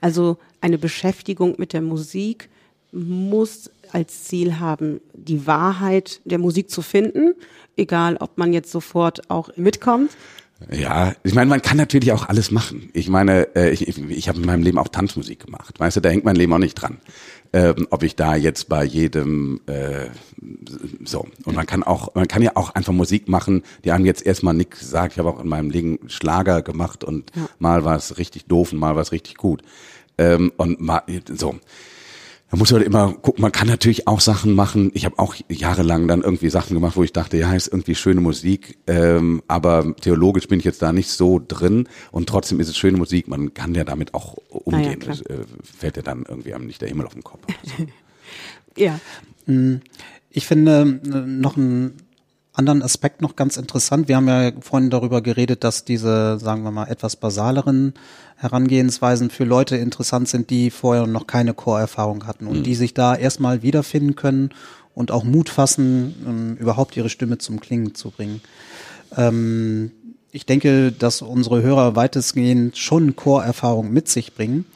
Also 0.00 0.36
eine 0.60 0.78
Beschäftigung 0.78 1.54
mit 1.58 1.72
der 1.72 1.80
Musik 1.80 2.48
muss 2.92 3.70
als 3.92 4.24
Ziel 4.24 4.58
haben, 4.58 5.00
die 5.14 5.46
Wahrheit 5.46 6.20
der 6.24 6.38
Musik 6.38 6.70
zu 6.70 6.82
finden, 6.82 7.34
egal 7.76 8.16
ob 8.18 8.36
man 8.36 8.52
jetzt 8.52 8.70
sofort 8.70 9.30
auch 9.30 9.50
mitkommt. 9.56 10.10
Ja, 10.70 11.14
ich 11.22 11.34
meine, 11.34 11.48
man 11.48 11.62
kann 11.62 11.76
natürlich 11.76 12.10
auch 12.10 12.28
alles 12.28 12.50
machen. 12.50 12.90
Ich 12.92 13.08
meine, 13.08 13.54
äh, 13.54 13.70
ich, 13.70 13.86
ich, 13.86 14.28
habe 14.28 14.40
in 14.40 14.46
meinem 14.46 14.62
Leben 14.62 14.78
auch 14.78 14.88
Tanzmusik 14.88 15.46
gemacht. 15.46 15.78
Weißt 15.78 15.96
du, 15.96 16.00
da 16.00 16.08
hängt 16.08 16.24
mein 16.24 16.34
Leben 16.34 16.52
auch 16.52 16.58
nicht 16.58 16.74
dran. 16.74 16.98
Ähm, 17.52 17.86
ob 17.90 18.02
ich 18.02 18.16
da 18.16 18.34
jetzt 18.34 18.68
bei 18.68 18.84
jedem 18.84 19.60
äh, 19.66 20.08
so 21.04 21.26
und 21.44 21.56
man 21.56 21.64
kann 21.64 21.82
auch 21.82 22.14
man 22.14 22.28
kann 22.28 22.42
ja 22.42 22.50
auch 22.56 22.74
einfach 22.74 22.92
Musik 22.92 23.26
machen, 23.26 23.62
die 23.84 23.92
einem 23.92 24.04
jetzt 24.04 24.26
erstmal 24.26 24.52
nichts 24.52 24.90
sagt. 24.90 25.14
Ich 25.14 25.18
habe 25.18 25.30
auch 25.30 25.40
in 25.40 25.48
meinem 25.48 25.70
Leben 25.70 25.98
Schlager 26.08 26.60
gemacht 26.60 27.04
und 27.04 27.32
mal 27.58 27.84
war 27.84 27.96
es 27.96 28.18
richtig 28.18 28.44
doof 28.46 28.72
und 28.72 28.78
mal 28.78 28.96
war 28.96 29.02
es 29.02 29.12
richtig 29.12 29.36
gut 29.36 29.62
ähm, 30.18 30.52
und 30.58 30.80
mal 30.82 31.02
so. 31.34 31.54
Da 32.50 32.56
muss 32.56 32.70
man 32.70 32.80
halt 32.80 32.86
immer 32.86 33.12
gucken, 33.12 33.42
man 33.42 33.52
kann 33.52 33.68
natürlich 33.68 34.08
auch 34.08 34.20
Sachen 34.20 34.54
machen. 34.54 34.90
Ich 34.94 35.04
habe 35.04 35.18
auch 35.18 35.34
jahrelang 35.50 36.08
dann 36.08 36.22
irgendwie 36.22 36.48
Sachen 36.48 36.74
gemacht, 36.74 36.96
wo 36.96 37.04
ich 37.04 37.12
dachte, 37.12 37.36
ja, 37.36 37.54
ist 37.54 37.68
irgendwie 37.68 37.94
schöne 37.94 38.22
Musik, 38.22 38.78
ähm, 38.86 39.42
aber 39.48 39.94
theologisch 40.00 40.48
bin 40.48 40.58
ich 40.58 40.64
jetzt 40.64 40.80
da 40.80 40.92
nicht 40.92 41.10
so 41.10 41.40
drin 41.46 41.88
und 42.10 42.26
trotzdem 42.28 42.58
ist 42.58 42.68
es 42.68 42.76
schöne 42.78 42.96
Musik, 42.96 43.28
man 43.28 43.52
kann 43.52 43.74
ja 43.74 43.84
damit 43.84 44.14
auch 44.14 44.34
umgehen. 44.48 44.98
klar. 44.98 45.14
Es, 45.14 45.20
äh, 45.22 45.44
fällt 45.62 45.96
ja 45.96 46.02
dann 46.02 46.24
irgendwie 46.26 46.54
einem 46.54 46.66
nicht 46.66 46.80
der 46.80 46.88
Himmel 46.88 47.06
auf 47.06 47.14
den 47.14 47.24
Kopf. 47.24 47.42
So. 47.62 47.86
Ja. 48.76 49.00
Ich 50.30 50.46
finde 50.46 51.00
äh, 51.04 51.08
noch 51.26 51.56
einen 51.56 51.96
anderen 52.58 52.82
Aspekt 52.82 53.22
noch 53.22 53.36
ganz 53.36 53.56
interessant. 53.56 54.08
Wir 54.08 54.16
haben 54.16 54.28
ja 54.28 54.52
vorhin 54.60 54.90
darüber 54.90 55.22
geredet, 55.22 55.64
dass 55.64 55.84
diese, 55.84 56.38
sagen 56.38 56.62
wir 56.62 56.70
mal, 56.70 56.88
etwas 56.88 57.16
basaleren 57.16 57.94
Herangehensweisen 58.36 59.30
für 59.30 59.44
Leute 59.44 59.76
interessant 59.76 60.28
sind, 60.28 60.50
die 60.50 60.70
vorher 60.70 61.06
noch 61.06 61.26
keine 61.26 61.54
Chorerfahrung 61.54 62.26
hatten 62.26 62.46
und 62.46 62.64
die 62.64 62.74
sich 62.74 62.94
da 62.94 63.14
erstmal 63.14 63.62
wiederfinden 63.62 64.16
können 64.16 64.50
und 64.94 65.12
auch 65.12 65.24
Mut 65.24 65.48
fassen, 65.48 66.14
ähm, 66.26 66.56
überhaupt 66.56 66.96
ihre 66.96 67.08
Stimme 67.08 67.38
zum 67.38 67.60
Klingen 67.60 67.94
zu 67.94 68.10
bringen. 68.10 68.40
Ähm, 69.16 69.92
ich 70.30 70.44
denke, 70.44 70.92
dass 70.92 71.22
unsere 71.22 71.62
Hörer 71.62 71.96
weitestgehend 71.96 72.76
schon 72.76 73.16
Chorerfahrung 73.16 73.90
mit 73.90 74.08
sich 74.08 74.34
bringen 74.34 74.66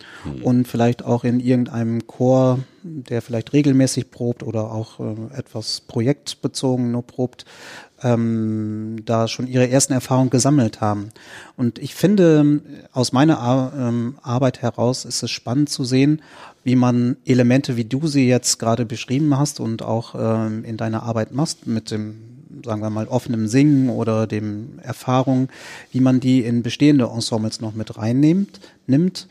und 0.43 0.67
vielleicht 0.67 1.05
auch 1.05 1.25
in 1.25 1.41
irgendeinem 1.41 2.07
Chor, 2.07 2.61
der 2.83 3.21
vielleicht 3.23 3.53
regelmäßig 3.53 4.11
probt 4.11 4.43
oder 4.43 4.73
auch 4.73 4.99
äh, 4.99 5.39
etwas 5.39 5.83
projektbezogen 5.83 6.91
nur 6.91 7.07
probt, 7.07 7.45
ähm, 8.03 8.97
da 9.05 9.29
schon 9.29 9.47
ihre 9.47 9.69
ersten 9.69 9.93
Erfahrungen 9.93 10.31
gesammelt 10.31 10.81
haben. 10.81 11.11
Und 11.57 11.79
ich 11.79 11.95
finde, 11.95 12.61
aus 12.93 13.13
meiner 13.13 13.39
Ar 13.39 13.73
ähm, 13.77 14.19
Arbeit 14.23 14.63
heraus 14.63 15.05
ist 15.05 15.23
es 15.23 15.31
spannend 15.31 15.69
zu 15.69 15.85
sehen, 15.85 16.23
wie 16.65 16.77
man 16.77 17.17
Elemente, 17.25 17.77
wie 17.77 17.85
du 17.85 18.07
sie 18.07 18.27
jetzt 18.27 18.59
gerade 18.59 18.87
beschrieben 18.87 19.37
hast 19.39 19.61
und 19.61 19.83
auch 19.83 20.15
ähm, 20.17 20.65
in 20.65 20.77
deiner 20.77 21.03
Arbeit 21.03 21.33
machst, 21.33 21.67
mit 21.67 21.91
dem, 21.91 22.32
sagen 22.65 22.83
wir 22.83 22.91
mal, 22.91 23.07
offenem 23.07 23.49
Singen 23.49 23.89
oder 23.89 24.27
dem 24.27 24.79
Erfahrung, 24.83 25.49
wie 25.91 26.01
man 26.01 26.21
die 26.21 26.41
in 26.45 26.63
bestehende 26.63 27.07
Ensembles 27.07 27.61
noch 27.61 27.75
mit 27.75 27.97
reinnimmt, 27.97 28.61
nimmt, 28.87 29.29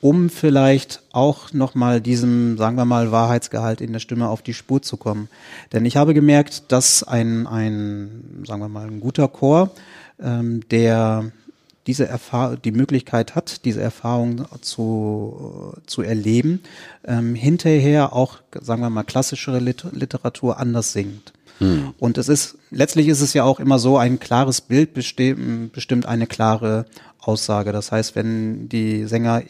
um 0.00 0.30
vielleicht 0.30 1.02
auch 1.12 1.52
nochmal 1.52 2.00
diesem, 2.00 2.58
sagen 2.58 2.76
wir 2.76 2.84
mal, 2.84 3.12
Wahrheitsgehalt 3.12 3.80
in 3.80 3.92
der 3.92 4.00
Stimme 4.00 4.28
auf 4.28 4.42
die 4.42 4.54
Spur 4.54 4.82
zu 4.82 4.96
kommen. 4.96 5.28
Denn 5.72 5.84
ich 5.84 5.96
habe 5.96 6.12
gemerkt, 6.12 6.72
dass 6.72 7.04
ein, 7.04 7.46
ein 7.46 8.44
sagen 8.46 8.60
wir 8.60 8.68
mal, 8.68 8.88
ein 8.88 9.00
guter 9.00 9.28
Chor, 9.28 9.70
ähm, 10.20 10.68
der 10.70 11.30
diese 11.86 12.06
Erfahrung, 12.06 12.60
die 12.62 12.72
Möglichkeit 12.72 13.34
hat, 13.34 13.64
diese 13.64 13.80
Erfahrung 13.80 14.46
zu, 14.60 15.74
zu 15.86 16.02
erleben, 16.02 16.62
ähm, 17.04 17.34
hinterher 17.34 18.12
auch, 18.12 18.38
sagen 18.60 18.82
wir 18.82 18.90
mal, 18.90 19.02
klassischere 19.02 19.58
Lit 19.58 19.84
Literatur 19.92 20.58
anders 20.58 20.92
singt. 20.92 21.32
Und 21.98 22.18
es 22.18 22.28
ist, 22.28 22.58
letztlich 22.70 23.08
ist 23.08 23.20
es 23.20 23.34
ja 23.34 23.44
auch 23.44 23.60
immer 23.60 23.78
so, 23.78 23.96
ein 23.98 24.18
klares 24.18 24.60
Bild 24.60 24.94
besti 24.94 25.34
bestimmt 25.72 26.06
eine 26.06 26.26
klare 26.26 26.86
Aussage. 27.20 27.72
Das 27.72 27.92
heißt, 27.92 28.16
wenn 28.16 28.68
die 28.68 29.06
Sänger 29.06 29.42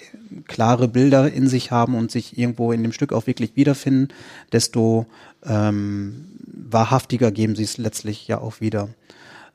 klare 0.47 0.89
Bilder 0.89 1.33
in 1.33 1.49
sich 1.49 1.71
haben 1.71 1.95
und 1.95 2.11
sich 2.11 2.39
irgendwo 2.39 2.73
in 2.73 2.83
dem 2.83 2.93
Stück 2.93 3.13
auch 3.13 3.27
wirklich 3.27 3.57
wiederfinden, 3.57 4.09
desto 4.53 5.07
ähm, 5.45 6.27
wahrhaftiger 6.47 7.31
geben 7.31 7.57
sie 7.57 7.65
es 7.65 7.79
letztlich 7.79 8.29
ja 8.29 8.39
auch 8.39 8.61
wieder. 8.61 8.89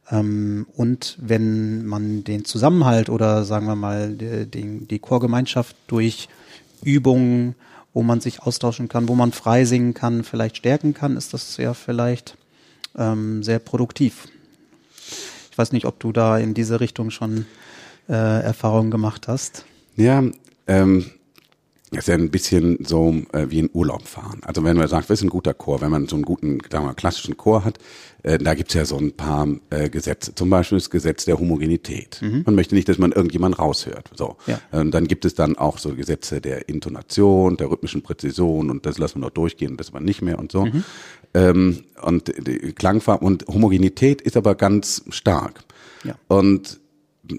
Ähm, 0.10 0.66
und 0.76 1.18
wenn 1.20 1.86
man 1.86 2.24
den 2.24 2.46
Zusammenhalt 2.46 3.10
oder 3.10 3.44
sagen 3.44 3.68
wir 3.68 3.76
mal 3.76 4.10
die, 4.14 4.86
die 4.86 5.00
Chorgemeinschaft 5.00 5.76
durch 5.88 6.28
Übungen, 6.84 7.56
wo 7.94 8.04
man 8.04 8.22
sich 8.22 8.42
austauschen 8.42 8.88
kann, 8.88 9.08
wo 9.08 9.16
man 9.16 9.32
frei 9.32 9.66
singen 9.66 9.94
kann, 9.94 10.24
vielleicht 10.24 10.58
stärken 10.58 10.94
kann, 10.94 11.18
ist 11.18 11.34
das 11.34 11.58
ja 11.58 11.74
vielleicht 11.74 12.38
ähm, 12.98 13.44
sehr 13.44 13.60
produktiv. 13.60 14.28
Ich 15.52 15.58
weiß 15.58 15.72
nicht, 15.72 15.86
ob 15.86 16.00
du 16.00 16.12
da 16.12 16.38
in 16.38 16.54
diese 16.54 16.80
Richtung 16.80 17.10
schon 17.10 17.46
äh, 18.10 18.14
Erfahrungen 18.14 18.92
gemacht 18.92 19.28
hast. 19.28 19.66
Ja, 19.96 20.24
ähm, 20.68 21.12
das 21.92 22.00
ist 22.00 22.08
ja 22.08 22.16
ein 22.16 22.30
bisschen 22.32 22.80
so 22.86 23.16
äh, 23.32 23.46
wie 23.50 23.60
in 23.60 23.70
Urlaub 23.72 24.08
fahren. 24.08 24.42
Also 24.44 24.64
wenn 24.64 24.76
man 24.76 24.90
sagt, 24.90 25.10
was 25.10 25.20
ist 25.20 25.24
ein 25.24 25.30
guter 25.30 25.54
Chor, 25.54 25.80
wenn 25.80 25.90
man 25.90 26.08
so 26.08 26.18
einen 26.18 26.26
guten, 26.26 26.60
sagen 26.70 26.84
wir 26.84 26.90
mal, 26.90 26.94
klassischen 26.94 27.38
Chor 27.38 27.64
hat, 27.64 27.78
äh, 28.24 28.38
da 28.38 28.56
gibt's 28.56 28.74
ja 28.74 28.84
so 28.84 28.98
ein 28.98 29.14
paar 29.14 29.48
äh, 29.70 29.90
Gesetze. 29.90 30.36
Zum 30.36 30.50
Beispiel 30.50 30.78
das 30.78 30.90
Gesetz 30.90 31.24
der 31.24 31.40
Homogenität. 31.40 32.20
Man 32.46 32.56
möchte 32.56 32.76
nicht, 32.76 32.90
dass 32.90 32.98
man 32.98 33.14
irgendjemand 33.14 33.58
raushört. 33.58 34.12
So. 34.16 34.36
Ja. 34.48 34.60
Ähm, 34.74 34.92
dann 34.92 35.08
gibt 35.08 35.24
es 35.24 35.34
dann 35.34 35.58
auch 35.58 35.78
so 35.78 35.96
Gesetze 35.96 36.42
der 36.42 36.68
Intonation, 36.68 37.56
der 37.56 37.72
rhythmischen 37.72 38.02
Präzision 38.02 38.70
und 38.70 38.86
das 38.86 38.98
lassen 38.98 39.20
wir 39.20 39.28
noch 39.28 39.30
durchgehen, 39.30 39.78
das 39.78 39.94
war 39.94 40.02
nicht 40.02 40.22
mehr 40.22 40.40
und 40.40 40.52
so. 40.52 40.68
Ähm, 41.34 41.84
und 42.02 42.34
die 42.48 42.74
Klangfarbe 42.74 43.26
und 43.26 43.48
Homogenität 43.48 44.22
ist 44.22 44.36
aber 44.36 44.56
ganz 44.56 45.04
stark. 45.10 45.62
Ja. 46.04 46.16
Und 46.28 46.80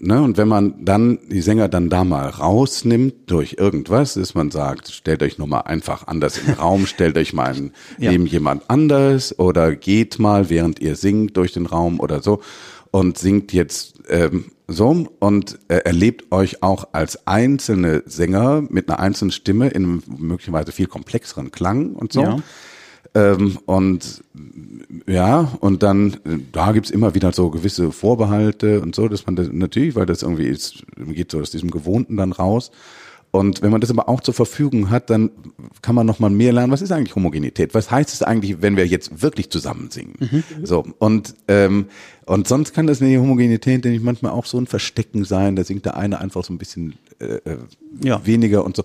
ne, 0.00 0.22
und 0.22 0.36
wenn 0.36 0.48
man 0.48 0.84
dann 0.84 1.18
die 1.30 1.40
Sänger 1.40 1.68
dann 1.68 1.88
da 1.88 2.04
mal 2.04 2.28
rausnimmt 2.28 3.14
durch 3.30 3.56
irgendwas, 3.58 4.16
ist 4.16 4.34
man 4.34 4.50
sagt, 4.50 4.88
stellt 4.88 5.22
euch 5.22 5.38
nur 5.38 5.46
mal 5.46 5.60
einfach 5.60 6.06
anders 6.06 6.38
im 6.38 6.54
Raum, 6.54 6.86
stellt 6.86 7.16
euch 7.16 7.32
mal 7.32 7.54
ein, 7.54 7.72
Ja. 7.98 8.10
neben 8.10 8.26
jemand 8.26 8.68
anders 8.68 9.38
oder 9.38 9.74
geht 9.74 10.18
mal, 10.18 10.50
während 10.50 10.80
ihr 10.80 10.96
singt 10.96 11.36
durch 11.36 11.52
den 11.52 11.66
Raum 11.66 12.00
oder 12.00 12.22
so 12.22 12.40
und 12.90 13.18
singt 13.18 13.52
jetzt 13.52 13.94
ähm, 14.08 14.46
so 14.66 15.06
und 15.18 15.58
äh, 15.68 15.76
erlebt 15.78 16.30
euch 16.32 16.62
auch 16.62 16.88
als 16.92 17.26
einzelne 17.26 18.02
Sänger 18.06 18.62
mit 18.68 18.88
einer 18.88 19.00
einzelnen 19.00 19.30
Stimme 19.32 19.68
in 19.68 20.02
möglicherweise 20.18 20.72
viel 20.72 20.86
komplexeren 20.86 21.50
Klang 21.50 21.92
und 21.94 22.12
so. 22.12 22.22
Ja. 22.22 22.36
Ähm, 23.14 23.58
und 23.66 24.22
ja, 25.06 25.52
und 25.60 25.82
dann, 25.82 26.16
da 26.52 26.72
gibt's 26.72 26.90
immer 26.90 27.14
wieder 27.14 27.32
so 27.32 27.50
gewisse 27.50 27.92
Vorbehalte 27.92 28.80
und 28.80 28.94
so, 28.94 29.08
dass 29.08 29.26
man 29.26 29.36
das 29.36 29.48
natürlich, 29.50 29.94
weil 29.96 30.06
das 30.06 30.22
irgendwie 30.22 30.46
ist, 30.46 30.82
geht 30.96 31.30
so 31.32 31.40
aus 31.40 31.50
diesem 31.50 31.70
Gewohnten 31.70 32.16
dann 32.16 32.32
raus. 32.32 32.70
Und 33.30 33.60
wenn 33.60 33.70
man 33.70 33.82
das 33.82 33.90
aber 33.90 34.08
auch 34.08 34.22
zur 34.22 34.32
Verfügung 34.32 34.88
hat, 34.88 35.10
dann 35.10 35.30
kann 35.82 35.94
man 35.94 36.06
noch 36.06 36.18
mal 36.18 36.30
mehr 36.30 36.52
lernen. 36.52 36.72
Was 36.72 36.80
ist 36.80 36.92
eigentlich 36.92 37.14
Homogenität? 37.14 37.74
Was 37.74 37.90
heißt 37.90 38.12
es 38.14 38.22
eigentlich, 38.22 38.62
wenn 38.62 38.76
wir 38.76 38.86
jetzt 38.86 39.20
wirklich 39.20 39.50
zusammen 39.50 39.90
singen? 39.90 40.14
So 40.62 40.86
und 40.98 41.34
ähm, 41.46 41.86
und 42.24 42.48
sonst 42.48 42.72
kann 42.72 42.86
das 42.86 43.02
eine 43.02 43.18
Homogenität, 43.20 43.84
denke 43.84 43.96
ich, 43.98 44.02
manchmal 44.02 44.32
auch 44.32 44.46
so 44.46 44.58
ein 44.58 44.66
Verstecken 44.66 45.24
sein. 45.24 45.56
Da 45.56 45.64
singt 45.64 45.84
der 45.84 45.98
eine 45.98 46.20
einfach 46.20 46.42
so 46.42 46.54
ein 46.54 46.58
bisschen 46.58 46.94
äh, 47.20 47.34
äh, 47.44 47.58
Ja. 48.02 48.24
weniger 48.24 48.64
und 48.64 48.76
so. 48.76 48.84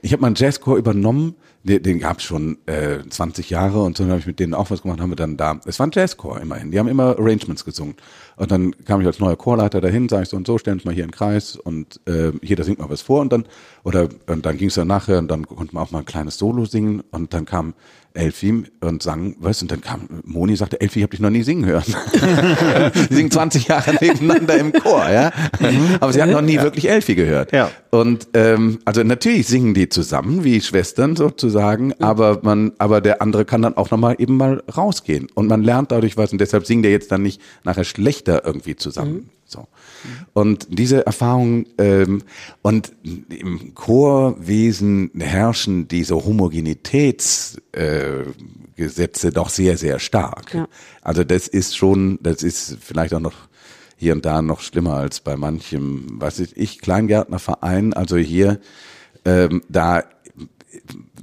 Ich 0.00 0.12
habe 0.12 0.22
mal 0.22 0.28
einen 0.28 0.36
Jazzchor 0.36 0.78
übernommen, 0.78 1.34
den, 1.64 1.82
den 1.82 1.98
gab 1.98 2.18
es 2.18 2.24
schon 2.24 2.58
äh, 2.66 2.98
20 3.08 3.50
Jahre 3.50 3.82
und 3.82 3.96
so 3.96 4.06
habe 4.06 4.18
ich 4.18 4.26
mit 4.26 4.40
denen 4.40 4.54
auch 4.54 4.70
was 4.70 4.82
gemacht, 4.82 5.00
haben 5.00 5.10
wir 5.10 5.16
dann 5.16 5.36
da, 5.36 5.60
es 5.64 5.78
war 5.78 5.86
ein 5.86 5.92
Jazzchor 5.92 6.40
immerhin, 6.40 6.70
die 6.70 6.78
haben 6.78 6.88
immer 6.88 7.18
Arrangements 7.18 7.64
gesungen. 7.64 7.96
Und 8.36 8.50
dann 8.50 8.72
kam 8.84 9.00
ich 9.00 9.06
als 9.06 9.20
neuer 9.20 9.36
Chorleiter 9.36 9.80
dahin, 9.80 10.08
sage 10.08 10.24
ich 10.24 10.28
so 10.30 10.36
und 10.36 10.46
so, 10.46 10.58
stellen 10.58 10.78
uns 10.78 10.84
mal 10.84 10.94
hier 10.94 11.04
in 11.04 11.10
den 11.10 11.16
Kreis 11.16 11.56
und 11.56 12.00
äh, 12.06 12.32
jeder 12.42 12.64
singt 12.64 12.78
mal 12.78 12.90
was 12.90 13.02
vor 13.02 13.20
und 13.20 13.32
dann, 13.32 13.44
oder 13.84 14.08
und 14.26 14.46
dann 14.46 14.56
ging 14.56 14.68
es 14.68 14.74
dann 14.74 14.88
nachher 14.88 15.18
und 15.18 15.28
dann 15.28 15.46
konnte 15.46 15.74
man 15.74 15.84
auch 15.84 15.90
mal 15.90 16.00
ein 16.00 16.04
kleines 16.06 16.38
Solo 16.38 16.64
singen 16.64 17.02
und 17.10 17.34
dann 17.34 17.44
kam 17.44 17.74
Elfi 18.14 18.64
und 18.80 19.02
sang 19.02 19.36
was 19.38 19.62
und 19.62 19.70
dann 19.70 19.80
kam 19.80 20.08
Moni 20.24 20.56
sagte, 20.56 20.80
Elfi, 20.80 21.00
ich 21.00 21.02
habe 21.04 21.10
dich 21.12 21.20
noch 21.20 21.30
nie 21.30 21.42
singen 21.42 21.66
hören. 21.66 21.84
Sie 23.08 23.14
singen 23.14 23.30
20 23.30 23.68
Jahre 23.68 23.94
nebeneinander 24.00 24.56
im 24.56 24.72
Chor, 24.72 25.08
ja. 25.08 25.32
Aber 26.00 26.12
sie 26.12 26.22
hat 26.22 26.30
noch 26.30 26.42
nie 26.42 26.58
wirklich 26.58 26.88
Elfi 26.88 27.14
gehört. 27.14 27.52
Ja. 27.52 27.70
Und 27.90 28.28
ähm, 28.34 28.78
also 28.84 29.02
natürlich 29.02 29.46
singen 29.46 29.74
die 29.74 29.88
zusammen, 29.88 30.44
wie 30.44 30.60
Schwestern 30.60 31.14
so 31.16 31.30
zu, 31.30 31.42
sozusagen, 31.52 31.92
aber 32.00 32.40
man, 32.42 32.72
aber 32.78 33.00
der 33.00 33.20
andere 33.20 33.44
kann 33.44 33.62
dann 33.62 33.76
auch 33.76 33.90
nochmal 33.90 34.16
eben 34.18 34.36
mal 34.36 34.62
rausgehen 34.74 35.28
und 35.34 35.48
man 35.48 35.62
lernt 35.62 35.92
dadurch 35.92 36.16
was 36.16 36.32
und 36.32 36.40
deshalb 36.40 36.66
singt 36.66 36.84
er 36.84 36.90
jetzt 36.90 37.12
dann 37.12 37.22
nicht 37.22 37.40
nachher 37.64 37.84
schlechter 37.84 38.44
irgendwie 38.44 38.76
zusammen. 38.76 39.12
Mhm. 39.12 39.28
So. 39.52 39.68
Und 40.32 40.66
diese 40.70 41.04
Erfahrung 41.06 41.66
ähm, 41.78 42.22
und 42.62 42.92
im 43.28 43.74
Chorwesen 43.74 45.10
herrschen 45.18 45.86
diese 45.88 46.16
Homogenitätsgesetze 46.16 47.62
äh, 47.72 48.24
Gesetze 48.74 49.30
doch 49.30 49.50
sehr, 49.50 49.76
sehr 49.76 49.98
stark. 49.98 50.54
Ja. 50.54 50.66
Also 51.02 51.24
das 51.24 51.46
ist 51.46 51.76
schon, 51.76 52.18
das 52.22 52.42
ist 52.42 52.78
vielleicht 52.80 53.14
auch 53.14 53.20
noch 53.20 53.34
hier 53.96 54.14
und 54.14 54.24
da 54.24 54.42
noch 54.42 54.60
schlimmer 54.60 54.94
als 54.94 55.20
bei 55.20 55.36
manchem, 55.36 56.06
was 56.14 56.40
ich, 56.40 56.56
ich 56.56 56.80
Kleingärtnerverein, 56.80 57.92
also 57.92 58.16
hier, 58.16 58.60
ähm, 59.24 59.62
da 59.68 60.02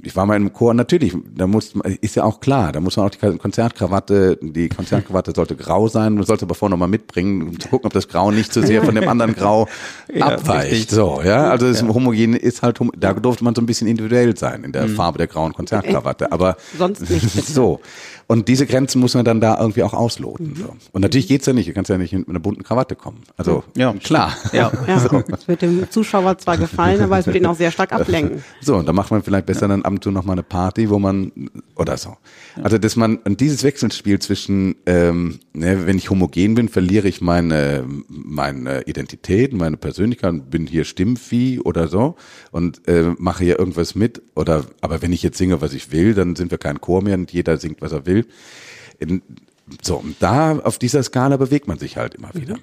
ich 0.02 0.16
war 0.16 0.26
mal 0.26 0.36
im 0.36 0.52
Chor, 0.52 0.74
natürlich, 0.74 1.14
da 1.36 1.46
muss, 1.46 1.72
ist 2.00 2.16
ja 2.16 2.24
auch 2.24 2.40
klar, 2.40 2.72
da 2.72 2.80
muss 2.80 2.96
man 2.96 3.06
auch 3.06 3.10
die 3.10 3.38
Konzertkrawatte, 3.38 4.38
die 4.40 4.68
Konzertkrawatte 4.68 5.32
sollte 5.34 5.56
grau 5.56 5.88
sein, 5.88 6.14
man 6.14 6.24
sollte 6.24 6.44
aber 6.46 6.54
vorher 6.54 6.70
nochmal 6.70 6.88
mitbringen, 6.88 7.42
um 7.48 7.60
zu 7.60 7.68
gucken, 7.68 7.86
ob 7.86 7.92
das 7.92 8.08
Grau 8.08 8.30
nicht 8.30 8.52
zu 8.52 8.62
sehr 8.62 8.82
von 8.82 8.94
dem 8.94 9.08
anderen 9.08 9.34
Grau 9.34 9.68
Ja, 10.14 10.26
abweicht. 10.26 10.72
richtig. 10.72 10.90
So, 10.90 11.20
ja, 11.24 11.50
also 11.50 11.66
das 11.68 11.82
homogen 11.82 12.34
ist 12.34 12.62
halt, 12.62 12.78
da 12.98 13.12
durfte 13.14 13.44
man 13.44 13.54
so 13.54 13.62
ein 13.62 13.66
bisschen 13.66 13.86
individuell 13.88 14.36
sein 14.36 14.64
in 14.64 14.72
der 14.72 14.86
Mhm. 14.86 14.96
Farbe 14.96 15.18
der 15.18 15.26
grauen 15.26 15.52
Konzertkrawatte, 15.52 16.32
aber 16.32 16.56
Sonst 16.76 17.08
nicht, 17.10 17.30
so. 17.46 17.80
Und 18.30 18.46
diese 18.46 18.64
Grenzen 18.64 19.00
muss 19.00 19.14
man 19.14 19.24
dann 19.24 19.40
da 19.40 19.58
irgendwie 19.58 19.82
auch 19.82 19.92
ausloten. 19.92 20.50
Mhm. 20.50 20.54
So. 20.54 20.76
Und 20.92 21.02
natürlich 21.02 21.26
geht's 21.26 21.46
ja 21.46 21.52
nicht, 21.52 21.68
du 21.68 21.72
kannst 21.72 21.90
ja 21.90 21.98
nicht 21.98 22.12
mit 22.12 22.28
einer 22.28 22.38
bunten 22.38 22.62
Krawatte 22.62 22.94
kommen. 22.94 23.22
Also, 23.36 23.64
Ja, 23.76 23.92
klar. 23.94 24.36
Ja. 24.52 24.70
Ja, 24.86 25.04
es 25.32 25.48
wird 25.48 25.62
dem 25.62 25.90
Zuschauer 25.90 26.38
zwar 26.38 26.56
gefallen, 26.56 27.00
aber 27.02 27.18
es 27.18 27.26
wird 27.26 27.36
ihn 27.36 27.46
auch 27.46 27.56
sehr 27.56 27.72
stark 27.72 27.92
ablenken. 27.92 28.44
So, 28.60 28.76
und 28.76 28.86
da 28.86 28.92
macht 28.92 29.10
man 29.10 29.22
vielleicht 29.22 29.46
besser 29.46 29.66
dann 29.66 29.82
ab 29.82 29.92
und 29.92 30.04
zu 30.04 30.10
noch 30.10 30.24
mal 30.24 30.34
eine 30.34 30.42
Party, 30.42 30.90
wo 30.90 30.98
man 30.98 31.32
oder 31.74 31.96
so. 31.96 32.16
Also 32.62 32.78
dass 32.78 32.94
man 32.94 33.16
und 33.16 33.40
dieses 33.40 33.62
Wechselspiel 33.62 34.18
zwischen, 34.18 34.76
ähm, 34.86 35.40
ne, 35.52 35.86
wenn 35.86 35.96
ich 35.96 36.10
homogen 36.10 36.54
bin, 36.54 36.68
verliere 36.68 37.08
ich 37.08 37.20
meine 37.20 37.84
meine 38.08 38.82
Identität, 38.82 39.52
meine 39.52 39.76
Persönlichkeit, 39.76 40.50
bin 40.50 40.66
hier 40.66 40.84
Stimmvieh 40.84 41.60
oder 41.60 41.88
so 41.88 42.16
und 42.50 42.86
äh, 42.86 43.14
mache 43.18 43.44
hier 43.44 43.58
irgendwas 43.58 43.94
mit 43.94 44.22
oder 44.34 44.64
aber 44.80 45.02
wenn 45.02 45.12
ich 45.12 45.22
jetzt 45.22 45.38
singe, 45.38 45.60
was 45.60 45.72
ich 45.72 45.90
will, 45.90 46.14
dann 46.14 46.36
sind 46.36 46.50
wir 46.50 46.58
kein 46.58 46.80
Chor 46.80 47.02
mehr 47.02 47.14
und 47.14 47.32
jeder 47.32 47.56
singt, 47.56 47.80
was 47.80 47.92
er 47.92 48.06
will. 48.06 48.19
In, 48.98 49.22
so, 49.82 49.96
und 49.96 50.16
da 50.20 50.58
auf 50.58 50.78
dieser 50.78 51.02
Skala 51.02 51.36
bewegt 51.36 51.68
man 51.68 51.78
sich 51.78 51.96
halt 51.96 52.14
immer 52.14 52.34
wieder. 52.34 52.56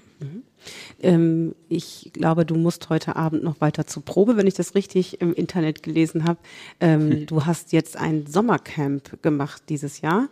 Ähm, 1.01 1.55
ich 1.69 2.11
glaube, 2.13 2.45
du 2.45 2.55
musst 2.55 2.89
heute 2.89 3.15
Abend 3.15 3.43
noch 3.43 3.61
weiter 3.61 3.87
zur 3.87 4.03
Probe, 4.03 4.37
wenn 4.37 4.47
ich 4.47 4.55
das 4.55 4.75
richtig 4.75 5.21
im 5.21 5.33
Internet 5.33 5.83
gelesen 5.83 6.25
habe. 6.25 6.39
Ähm, 6.79 7.25
du 7.27 7.45
hast 7.45 7.71
jetzt 7.71 7.97
ein 7.97 8.25
Sommercamp 8.27 9.21
gemacht 9.21 9.63
dieses 9.69 10.01
Jahr. 10.01 10.27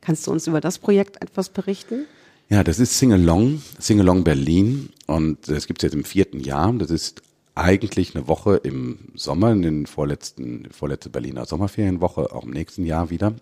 Kannst 0.00 0.26
du 0.26 0.32
uns 0.32 0.46
über 0.46 0.60
das 0.60 0.78
Projekt 0.78 1.22
etwas 1.22 1.48
berichten? 1.48 2.06
Ja, 2.48 2.62
das 2.62 2.78
ist 2.78 2.98
Singalong, 2.98 3.60
Singalong 3.78 4.22
Berlin 4.22 4.90
und 5.06 5.48
das 5.48 5.66
gibt's 5.66 5.82
jetzt 5.82 5.94
im 5.94 6.04
vierten 6.04 6.38
Jahr. 6.38 6.72
Das 6.74 6.90
ist 6.90 7.22
eigentlich 7.56 8.14
eine 8.14 8.28
Woche 8.28 8.56
im 8.56 8.98
Sommer, 9.14 9.50
in 9.50 9.62
den 9.62 9.86
vorletzten, 9.86 10.68
vorletzte 10.70 11.10
Berliner 11.10 11.44
Sommerferienwoche, 11.46 12.32
auch 12.32 12.44
im 12.44 12.50
nächsten 12.50 12.84
Jahr 12.84 13.10
wieder, 13.10 13.34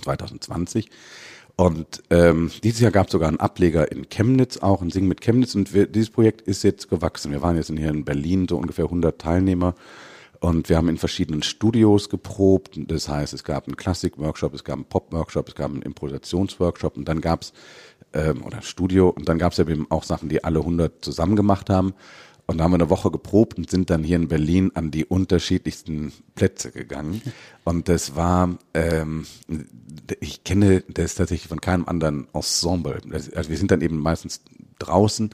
2020. 0.00 0.90
Und 1.56 2.02
ähm, 2.10 2.50
dieses 2.62 2.80
Jahr 2.80 2.90
gab 2.90 3.06
es 3.06 3.12
sogar 3.12 3.28
einen 3.28 3.40
Ableger 3.40 3.92
in 3.92 4.08
Chemnitz, 4.08 4.58
auch 4.58 4.80
ein 4.80 4.90
Singen 4.90 5.08
mit 5.08 5.20
Chemnitz. 5.20 5.54
Und 5.54 5.74
wir, 5.74 5.86
dieses 5.86 6.10
Projekt 6.10 6.40
ist 6.42 6.62
jetzt 6.62 6.88
gewachsen. 6.88 7.30
Wir 7.30 7.42
waren 7.42 7.56
jetzt 7.56 7.70
hier 7.70 7.90
in 7.90 8.04
Berlin 8.04 8.46
so 8.48 8.56
ungefähr 8.56 8.86
100 8.86 9.20
Teilnehmer. 9.20 9.74
Und 10.40 10.68
wir 10.68 10.76
haben 10.76 10.88
in 10.88 10.98
verschiedenen 10.98 11.42
Studios 11.42 12.08
geprobt. 12.08 12.76
Das 12.76 13.08
heißt, 13.08 13.32
es 13.32 13.44
gab 13.44 13.68
einen 13.68 13.76
Klassik-Workshop, 13.76 14.54
es 14.54 14.64
gab 14.64 14.76
einen 14.76 14.86
Pop-Workshop, 14.86 15.48
es 15.48 15.54
gab 15.54 15.70
einen 15.70 15.82
Improvisationsworkshop 15.82 16.96
und 16.96 17.06
dann 17.06 17.20
gab's 17.20 17.52
ähm, 18.12 18.42
oder 18.44 18.60
Studio 18.62 19.08
und 19.10 19.28
dann 19.28 19.38
gab's 19.38 19.58
ja 19.58 19.68
eben 19.68 19.86
auch 19.90 20.02
Sachen, 20.02 20.28
die 20.28 20.42
alle 20.42 20.58
100 20.58 21.04
zusammen 21.04 21.36
gemacht 21.36 21.70
haben. 21.70 21.94
Und 22.52 22.58
da 22.58 22.64
haben 22.64 22.72
wir 22.72 22.76
eine 22.76 22.90
Woche 22.90 23.10
geprobt 23.10 23.56
und 23.56 23.70
sind 23.70 23.88
dann 23.88 24.04
hier 24.04 24.16
in 24.16 24.28
Berlin 24.28 24.72
an 24.74 24.90
die 24.90 25.06
unterschiedlichsten 25.06 26.12
Plätze 26.34 26.70
gegangen. 26.70 27.22
Und 27.64 27.88
das 27.88 28.14
war, 28.14 28.58
ähm, 28.74 29.24
ich 30.20 30.44
kenne 30.44 30.82
das 30.88 31.14
tatsächlich 31.14 31.48
von 31.48 31.62
keinem 31.62 31.86
anderen 31.86 32.26
Ensemble. 32.34 33.00
Also 33.34 33.48
wir 33.48 33.56
sind 33.56 33.70
dann 33.70 33.80
eben 33.80 33.98
meistens 33.98 34.42
draußen. 34.78 35.30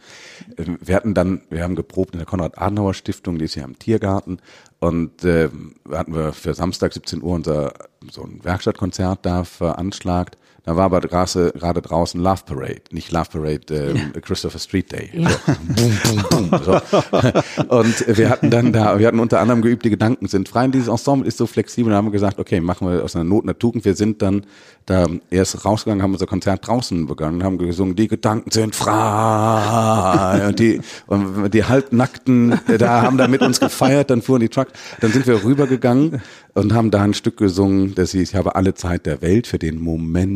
Ähm, 0.59 0.79
Wir 0.81 0.95
hatten 0.95 1.15
dann, 1.15 1.41
wir 1.51 1.65
haben 1.65 1.75
geprobt 1.75 2.13
in 2.13 2.19
der 2.19 2.27
Konrad-Adenauer-Stiftung, 2.27 3.39
die 3.39 3.47
ist 3.47 3.55
hier 3.55 3.65
am 3.65 3.81
Tiergarten. 3.81 4.39
Und 4.79 5.25
äh, 5.25 5.49
hatten 5.91 6.15
wir 6.15 6.33
für 6.33 6.55
Samstag 6.55 6.93
17 6.93 7.21
Uhr 7.21 7.35
unser 7.35 7.73
so 8.13 8.23
ein 8.23 8.45
Werkstattkonzert 8.45 9.27
da 9.27 9.43
veranschlagt. 9.43 10.39
Da 10.65 10.77
war 10.77 10.85
aber 10.85 11.01
gerade 11.01 11.83
draußen 11.83 12.21
Love 12.21 12.43
Parade, 12.45 12.83
nicht 12.91 13.11
Love 13.11 13.29
Parade, 13.33 13.63
ähm, 13.71 14.13
Christopher 14.21 14.59
Street 14.59 14.93
Day. 14.93 15.11
Ja. 15.15 15.31
So, 15.31 15.53
boom, 15.75 16.25
boom, 16.31 16.51
boom, 16.51 16.61
so. 16.63 17.75
Und 17.75 18.19
wir 18.19 18.29
hatten 18.29 18.51
dann 18.51 18.73
da, 18.73 18.99
wir 18.99 19.07
hatten 19.07 19.21
unter 19.21 19.41
anderem 19.41 19.63
geübt, 19.63 19.85
die 19.85 19.91
Gedanken 19.91 20.27
sind 20.27 20.49
frei. 20.49 20.67
Und 20.67 20.75
dieses 20.75 20.89
Ensemble 20.89 21.27
ist 21.27 21.39
so 21.39 21.47
flexibel. 21.47 21.91
Da 21.91 21.97
haben 21.97 22.07
wir 22.07 22.13
gesagt, 22.13 22.39
okay, 22.39 22.61
machen 22.61 22.89
wir 22.89 23.03
aus 23.03 23.17
einer 23.17 23.25
Not 23.25 23.45
eine 23.45 23.57
Tugend. 23.57 23.85
Wir 23.85 23.95
sind 23.95 24.21
dann 24.21 24.45
da 24.85 25.07
erst 25.31 25.65
rausgegangen, 25.65 26.03
haben 26.03 26.13
unser 26.13 26.27
Konzert 26.27 26.67
draußen 26.67 27.07
begonnen, 27.07 27.45
haben 27.45 27.59
gesungen, 27.59 27.95
die 27.95 28.09
Gedanken 28.09 28.51
sind 28.51 28.75
frei. 28.75 30.49
Und 30.49 30.59
die, 30.59 30.81
und 31.07 31.51
die 31.53 31.65
halbnackten, 31.65 32.61
da 32.79 33.03
haben 33.03 33.19
da 33.19 33.29
mit 33.29 33.43
uns 33.43 33.61
gefeiert, 33.61 34.11
dann 34.11 34.23
fuhren 34.23 34.41
die 34.41 34.49
Trucks. 34.49 34.73
Dann 35.01 35.13
sind 35.13 35.27
wir 35.27 35.45
rübergegangen 35.45 36.23
und 36.59 36.73
haben 36.75 36.91
da 36.91 37.03
ein 37.03 37.15
Stück 37.15 37.37
gesungen, 37.37 37.95
das 37.95 38.13
hieß, 38.13 38.31
ich 38.31 38.35
habe 38.35 38.57
alle 38.57 38.75
Zeit 38.75 39.07
der 39.07 39.23
Welt 39.23 39.47
für 39.47 39.59
den 39.59 39.81
Moment. 39.81 40.29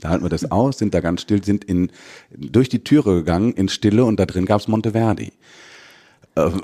Da 0.00 0.10
halten 0.10 0.24
wir 0.24 0.28
das 0.28 0.50
aus, 0.50 0.78
sind 0.78 0.92
da 0.94 1.00
ganz 1.00 1.22
still, 1.22 1.42
sind 1.44 1.64
in, 1.64 1.90
durch 2.36 2.68
die 2.68 2.84
Türe 2.84 3.14
gegangen 3.16 3.52
in 3.52 3.68
Stille 3.68 4.04
und 4.04 4.18
da 4.20 4.26
drin 4.26 4.44
gab's 4.46 4.68
Monteverdi. 4.68 5.32
Ähm. 6.36 6.60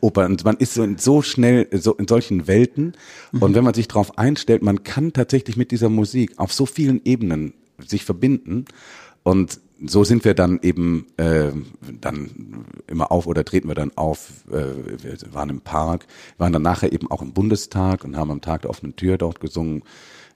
Und 0.00 0.44
man 0.44 0.56
ist 0.56 0.72
so, 0.72 0.82
in- 0.82 0.96
so 0.96 1.20
schnell 1.20 1.68
so 1.72 1.92
in 1.96 2.08
solchen 2.08 2.46
Welten. 2.46 2.94
Und 3.38 3.54
wenn 3.54 3.62
man 3.64 3.74
sich 3.74 3.88
darauf 3.88 4.16
einstellt, 4.16 4.62
man 4.62 4.84
kann 4.84 5.12
tatsächlich 5.12 5.58
mit 5.58 5.70
dieser 5.70 5.90
Musik 5.90 6.38
auf 6.38 6.54
so 6.54 6.64
vielen 6.64 7.02
Ebenen 7.04 7.52
sich 7.86 8.06
verbinden. 8.06 8.64
Und 9.22 9.60
so 9.86 10.04
sind 10.04 10.24
wir 10.24 10.34
dann 10.34 10.60
eben 10.62 11.06
äh, 11.16 11.52
dann 12.00 12.64
immer 12.86 13.10
auf 13.10 13.26
oder 13.26 13.44
treten 13.44 13.68
wir 13.68 13.74
dann 13.74 13.92
auf. 13.96 14.44
Äh, 14.50 15.02
wir 15.02 15.16
waren 15.32 15.50
im 15.50 15.60
Park, 15.60 16.06
waren 16.38 16.52
dann 16.52 16.62
nachher 16.62 16.92
eben 16.92 17.10
auch 17.10 17.22
im 17.22 17.32
Bundestag 17.32 18.04
und 18.04 18.16
haben 18.16 18.30
am 18.30 18.40
Tag 18.40 18.62
der 18.62 18.70
offenen 18.70 18.96
Tür 18.96 19.18
dort 19.18 19.40
gesungen. 19.40 19.82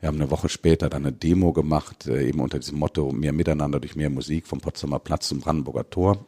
Wir 0.01 0.09
haben 0.09 0.21
eine 0.21 0.31
Woche 0.31 0.49
später 0.49 0.89
dann 0.89 1.05
eine 1.05 1.13
Demo 1.13 1.53
gemacht, 1.53 2.07
äh, 2.07 2.27
eben 2.27 2.41
unter 2.41 2.59
diesem 2.59 2.79
Motto 2.79 3.13
mehr 3.13 3.33
Miteinander 3.33 3.81
durch 3.81 3.97
mehr 3.97 4.11
Musik 4.11 4.47
vom 4.47 4.61
Potsdamer 4.61 4.99
Platz 4.99 5.29
zum 5.29 5.41
Brandenburger 5.41 5.89
Tor. 5.89 6.27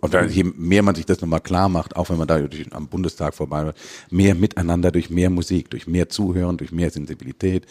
Und 0.00 0.14
da, 0.14 0.24
je 0.24 0.44
mehr 0.44 0.82
man 0.82 0.94
sich 0.94 1.04
das 1.04 1.20
nochmal 1.20 1.42
klar 1.42 1.68
macht, 1.68 1.94
auch 1.96 2.08
wenn 2.08 2.16
man 2.16 2.26
da 2.26 2.38
durch, 2.38 2.72
am 2.72 2.88
Bundestag 2.88 3.34
vorbei 3.34 3.66
war, 3.66 3.74
mehr 4.10 4.34
Miteinander 4.34 4.90
durch 4.90 5.10
mehr 5.10 5.28
Musik, 5.28 5.68
durch 5.70 5.86
mehr 5.86 6.08
Zuhören, 6.08 6.56
durch 6.56 6.72
mehr 6.72 6.90
Sensibilität, 6.90 7.66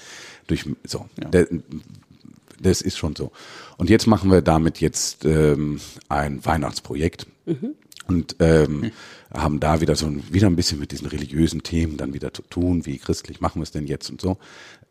durch 0.46 0.66
so. 0.84 1.08
Der, 1.18 1.48
das 2.62 2.82
ist 2.82 2.98
schon 2.98 3.16
so. 3.16 3.32
Und 3.78 3.90
jetzt 3.90 4.08
machen 4.08 4.32
wir 4.32 4.42
damit 4.42 4.80
jetzt 4.80 5.26
ähm, 5.26 5.80
ein 6.10 6.46
Weihnachtsprojekt 6.46 7.28
und 8.08 8.36
ähm, 8.40 8.92
haben 9.34 9.60
da 9.60 9.82
wieder 9.82 9.96
so 9.96 10.08
ein, 10.08 10.24
wieder 10.32 10.48
ein 10.48 10.56
bisschen 10.56 10.80
mit 10.80 10.92
diesen 10.92 11.08
religiösen 11.08 11.64
Themen 11.64 11.98
dann 11.98 12.14
wieder 12.14 12.34
zu 12.34 12.42
tun, 12.44 12.86
wie 12.86 12.98
christlich 12.98 13.42
machen 13.42 13.60
wir 13.60 13.64
es 13.64 13.72
denn 13.72 13.88
jetzt 13.88 14.10
und 14.10 14.22
so. 14.22 14.38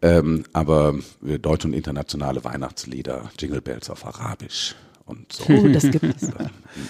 Ähm, 0.02 0.44
aber 0.52 0.94
deutsche 1.20 1.68
und 1.68 1.74
internationale 1.74 2.44
Weihnachtslieder, 2.44 3.30
Jingle 3.38 3.62
Bells 3.62 3.88
auf 3.90 4.04
Arabisch 4.04 4.74
und 5.06 5.32
so. 5.32 5.44
Oh, 5.48 5.68
das 5.68 5.90
gibt 5.90 6.04
es. 6.04 6.30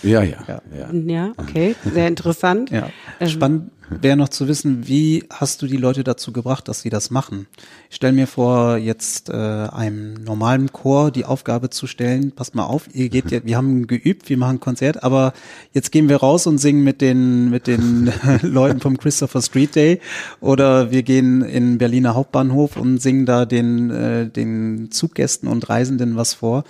Ja, 0.03 0.21
ja, 0.23 0.39
ja. 0.49 0.93
Ja, 0.93 1.33
okay, 1.37 1.77
sehr 1.95 2.09
interessant. 2.09 2.71
Ja. 2.71 2.91
Ähm, 3.21 3.29
Spannend 3.29 3.71
wäre 3.89 4.17
noch 4.17 4.31
zu 4.31 4.49
wissen, 4.49 4.89
wie 4.89 5.25
hast 5.31 5.63
du 5.63 5.67
die 5.67 5.77
Leute 5.77 6.03
dazu 6.03 6.33
gebracht, 6.33 6.67
dass 6.67 6.81
sie 6.81 6.91
das 6.91 7.11
machen? 7.11 7.47
Ich 7.89 7.97
stelle 7.97 8.13
mir 8.13 8.27
vor, 8.27 8.79
jetzt 8.79 9.29
äh, 9.29 9.33
einem 9.33 10.15
normalen 10.15 10.73
Chor 10.73 11.11
die 11.11 11.25
Aufgabe 11.25 11.71
zu 11.71 11.87
stellen, 11.87 12.33
passt 12.33 12.55
mal 12.55 12.65
auf, 12.65 12.89
ihr 12.95 13.09
geht 13.09 13.31
ja, 13.31 13.45
wir 13.45 13.57
haben 13.57 13.87
geübt, 13.87 14.29
wir 14.29 14.37
machen 14.37 14.57
ein 14.57 14.61
Konzert, 14.61 15.05
aber 15.05 15.33
jetzt 15.73 15.93
gehen 15.93 16.09
wir 16.09 16.17
raus 16.17 16.47
und 16.47 16.59
singen 16.59 16.83
mit 16.83 17.01
den 17.01 17.51
mit 17.51 17.67
den 17.67 18.13
Leuten 18.43 18.81
vom 18.81 18.99
Christopher 18.99 19.43
Street 19.43 19.77
Day 19.77 20.01
oder 20.41 20.91
wir 20.91 21.03
gehen 21.05 21.43
in 21.43 21.79
Berliner 21.79 22.15
Hauptbahnhof 22.15 22.77
und 22.77 22.99
singen 22.99 23.25
da 23.25 23.45
den 23.45 23.91
äh, 23.91 24.29
den 24.29 24.91
Zuggästen 24.91 25.49
und 25.49 25.69
Reisenden 25.69 26.17
was 26.17 26.35
vor. 26.35 26.65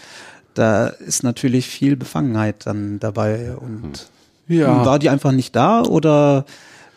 Da 0.57 0.87
ist 0.87 1.23
natürlich 1.23 1.67
viel 1.69 1.97
Befangenheit 1.97 2.65
dann 2.67 2.99
dabei 2.99 3.55
und 3.57 4.09
Ja. 4.49 4.85
war 4.87 4.99
die 4.99 5.11
einfach 5.11 5.33
nicht 5.33 5.55
da 5.55 5.83
oder 5.83 6.47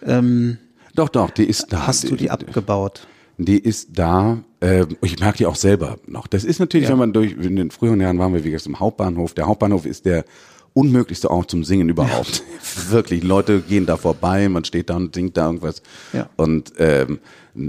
ähm, 0.06 0.58
Doch, 0.96 1.10
doch, 1.10 1.30
die 1.30 1.44
ist 1.44 1.68
da. 1.74 1.86
hast 1.88 2.10
du 2.10 2.16
die 2.16 2.32
abgebaut? 2.32 3.06
Die 3.38 3.60
ist 3.60 3.90
da. 3.94 4.40
Äh, 4.62 4.86
ich 5.02 5.20
merke 5.20 5.40
die 5.40 5.46
auch 5.46 5.56
selber 5.58 5.98
noch. 6.08 6.28
Das 6.28 6.44
ist 6.46 6.60
natürlich, 6.60 6.86
Ja. 6.88 6.92
wenn 6.94 7.00
man 7.00 7.14
durch, 7.14 7.34
in 7.34 7.58
den 7.58 7.70
früheren 7.72 8.00
Jahren 8.00 8.18
waren 8.18 8.34
wir 8.34 8.44
wie 8.46 8.52
gesagt 8.52 8.66
im 8.68 8.80
Hauptbahnhof. 8.80 9.34
Der 9.34 9.48
Hauptbahnhof 9.48 9.86
ist 9.86 10.06
der 10.06 10.24
unmöglichste 10.74 11.30
Ort 11.30 11.52
zum 11.52 11.64
Singen 11.66 11.90
überhaupt. 11.90 12.44
Wirklich, 12.90 13.24
Leute 13.24 13.60
gehen 13.60 13.86
da 13.86 13.98
vorbei, 13.98 14.48
man 14.48 14.64
steht 14.64 14.90
da 14.90 14.96
und 14.96 15.14
singt 15.16 15.36
da 15.36 15.48
irgendwas. 15.48 15.82
Ja. 16.14 16.30
Und 16.38 16.72
ähm, 16.78 17.20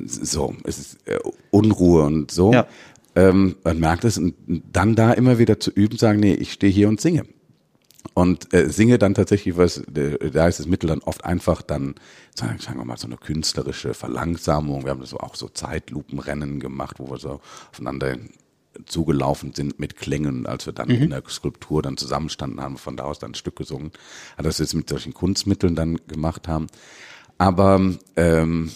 so, 0.07 0.55
es 0.65 0.79
ist 0.79 0.99
äh, 1.09 1.19
Unruhe 1.51 2.05
und 2.05 2.31
so. 2.31 2.53
Ja. 2.53 2.67
Ähm, 3.17 3.57
man 3.65 3.79
merkt 3.81 4.05
es 4.05 4.19
und 4.19 4.35
dann 4.47 4.95
da 4.95 5.13
immer 5.13 5.39
wieder 5.39 5.59
zu 5.59 5.71
üben, 5.71 5.99
sagen, 5.99 6.21
nee, 6.21 6.35
ich 6.35 6.53
stehe 6.53 6.73
hier 6.73 6.89
und 6.89 7.01
singe. 7.01 7.25
Und 8.15 8.53
äh, 8.55 8.69
singe 8.71 8.99
dann 8.99 9.15
tatsächlich 9.15 9.57
was, 9.57 9.79
äh, 9.79 10.31
da 10.31 10.49
ist 10.49 10.59
das 10.59 10.67
Mittel 10.67 10.89
dann 10.89 11.01
oft 11.01 11.25
einfach 11.25 11.63
dann, 11.63 11.95
sagen, 12.35 12.59
wir 12.77 12.85
mal, 12.85 12.97
so 12.97 13.07
eine 13.07 13.17
künstlerische 13.17 13.95
Verlangsamung. 13.95 14.85
Wir 14.85 14.91
haben 14.91 15.05
so 15.05 15.19
auch 15.19 15.35
so 15.35 15.49
Zeitlupenrennen 15.49 16.61
gemacht, 16.61 16.99
wo 16.99 17.11
wir 17.11 17.19
so 17.19 17.41
aufeinander 17.71 18.17
zugelaufen 18.87 19.53
sind 19.53 19.79
mit 19.79 19.97
Klängen, 19.97 20.47
als 20.47 20.65
wir 20.67 20.73
dann 20.73 20.89
Mhm. 20.89 21.03
in 21.03 21.11
der 21.11 21.23
Skulptur 21.29 21.83
dann 21.83 21.97
zusammenstanden 21.97 22.61
haben, 22.61 22.79
von 22.79 22.97
da 22.97 23.05
aus 23.05 23.19
dann 23.19 23.33
ein 23.33 23.35
Stück 23.35 23.57
gesungen. 23.57 23.91
Also 24.37 24.49
das 24.49 24.59
jetzt 24.59 24.75
mit 24.75 24.89
solchen 24.89 25.13
Kunstmitteln 25.13 25.75
dann 25.75 25.97
gemacht 26.07 26.49
haben. 26.49 26.69
Aber 27.39 27.81
ähm, 28.17 28.71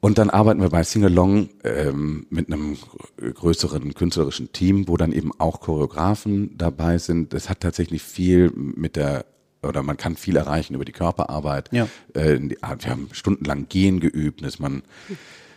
und 0.00 0.18
dann 0.18 0.30
arbeiten 0.30 0.60
wir 0.60 0.70
bei 0.70 0.84
Singalong 0.84 1.50
ähm, 1.64 2.26
mit 2.30 2.52
einem 2.52 2.76
größeren 3.18 3.94
künstlerischen 3.94 4.52
Team, 4.52 4.86
wo 4.86 4.96
dann 4.96 5.12
eben 5.12 5.32
auch 5.38 5.60
Choreografen 5.60 6.56
dabei 6.56 6.98
sind. 6.98 7.32
Das 7.32 7.48
hat 7.48 7.60
tatsächlich 7.60 8.02
viel 8.02 8.52
mit 8.54 8.96
der 8.96 9.24
oder 9.60 9.82
man 9.82 9.96
kann 9.96 10.14
viel 10.14 10.36
erreichen 10.36 10.74
über 10.74 10.84
die 10.84 10.92
Körperarbeit. 10.92 11.70
Ja. 11.72 11.88
Äh, 12.14 12.38
wir 12.40 12.90
haben 12.90 13.08
stundenlang 13.10 13.68
Gehen 13.68 13.98
geübt, 13.98 14.44
dass 14.44 14.60
man 14.60 14.82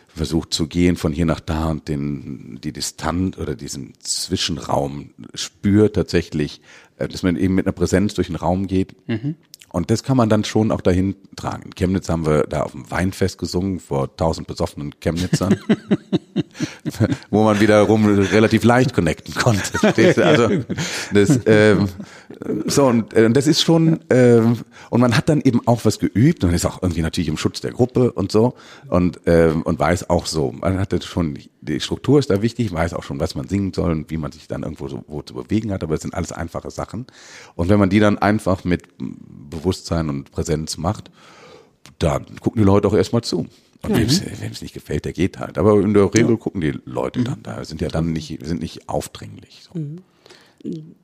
versucht 0.08 0.52
zu 0.52 0.66
gehen 0.66 0.96
von 0.96 1.12
hier 1.12 1.24
nach 1.24 1.40
da 1.40 1.70
und 1.70 1.88
den 1.88 2.58
die 2.62 2.72
Distanz 2.72 3.38
oder 3.38 3.54
diesen 3.54 3.94
Zwischenraum 4.00 5.10
spürt 5.34 5.94
tatsächlich, 5.94 6.60
äh, 6.98 7.06
dass 7.08 7.22
man 7.22 7.36
eben 7.36 7.54
mit 7.54 7.66
einer 7.66 7.72
Präsenz 7.72 8.14
durch 8.14 8.26
den 8.26 8.36
Raum 8.36 8.66
geht. 8.66 8.96
Und 9.72 9.90
das 9.90 10.02
kann 10.02 10.18
man 10.18 10.28
dann 10.28 10.44
schon 10.44 10.70
auch 10.70 10.82
dahin 10.82 11.16
tragen. 11.34 11.62
In 11.64 11.74
Chemnitz 11.74 12.08
haben 12.08 12.26
wir 12.26 12.44
da 12.44 12.62
auf 12.62 12.72
dem 12.72 12.90
Weinfest 12.90 13.38
gesungen 13.38 13.80
vor 13.80 14.14
tausend 14.16 14.46
besoffenen 14.46 14.94
Chemnitzern, 15.00 15.56
wo 17.30 17.44
man 17.44 17.58
wiederum 17.58 18.06
relativ 18.06 18.64
leicht 18.64 18.92
connecten 18.92 19.34
konnte. 19.34 19.62
Also 20.22 20.48
das, 21.14 21.40
ähm, 21.46 21.88
so 22.66 22.84
und 22.86 23.14
äh, 23.14 23.30
das 23.30 23.46
ist 23.46 23.62
schon 23.62 24.00
ähm, 24.10 24.58
und 24.90 25.00
man 25.00 25.16
hat 25.16 25.28
dann 25.28 25.40
eben 25.40 25.66
auch 25.66 25.84
was 25.84 25.98
geübt 25.98 26.44
und 26.44 26.52
ist 26.52 26.66
auch 26.66 26.82
irgendwie 26.82 27.02
natürlich 27.02 27.28
im 27.28 27.38
Schutz 27.38 27.60
der 27.62 27.72
Gruppe 27.72 28.12
und 28.12 28.30
so 28.30 28.54
und 28.88 29.20
ähm, 29.26 29.62
und 29.62 29.78
weiß 29.78 30.10
auch 30.10 30.26
so, 30.26 30.52
man 30.52 30.78
hat 30.78 30.92
das 30.92 31.06
schon 31.06 31.38
die 31.62 31.80
Struktur 31.80 32.18
ist 32.18 32.28
da 32.28 32.42
wichtig, 32.42 32.72
weiß 32.72 32.92
auch 32.94 33.04
schon, 33.04 33.20
was 33.20 33.34
man 33.34 33.48
singen 33.48 33.72
soll 33.72 33.92
und 33.92 34.10
wie 34.10 34.16
man 34.16 34.32
sich 34.32 34.48
dann 34.48 34.64
irgendwo 34.64 34.88
so 34.88 35.04
wo 35.06 35.22
zu 35.22 35.34
bewegen 35.34 35.72
hat, 35.72 35.82
aber 35.82 35.94
es 35.94 36.02
sind 36.02 36.14
alles 36.14 36.32
einfache 36.32 36.70
Sachen 36.70 37.06
und 37.54 37.68
wenn 37.68 37.78
man 37.78 37.88
die 37.88 38.00
dann 38.00 38.18
einfach 38.18 38.64
mit 38.64 38.82
Bewusstsein 38.98 40.08
und 40.08 40.30
Präsenz 40.30 40.76
macht, 40.76 41.10
dann 41.98 42.26
gucken 42.40 42.60
die 42.60 42.66
Leute 42.66 42.88
auch 42.88 42.94
erstmal 42.94 43.22
zu. 43.22 43.46
Und 43.82 43.96
wem 43.96 44.06
es 44.06 44.62
nicht 44.62 44.74
gefällt, 44.74 45.04
der 45.04 45.12
geht 45.12 45.40
halt. 45.40 45.58
Aber 45.58 45.80
in 45.80 45.92
der 45.92 46.12
Regel 46.14 46.36
gucken 46.36 46.60
die 46.60 46.78
Leute 46.84 47.24
dann 47.24 47.42
da, 47.42 47.64
sind 47.64 47.80
ja 47.80 47.88
dann 47.88 48.12
nicht, 48.12 48.38
sind 48.46 48.62
nicht 48.62 48.88
aufdringlich. 48.88 49.64
So. 49.64 49.80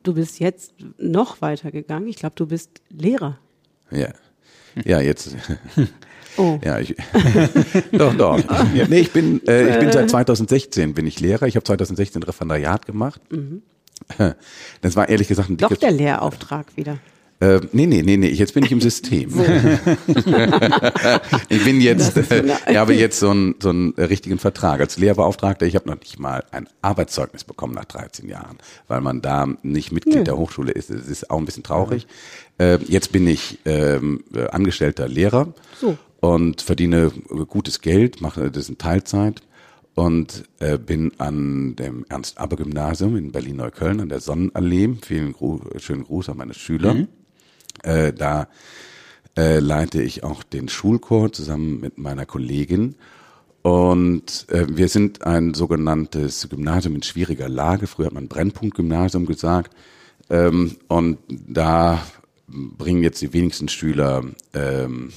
Du 0.05 0.15
bist 0.15 0.39
jetzt 0.39 0.75
noch 0.97 1.41
weiter 1.41 1.73
gegangen. 1.73 2.07
Ich 2.07 2.17
glaube, 2.17 2.37
du 2.37 2.47
bist 2.47 2.81
Lehrer. 2.89 3.39
Ja. 3.91 4.13
Ja, 4.85 5.01
jetzt. 5.01 5.35
Oh. 6.39 6.59
Ja, 6.65 6.79
ich, 6.79 6.95
doch, 7.93 8.15
doch. 8.15 8.39
Ja, 8.75 8.87
nee, 8.89 9.01
ich 9.01 9.13
bin, 9.13 9.47
äh, 9.47 9.75
ich 9.75 9.79
bin 9.81 9.93
seit 9.93 10.09
2016 10.09 10.95
bin 10.95 11.07
ich 11.07 11.21
Lehrer. 11.21 11.47
Ich 11.47 11.57
habe 11.57 11.65
2016 11.65 12.23
Referendariat 12.23 12.87
gemacht. 12.87 13.21
Das 14.81 14.97
war 14.97 15.09
ehrlich 15.09 15.29
gesagt 15.29 15.51
ein 15.51 15.57
Doch 15.57 15.75
der 15.75 15.91
Lehrauftrag 15.91 16.77
wieder. 16.77 16.99
Äh, 17.41 17.61
nee, 17.71 17.87
nee, 17.87 18.03
nee, 18.03 18.17
nee, 18.17 18.31
jetzt 18.31 18.55
bin 18.55 18.65
ich 18.65 18.73
im 18.73 18.81
System. 18.81 19.31
ich 21.49 21.65
bin 21.65 21.81
jetzt, 21.81 22.17
äh, 22.17 22.45
ich 22.69 22.77
habe 22.77 22.95
jetzt 22.95 23.21
so 23.21 23.31
einen, 23.31 23.55
so 23.63 23.69
einen 23.69 23.91
richtigen 23.93 24.39
Vertrag 24.39 24.81
als 24.81 24.99
Lehrbeauftragter. 24.99 25.65
Ich 25.65 25.77
habe 25.77 25.89
noch 25.89 26.01
nicht 26.01 26.19
mal 26.19 26.43
ein 26.51 26.69
Arbeitszeugnis 26.83 27.45
bekommen 27.45 27.75
nach 27.75 27.85
13 27.85 28.29
Jahren, 28.29 28.59
weil 28.89 29.01
man 29.03 29.23
da 29.23 29.47
nicht 29.63 29.93
Mitglied 29.93 30.17
Nö. 30.17 30.25
der 30.25 30.37
Hochschule 30.37 30.73
ist. 30.73 30.91
Das 30.91 31.07
ist 31.07 31.31
auch 31.31 31.39
ein 31.39 31.45
bisschen 31.45 31.63
traurig. 31.63 32.09
Äh, 32.59 32.79
jetzt 32.89 33.13
bin 33.13 33.29
ich 33.29 33.65
äh, 33.65 34.01
angestellter 34.51 35.07
Lehrer 35.07 35.55
So. 35.81 35.97
Und 36.21 36.63
verdiene 36.63 37.11
gutes 37.49 37.81
Geld, 37.81 38.21
mache 38.21 38.51
das 38.51 38.69
in 38.69 38.79
Teilzeit 38.79 39.43
und 39.95 40.45
äh, 40.61 40.79
bin 40.79 41.13
an 41.19 41.77
dem 41.77 42.05
Ernst-Aber-Gymnasium 42.09 43.17
in 43.17 43.33
Berlin-Neukölln 43.33 44.01
an 44.01 44.09
der 44.09 44.21
Sonnenallee. 44.21 44.97
Vielen 45.03 45.33
Gru 45.33 45.61
schönen 45.79 46.05
Gruß 46.05 46.29
an 46.29 46.37
meine 46.37 46.55
Schüler. 46.55 47.07
Äh, 47.83 48.13
da 48.13 48.49
äh, 49.37 49.61
leite 49.61 50.03
ich 50.03 50.25
auch 50.25 50.43
den 50.43 50.69
Schulchor 50.69 51.33
zusammen 51.33 51.81
mit 51.81 51.99
meiner 51.99 52.27
Kollegin. 52.27 52.97
Und 53.63 54.47
äh, 54.51 54.67
wir 54.69 54.89
sind 54.89 55.25
ein 55.25 55.55
sogenanntes 55.55 56.49
Gymnasium 56.49 56.95
in 56.95 57.03
schwieriger 57.03 57.49
Lage. 57.49 57.87
Früher 57.87 58.07
hat 58.07 58.15
man 58.15 58.29
Brennpunktgymnasium 58.29 59.27
gesagt. 59.27 59.75
Ähm, 60.31 60.77
und 60.89 61.19
da 61.29 62.03
bringen 62.47 63.03
jetzt 63.03 63.21
die 63.21 63.33
wenigsten 63.33 63.69
Schüler 63.69 64.25
ähm, 64.55 65.13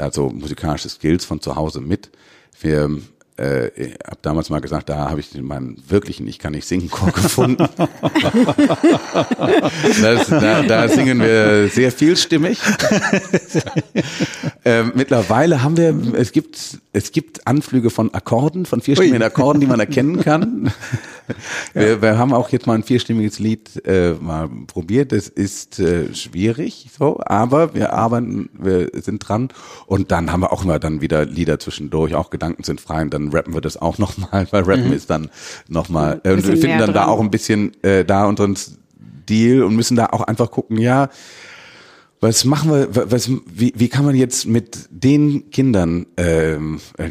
da 0.00 0.10
so 0.10 0.30
musikalische 0.30 0.88
Skills 0.88 1.26
von 1.26 1.40
zu 1.40 1.56
Hause 1.56 1.80
mit. 1.80 2.10
Wir 2.60 2.88
äh, 3.38 3.68
ich 3.68 3.94
habe 4.06 4.18
damals 4.22 4.50
mal 4.50 4.60
gesagt, 4.60 4.88
da 4.88 5.10
habe 5.10 5.20
ich 5.20 5.34
meinen 5.40 5.76
wirklichen 5.88 6.26
Ich 6.26 6.38
kann 6.38 6.52
nicht 6.52 6.66
singen 6.66 6.90
Chor 6.90 7.10
gefunden. 7.12 7.68
das, 10.02 10.28
da, 10.28 10.62
da 10.62 10.88
singen 10.88 11.20
wir 11.20 11.68
sehr 11.68 11.92
vielstimmig. 11.92 12.58
ähm, 14.64 14.92
mittlerweile 14.94 15.62
haben 15.62 15.76
wir, 15.76 15.94
es 16.14 16.32
gibt, 16.32 16.78
es 16.92 17.12
gibt 17.12 17.46
Anflüge 17.46 17.90
von 17.90 18.12
Akkorden, 18.14 18.66
von 18.66 18.80
vierstimmigen 18.80 19.22
Akkorden, 19.22 19.60
die 19.60 19.66
man 19.66 19.78
erkennen 19.78 20.20
kann. 20.24 20.72
Wir, 21.72 22.02
wir 22.02 22.18
haben 22.18 22.32
auch 22.32 22.48
jetzt 22.48 22.66
mal 22.66 22.74
ein 22.74 22.82
vierstimmiges 22.82 23.38
Lied 23.38 23.86
äh, 23.86 24.14
mal 24.14 24.48
probiert. 24.66 25.12
Das 25.12 25.28
ist 25.28 25.78
äh, 25.78 26.12
schwierig, 26.14 26.90
so, 26.98 27.20
aber 27.24 27.74
wir 27.74 27.92
arbeiten, 27.92 28.50
wir 28.58 28.90
sind 28.94 29.28
dran. 29.28 29.50
Und 29.86 30.10
dann 30.10 30.32
haben 30.32 30.40
wir 30.40 30.52
auch 30.52 30.64
immer 30.64 30.80
dann 30.80 31.00
wieder 31.00 31.24
Lieder 31.24 31.60
zwischendurch. 31.60 32.14
Auch 32.14 32.30
Gedanken 32.30 32.64
sind 32.64 32.80
frei. 32.80 33.02
Und 33.02 33.14
dann 33.14 33.28
rappen 33.28 33.54
wir 33.54 33.60
das 33.60 33.76
auch 33.76 33.98
nochmal, 33.98 34.48
weil 34.50 34.64
Rappen 34.64 34.92
ist 34.92 35.10
dann 35.10 35.30
nochmal. 35.68 36.20
Äh, 36.24 36.32
und 36.32 36.46
wir 36.46 36.56
finden 36.56 36.78
dann 36.78 36.92
da 36.92 37.04
dran. 37.04 37.08
auch 37.08 37.20
ein 37.20 37.30
bisschen 37.30 37.80
äh, 37.84 38.04
da 38.04 38.26
unseren 38.26 38.56
Stil 39.30 39.62
und 39.62 39.76
müssen 39.76 39.96
da 39.96 40.06
auch 40.06 40.22
einfach 40.22 40.50
gucken, 40.50 40.76
ja. 40.78 41.08
Was 42.20 42.44
machen 42.44 42.70
wir, 42.70 42.94
wa- 42.94 43.06
was, 43.08 43.30
wie, 43.46 43.72
wie 43.76 43.88
kann 43.88 44.04
man 44.04 44.14
jetzt 44.14 44.46
mit 44.46 44.88
den 44.90 45.50
Kindern 45.50 46.06
ähm, 46.18 46.80
äh, 46.98 47.06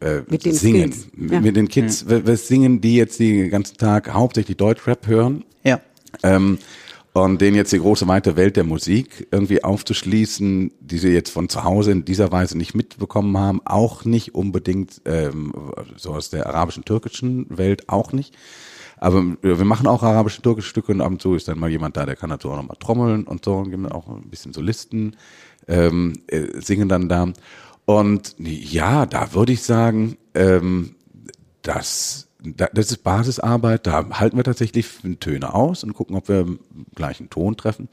äh, 0.00 0.22
Mit 0.28 0.44
den 0.44 0.54
singen? 0.54 0.94
Ja. 1.30 1.40
Mit 1.40 1.56
den 1.56 1.68
Kids, 1.68 2.08
wa- 2.08 2.20
was 2.24 2.46
singen 2.46 2.80
die 2.80 2.96
jetzt 2.96 3.18
den 3.18 3.50
ganzen 3.50 3.76
Tag 3.78 4.12
hauptsächlich 4.12 4.56
Deutschrap 4.56 5.06
hören? 5.08 5.44
Ja. 5.64 5.80
Ähm, 6.22 6.58
und 7.14 7.40
denen 7.40 7.56
jetzt 7.56 7.72
die 7.72 7.78
große 7.78 8.08
weite 8.08 8.36
Welt 8.36 8.56
der 8.56 8.64
Musik 8.64 9.28
irgendwie 9.30 9.62
aufzuschließen, 9.62 10.72
die 10.80 10.98
sie 10.98 11.10
jetzt 11.10 11.30
von 11.30 11.48
zu 11.48 11.62
Hause 11.62 11.92
in 11.92 12.04
dieser 12.04 12.32
Weise 12.32 12.58
nicht 12.58 12.74
mitbekommen 12.74 13.36
haben, 13.38 13.60
auch 13.64 14.04
nicht 14.04 14.34
unbedingt 14.34 15.00
ähm, 15.04 15.52
so 15.96 16.10
aus 16.10 16.30
der 16.30 16.46
arabischen, 16.46 16.84
türkischen 16.84 17.46
Welt 17.56 17.88
auch 17.88 18.12
nicht. 18.12 18.34
Aber 19.04 19.22
wir 19.42 19.64
machen 19.66 19.86
auch 19.86 20.02
arabische, 20.02 20.40
türkische 20.40 20.70
Stücke 20.70 20.92
und 20.92 21.02
ab 21.02 21.10
und 21.10 21.20
zu 21.20 21.34
ist 21.34 21.46
dann 21.46 21.58
mal 21.58 21.68
jemand 21.68 21.96
da, 21.96 22.06
der 22.06 22.16
kann 22.16 22.30
dazu 22.30 22.50
auch 22.50 22.56
nochmal 22.56 22.78
trommeln 22.80 23.24
und 23.24 23.44
so 23.44 23.56
und 23.56 23.68
geben 23.70 23.86
auch 23.90 24.08
ein 24.08 24.30
bisschen 24.30 24.54
Solisten, 24.54 25.16
ähm, 25.68 26.14
äh, 26.28 26.46
singen 26.60 26.88
dann 26.88 27.08
da. 27.10 27.28
Und 27.84 28.34
ja, 28.38 29.04
da 29.04 29.34
würde 29.34 29.52
ich 29.52 29.62
sagen, 29.62 30.16
ähm, 30.34 30.94
das, 31.60 32.28
da- 32.42 32.70
das 32.72 32.90
ist 32.92 33.02
Basisarbeit. 33.04 33.86
Da 33.86 34.08
halten 34.18 34.38
wir 34.38 34.44
tatsächlich 34.44 34.86
Töne 35.20 35.52
aus 35.52 35.84
und 35.84 35.92
gucken, 35.92 36.16
ob 36.16 36.28
wir 36.28 36.40
im 36.40 36.58
gleichen 36.94 37.28
Ton 37.28 37.58
treffen. 37.58 37.88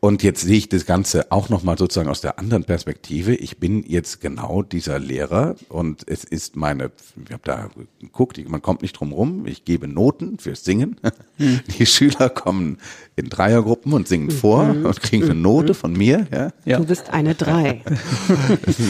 Und 0.00 0.22
jetzt 0.22 0.42
sehe 0.42 0.56
ich 0.56 0.68
das 0.68 0.86
Ganze 0.86 1.32
auch 1.32 1.48
nochmal 1.48 1.76
sozusagen 1.76 2.08
aus 2.08 2.20
der 2.20 2.38
anderen 2.38 2.62
Perspektive. 2.62 3.34
Ich 3.34 3.58
bin 3.58 3.82
jetzt 3.82 4.20
genau 4.20 4.62
dieser 4.62 5.00
Lehrer 5.00 5.56
und 5.68 6.04
es 6.06 6.22
ist 6.22 6.54
meine, 6.54 6.92
ich 7.24 7.32
habe 7.32 7.42
da 7.44 7.68
geguckt, 8.00 8.38
man 8.48 8.62
kommt 8.62 8.82
nicht 8.82 8.92
drum 8.92 9.12
rum, 9.12 9.46
ich 9.46 9.64
gebe 9.64 9.88
Noten 9.88 10.38
fürs 10.38 10.64
Singen. 10.64 11.00
Die 11.38 11.86
Schüler 11.86 12.28
kommen 12.28 12.78
in 13.16 13.28
Dreiergruppen 13.28 13.92
und 13.92 14.06
singen 14.06 14.30
vor 14.30 14.68
und 14.68 15.02
kriegen 15.02 15.24
eine 15.24 15.34
Note 15.34 15.74
von 15.74 15.92
mir. 15.92 16.28
Ja. 16.32 16.52
Ja. 16.64 16.78
Du 16.78 16.86
bist 16.86 17.10
eine 17.10 17.34
Drei. 17.34 17.82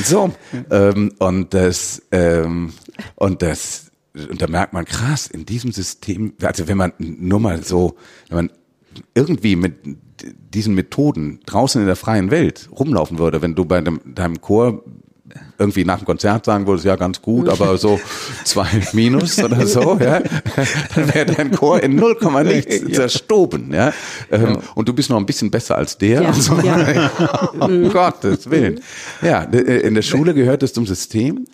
So. 0.05 0.33
Ähm, 0.71 1.13
und 1.19 1.55
das, 1.55 2.03
ähm, 2.13 2.73
und 3.17 3.43
das, 3.43 3.91
und 4.15 4.41
da 4.41 4.47
merkt 4.47 4.73
man 4.73 4.85
krass, 4.85 5.27
in 5.27 5.47
diesem 5.47 5.73
System, 5.73 6.35
also 6.43 6.69
wenn 6.69 6.77
man 6.77 6.93
nur 6.99 7.41
mal 7.41 7.63
so, 7.63 7.97
wenn 8.29 8.37
man 8.37 8.51
irgendwie 9.15 9.57
mit 9.57 9.75
diesen 10.55 10.75
Methoden 10.75 11.41
draußen 11.47 11.81
in 11.81 11.87
der 11.87 11.97
freien 11.97 12.31
Welt 12.31 12.69
rumlaufen 12.73 13.19
würde, 13.19 13.43
wenn 13.43 13.55
du 13.55 13.65
bei 13.65 13.81
dem, 13.81 14.01
deinem 14.15 14.41
Chor 14.41 14.83
irgendwie 15.59 15.85
nach 15.85 15.99
dem 15.99 16.07
Konzert 16.07 16.45
sagen 16.45 16.67
würdest, 16.67 16.85
ja 16.85 16.97
ganz 16.97 17.21
gut, 17.21 17.49
aber 17.51 17.77
so 17.77 18.01
zwei 18.45 18.69
Minus 18.93 19.43
oder 19.43 19.67
so, 19.67 19.99
ja, 20.01 20.21
dann 20.95 21.15
wäre 21.15 21.27
dein 21.27 21.51
Chor 21.51 21.83
in 21.83 21.97
0, 21.97 22.17
nichts 22.45 22.81
zerstoben, 22.93 23.73
ja? 23.73 23.93
Ähm, 24.31 24.59
Und 24.75 24.89
du 24.89 24.93
bist 24.93 25.11
noch 25.11 25.17
ein 25.17 25.27
bisschen 25.27 25.51
besser 25.51 25.77
als 25.77 25.99
der. 25.99 26.23
Ja, 26.23 26.33
so. 26.33 26.55
ja. 26.61 27.11
um 27.61 27.91
Gottes 27.91 28.51
Willen. 28.51 28.81
Ja, 29.23 29.43
äh, 29.43 29.81
in 29.81 29.95
der 29.95 30.03
Schule 30.03 30.35
gehört 30.35 30.63
es 30.63 30.73
zum 30.73 30.87
System. 30.87 31.47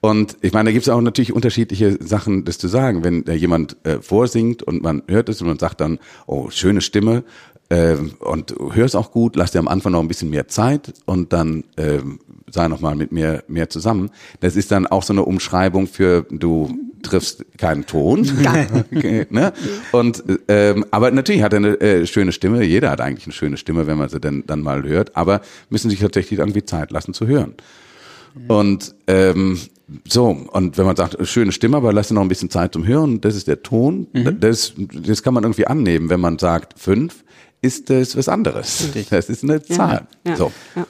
Und 0.00 0.36
ich 0.42 0.52
meine, 0.52 0.68
da 0.68 0.72
gibt 0.72 0.86
es 0.86 0.90
auch 0.90 1.00
natürlich 1.00 1.32
unterschiedliche 1.32 1.96
Sachen, 1.98 2.44
das 2.44 2.58
zu 2.58 2.68
sagen. 2.68 3.04
Wenn 3.04 3.24
da 3.24 3.32
jemand 3.32 3.78
äh, 3.84 4.02
vorsingt 4.02 4.62
und 4.62 4.82
man 4.82 5.02
hört 5.08 5.30
es 5.30 5.40
und 5.40 5.48
man 5.48 5.58
sagt 5.58 5.80
dann, 5.80 5.98
oh, 6.26 6.50
schöne 6.50 6.82
Stimme 6.82 7.24
äh, 7.68 7.96
und 8.20 8.54
hör 8.72 8.84
es 8.84 8.94
auch 8.94 9.10
gut, 9.10 9.36
lass 9.36 9.52
dir 9.52 9.58
am 9.58 9.68
Anfang 9.68 9.92
noch 9.92 10.00
ein 10.00 10.08
bisschen 10.08 10.30
mehr 10.30 10.48
Zeit 10.48 10.94
und 11.06 11.32
dann 11.32 11.64
äh, 11.76 12.00
sei 12.50 12.68
noch 12.68 12.80
mal 12.80 12.94
mit 12.94 13.12
mir 13.12 13.44
mehr 13.48 13.70
zusammen. 13.70 14.10
Das 14.40 14.56
ist 14.56 14.70
dann 14.70 14.86
auch 14.86 15.02
so 15.02 15.12
eine 15.12 15.24
Umschreibung 15.24 15.86
für 15.86 16.26
du 16.30 16.70
triffst 17.02 17.44
keinen 17.58 17.86
Ton. 17.86 18.26
okay, 18.92 19.26
ne? 19.30 19.52
Und 19.92 20.24
ähm, 20.48 20.84
aber 20.90 21.10
natürlich 21.10 21.42
hat 21.42 21.52
er 21.52 21.58
eine 21.58 21.80
äh, 21.80 22.06
schöne 22.06 22.32
Stimme. 22.32 22.64
Jeder 22.64 22.90
hat 22.90 23.00
eigentlich 23.00 23.26
eine 23.26 23.34
schöne 23.34 23.56
Stimme, 23.56 23.86
wenn 23.86 23.98
man 23.98 24.08
sie 24.08 24.20
dann 24.20 24.44
dann 24.46 24.60
mal 24.60 24.82
hört. 24.84 25.16
Aber 25.16 25.40
müssen 25.70 25.90
sich 25.90 26.00
tatsächlich 26.00 26.40
irgendwie 26.40 26.64
Zeit 26.64 26.90
lassen 26.90 27.14
zu 27.14 27.26
hören. 27.26 27.54
Und 28.48 28.94
ähm, 29.06 29.58
so, 30.08 30.28
und 30.52 30.78
wenn 30.78 30.86
man 30.86 30.96
sagt, 30.96 31.16
schöne 31.28 31.52
Stimme, 31.52 31.76
aber 31.76 31.92
lass 31.92 32.08
dir 32.08 32.14
noch 32.14 32.22
ein 32.22 32.28
bisschen 32.28 32.50
Zeit 32.50 32.72
zum 32.72 32.86
Hören, 32.86 33.20
das 33.20 33.36
ist 33.36 33.46
der 33.46 33.62
Ton, 33.62 34.08
das, 34.40 34.72
das 34.76 35.22
kann 35.22 35.34
man 35.34 35.44
irgendwie 35.44 35.66
annehmen. 35.66 36.10
Wenn 36.10 36.20
man 36.20 36.38
sagt 36.38 36.78
fünf, 36.78 37.23
ist 37.64 37.90
das 37.90 38.16
was 38.16 38.28
anderes. 38.28 38.88
Das 39.10 39.28
ist 39.28 39.42
eine 39.42 39.62
Zahl. 39.62 40.06
Ja. 40.26 40.36
So. 40.36 40.52
Ja. 40.76 40.86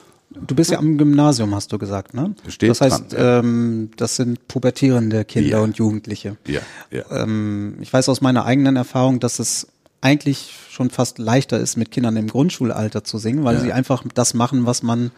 Du 0.47 0.53
bist 0.53 0.69
ja 0.69 0.79
am 0.79 0.97
Gymnasium, 0.97 1.55
hast 1.55 1.71
du 1.71 1.77
gesagt, 1.77 2.13
ne? 2.13 2.35
Steht 2.49 2.69
das 2.69 2.81
heißt, 2.81 3.13
dran, 3.13 3.19
ja. 3.21 3.39
ähm, 3.39 3.89
das 3.95 4.17
sind 4.17 4.47
pubertierende 4.49 5.23
Kinder 5.23 5.49
Ja. 5.49 5.59
und 5.59 5.77
Jugendliche. 5.77 6.35
Ja, 6.45 6.59
ja. 6.91 7.03
Ähm, 7.09 7.77
ich 7.79 7.93
weiß 7.93 8.09
aus 8.09 8.19
meiner 8.19 8.43
eigenen 8.45 8.75
Erfahrung, 8.75 9.21
dass 9.21 9.39
es 9.39 9.67
eigentlich 10.01 10.53
schon 10.69 10.89
fast 10.89 11.17
leichter 11.19 11.57
ist, 11.59 11.77
mit 11.77 11.89
Kindern 11.89 12.15
im 12.17 12.27
Grundschulalter 12.27 13.03
zu 13.03 13.17
singen, 13.17 13.43
weil 13.43 13.55
Ja. 13.55 13.61
sie 13.61 13.73
einfach 13.73 14.03
das 14.13 14.33
machen, 14.33 14.65
was 14.65 14.83
man 14.83 15.11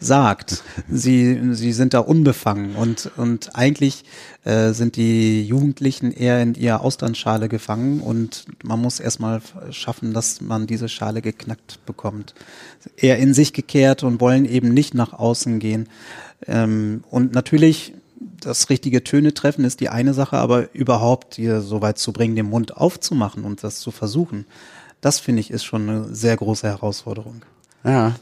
sagt. 0.00 0.62
sie, 0.90 1.54
sie 1.54 1.72
sind 1.72 1.94
da 1.94 2.00
unbefangen 2.00 2.74
und, 2.76 3.10
und 3.16 3.54
eigentlich 3.56 4.04
äh, 4.44 4.72
sind 4.72 4.96
die 4.96 5.44
Jugendlichen 5.46 6.10
eher 6.12 6.42
in 6.42 6.54
ihrer 6.54 6.82
Austernschale 6.82 7.48
gefangen 7.48 8.00
und 8.00 8.44
man 8.62 8.80
muss 8.82 9.00
erstmal 9.00 9.40
schaffen, 9.70 10.12
dass 10.12 10.40
man 10.40 10.66
diese 10.66 10.88
Schale 10.88 11.22
geknackt 11.22 11.78
bekommt. 11.86 12.34
Eher 12.96 13.18
in 13.18 13.32
sich 13.34 13.52
gekehrt 13.52 14.02
und 14.02 14.20
wollen 14.20 14.44
eben 14.44 14.74
nicht 14.74 14.94
nach 14.94 15.12
außen 15.14 15.58
gehen. 15.58 15.88
Ähm, 16.46 17.04
und 17.10 17.32
natürlich 17.32 17.94
das 18.44 18.70
richtige 18.70 19.04
Töne 19.04 19.34
treffen 19.34 19.64
ist 19.64 19.80
die 19.80 19.88
eine 19.88 20.14
Sache, 20.14 20.36
aber 20.36 20.74
überhaupt 20.74 21.36
hier 21.36 21.60
so 21.60 21.82
weit 21.82 21.98
zu 21.98 22.12
bringen, 22.12 22.36
den 22.36 22.46
Mund 22.46 22.76
aufzumachen 22.76 23.44
und 23.44 23.64
das 23.64 23.80
zu 23.80 23.90
versuchen, 23.90 24.46
das 25.00 25.18
finde 25.20 25.40
ich 25.40 25.50
ist 25.50 25.64
schon 25.64 25.88
eine 25.88 26.14
sehr 26.14 26.36
große 26.36 26.66
Herausforderung. 26.66 27.42
Ja. 27.84 28.14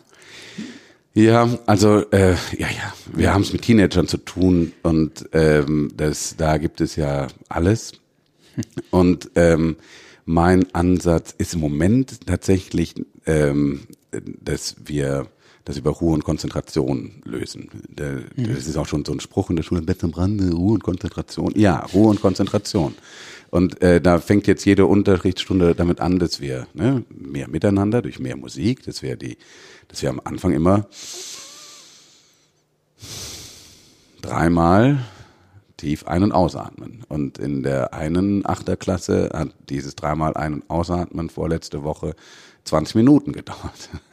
Ja, 1.15 1.49
also 1.67 2.11
äh, 2.11 2.33
ja, 2.57 2.69
ja, 2.69 2.95
wir 3.13 3.35
haben 3.35 3.43
es 3.43 3.53
mit 3.53 3.63
Teenagern 3.63 4.09
zu 4.09 4.17
tun 4.17 4.73
und 4.83 5.29
ähm, 5.33 5.93
das, 5.95 6.37
da 6.39 6.57
gibt 6.57 6.81
es 6.81 6.97
ja 6.97 7.29
alles. 7.49 7.93
Und 8.91 9.31
ähm, 9.35 9.77
mein 10.25 10.75
Ansatz 10.75 11.35
ist 11.37 11.55
im 11.55 11.61
Moment 11.61 12.27
tatsächlich, 12.27 12.95
ähm, 13.25 13.87
dass 14.11 14.77
wir 14.85 15.27
das 15.65 15.77
über 15.77 15.91
Ruhe 15.91 16.15
und 16.15 16.25
Konzentration 16.25 17.23
lösen. 17.25 17.69
Der, 17.89 18.23
Das 18.37 18.67
ist 18.67 18.77
auch 18.77 18.87
schon 18.87 19.05
so 19.05 19.13
ein 19.13 19.21
Spruch 19.21 19.51
in 19.51 19.57
der 19.57 19.63
Schule, 19.63 19.83
Bett 19.83 20.03
am 20.03 20.11
Rande, 20.11 20.53
Ruhe 20.53 20.75
und 20.75 20.83
Konzentration. 20.83 21.53
Ja, 21.57 21.87
Ruhe 21.95 22.09
und 22.09 22.21
Konzentration. 22.21 22.95
Und 23.51 23.81
äh, 23.83 24.01
da 24.01 24.19
fängt 24.19 24.47
jetzt 24.47 24.65
jede 24.65 24.87
Unterrichtsstunde 24.87 25.75
damit 25.75 26.01
an, 26.01 26.19
dass 26.19 26.41
wir 26.41 26.67
ne, 26.75 27.05
mehr 27.11 27.49
miteinander 27.49 28.03
durch 28.03 28.19
mehr 28.19 28.37
Musik, 28.37 28.83
dass 28.85 29.03
wir 29.03 29.17
die, 29.17 29.37
dass 29.89 30.03
wir 30.03 30.11
am 30.11 30.21
Anfang 30.25 30.53
immer 30.53 30.87
dreimal 34.23 35.05
tief 35.77 36.07
ein- 36.07 36.23
und 36.23 36.33
ausatmen. 36.33 37.05
Und 37.09 37.39
in 37.39 37.63
der 37.63 37.93
einen 37.93 38.47
Achterklasse 38.47 39.31
hat 39.35 39.51
dieses 39.69 39.97
dreimal 39.97 40.35
ein- 40.35 40.55
und 40.55 40.71
ausatmen 40.71 41.29
vorletzte 41.29 41.83
Woche 41.83 42.15
20 42.65 42.95
Minuten 42.95 43.33
gedauert. 43.33 43.91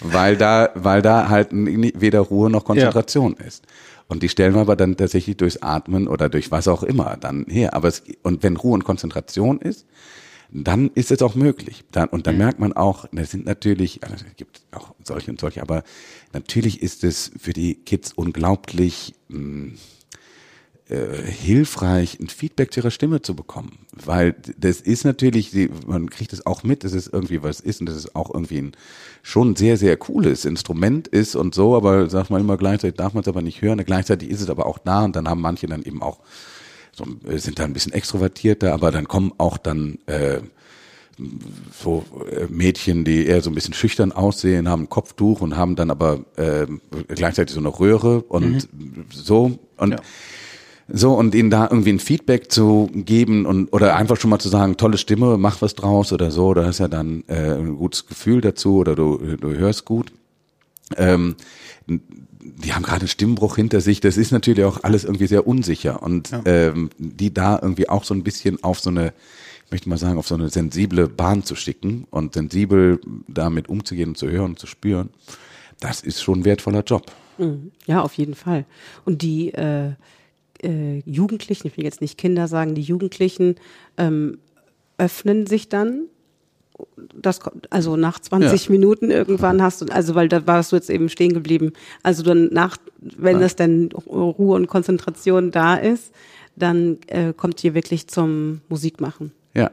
weil 0.00 0.36
da, 0.36 0.70
weil 0.74 1.02
da 1.02 1.28
halt 1.28 1.48
weder 1.52 2.20
Ruhe 2.20 2.50
noch 2.50 2.64
Konzentration 2.64 3.34
ist. 3.36 3.64
Und 4.08 4.22
die 4.22 4.28
stellen 4.28 4.54
wir 4.54 4.60
aber 4.60 4.76
dann 4.76 4.96
tatsächlich 4.96 5.36
durchs 5.36 5.58
Atmen 5.58 6.08
oder 6.08 6.28
durch 6.28 6.50
was 6.50 6.68
auch 6.68 6.82
immer 6.82 7.16
dann 7.18 7.46
her. 7.48 7.74
Aber 7.74 7.88
es, 7.88 8.02
und 8.22 8.42
wenn 8.42 8.56
Ruhe 8.56 8.74
und 8.74 8.84
Konzentration 8.84 9.58
ist, 9.60 9.86
dann 10.52 10.90
ist 10.94 11.10
es 11.10 11.22
auch 11.22 11.34
möglich. 11.34 11.84
Dann, 11.92 12.08
und 12.08 12.26
dann 12.26 12.36
merkt 12.36 12.60
man 12.60 12.74
auch, 12.74 13.06
das 13.12 13.30
sind 13.30 13.46
natürlich, 13.46 14.02
also 14.04 14.16
es 14.16 14.36
gibt 14.36 14.62
auch 14.72 14.94
solche 15.02 15.30
und 15.30 15.40
solche, 15.40 15.62
aber 15.62 15.82
natürlich 16.32 16.82
ist 16.82 17.04
es 17.04 17.30
für 17.38 17.52
die 17.52 17.74
Kids 17.74 18.12
unglaublich 18.12 19.14
mh, 19.28 19.72
äh, 20.92 21.22
hilfreich, 21.26 22.18
ein 22.20 22.28
Feedback 22.28 22.72
zu 22.72 22.80
ihrer 22.80 22.90
Stimme 22.90 23.22
zu 23.22 23.34
bekommen. 23.34 23.78
Weil 23.92 24.34
das 24.58 24.82
ist 24.82 25.04
natürlich, 25.04 25.50
man 25.86 26.10
kriegt 26.10 26.34
es 26.34 26.44
auch 26.44 26.64
mit, 26.64 26.84
dass 26.84 26.92
es 26.92 27.06
irgendwie 27.06 27.42
was 27.42 27.60
ist 27.60 27.80
und 27.80 27.86
dass 27.86 27.96
es 27.96 28.14
auch 28.14 28.32
irgendwie 28.32 28.58
ein 28.58 28.72
schon 29.22 29.56
sehr, 29.56 29.78
sehr 29.78 29.96
cooles 29.96 30.44
Instrument 30.44 31.08
ist 31.08 31.34
und 31.34 31.54
so, 31.54 31.76
aber 31.76 32.10
sagt 32.10 32.28
man 32.28 32.42
immer 32.42 32.58
gleichzeitig, 32.58 32.96
darf 32.96 33.14
man 33.14 33.22
es 33.22 33.28
aber 33.28 33.40
nicht 33.40 33.62
hören. 33.62 33.82
Gleichzeitig 33.84 34.28
ist 34.28 34.42
es 34.42 34.50
aber 34.50 34.66
auch 34.66 34.78
da 34.78 35.04
und 35.04 35.16
dann 35.16 35.28
haben 35.28 35.40
manche 35.40 35.66
dann 35.66 35.82
eben 35.82 36.02
auch 36.02 36.18
so, 36.92 37.06
äh, 37.26 37.38
sind 37.38 37.58
da 37.58 37.64
ein 37.64 37.72
bisschen 37.72 37.92
extrovertierter, 37.92 38.74
aber 38.74 38.90
dann 38.90 39.08
kommen 39.08 39.32
auch 39.38 39.56
dann 39.56 39.98
äh, 40.06 40.40
so 41.82 42.04
äh, 42.30 42.46
Mädchen, 42.50 43.04
die 43.04 43.26
eher 43.26 43.40
so 43.40 43.50
ein 43.50 43.54
bisschen 43.54 43.74
schüchtern 43.74 44.12
aussehen, 44.12 44.68
haben 44.68 44.82
ein 44.82 44.88
Kopftuch 44.90 45.40
und 45.40 45.56
haben 45.56 45.74
dann 45.74 45.90
aber 45.90 46.24
äh, 46.36 46.66
gleichzeitig 47.08 47.54
so 47.54 47.60
eine 47.60 47.68
Röhre 47.68 48.22
und 48.22 48.68
so 49.10 49.58
und 49.78 49.96
so 50.88 51.14
und 51.14 51.34
ihnen 51.34 51.50
da 51.50 51.68
irgendwie 51.70 51.92
ein 51.92 51.98
Feedback 51.98 52.50
zu 52.50 52.90
geben 52.92 53.46
und 53.46 53.72
oder 53.72 53.96
einfach 53.96 54.16
schon 54.16 54.30
mal 54.30 54.38
zu 54.38 54.48
sagen, 54.48 54.76
tolle 54.76 54.98
Stimme, 54.98 55.38
mach 55.38 55.62
was 55.62 55.74
draus 55.74 56.12
oder 56.12 56.30
so, 56.30 56.54
da 56.54 56.64
hast 56.64 56.78
ja 56.78 56.88
dann 56.88 57.24
äh, 57.28 57.54
ein 57.54 57.76
gutes 57.76 58.06
Gefühl 58.06 58.40
dazu 58.40 58.76
oder 58.76 58.94
du, 58.94 59.18
du 59.36 59.52
hörst 59.52 59.84
gut. 59.84 60.12
Ähm, 60.96 61.36
die 61.86 62.74
haben 62.74 62.82
gerade 62.82 63.00
einen 63.00 63.08
Stimmbruch 63.08 63.56
hinter 63.56 63.80
sich. 63.80 64.00
Das 64.00 64.16
ist 64.16 64.32
natürlich 64.32 64.64
auch 64.64 64.82
alles 64.82 65.04
irgendwie 65.04 65.26
sehr 65.26 65.46
unsicher 65.46 66.02
und 66.02 66.30
ähm, 66.44 66.90
die 66.98 67.32
da 67.32 67.58
irgendwie 67.60 67.88
auch 67.88 68.04
so 68.04 68.14
ein 68.14 68.24
bisschen 68.24 68.62
auf 68.62 68.80
so 68.80 68.90
eine, 68.90 69.12
ich 69.66 69.70
möchte 69.70 69.88
mal 69.88 69.98
sagen, 69.98 70.18
auf 70.18 70.26
so 70.26 70.34
eine 70.34 70.50
sensible 70.50 71.08
Bahn 71.08 71.44
zu 71.44 71.54
schicken 71.54 72.06
und 72.10 72.34
sensibel 72.34 73.00
damit 73.28 73.68
umzugehen 73.68 74.10
und 74.10 74.18
zu 74.18 74.28
hören 74.28 74.52
und 74.52 74.58
zu 74.58 74.66
spüren, 74.66 75.10
das 75.80 76.02
ist 76.02 76.22
schon 76.22 76.40
ein 76.40 76.44
wertvoller 76.44 76.82
Job. 76.82 77.10
Ja, 77.86 78.02
auf 78.02 78.14
jeden 78.14 78.34
Fall. 78.34 78.66
Und 79.04 79.22
die 79.22 79.52
äh, 79.54 79.92
äh, 80.62 81.02
Jugendlichen, 81.04 81.68
ich 81.68 81.76
will 81.76 81.84
jetzt 81.84 82.00
nicht 82.00 82.18
Kinder 82.18 82.48
sagen, 82.48 82.74
die 82.74 82.82
Jugendlichen 82.82 83.56
ähm, 83.96 84.38
öffnen 84.98 85.46
sich 85.46 85.68
dann. 85.68 86.04
Das 87.14 87.40
kommt, 87.40 87.70
also 87.70 87.96
nach 87.96 88.18
20 88.18 88.64
Ja. 88.64 88.70
Minuten 88.70 89.10
irgendwann 89.10 89.62
hast 89.62 89.82
du, 89.82 89.86
also 89.86 90.14
weil 90.14 90.28
da 90.28 90.46
warst 90.46 90.72
du 90.72 90.76
jetzt 90.76 90.90
eben 90.90 91.08
stehen 91.08 91.32
geblieben. 91.32 91.72
Also 92.02 92.22
dann 92.22 92.48
nach, 92.52 92.76
wenn 92.98 93.40
das 93.40 93.56
dann 93.56 93.90
Ruhe 93.92 94.56
und 94.56 94.66
Konzentration 94.66 95.50
da 95.50 95.76
ist, 95.76 96.12
dann 96.56 96.98
äh, 97.06 97.32
kommt 97.32 97.62
ihr 97.62 97.74
wirklich 97.74 98.08
zum 98.08 98.60
Musikmachen. 98.68 99.32
Ja. 99.54 99.70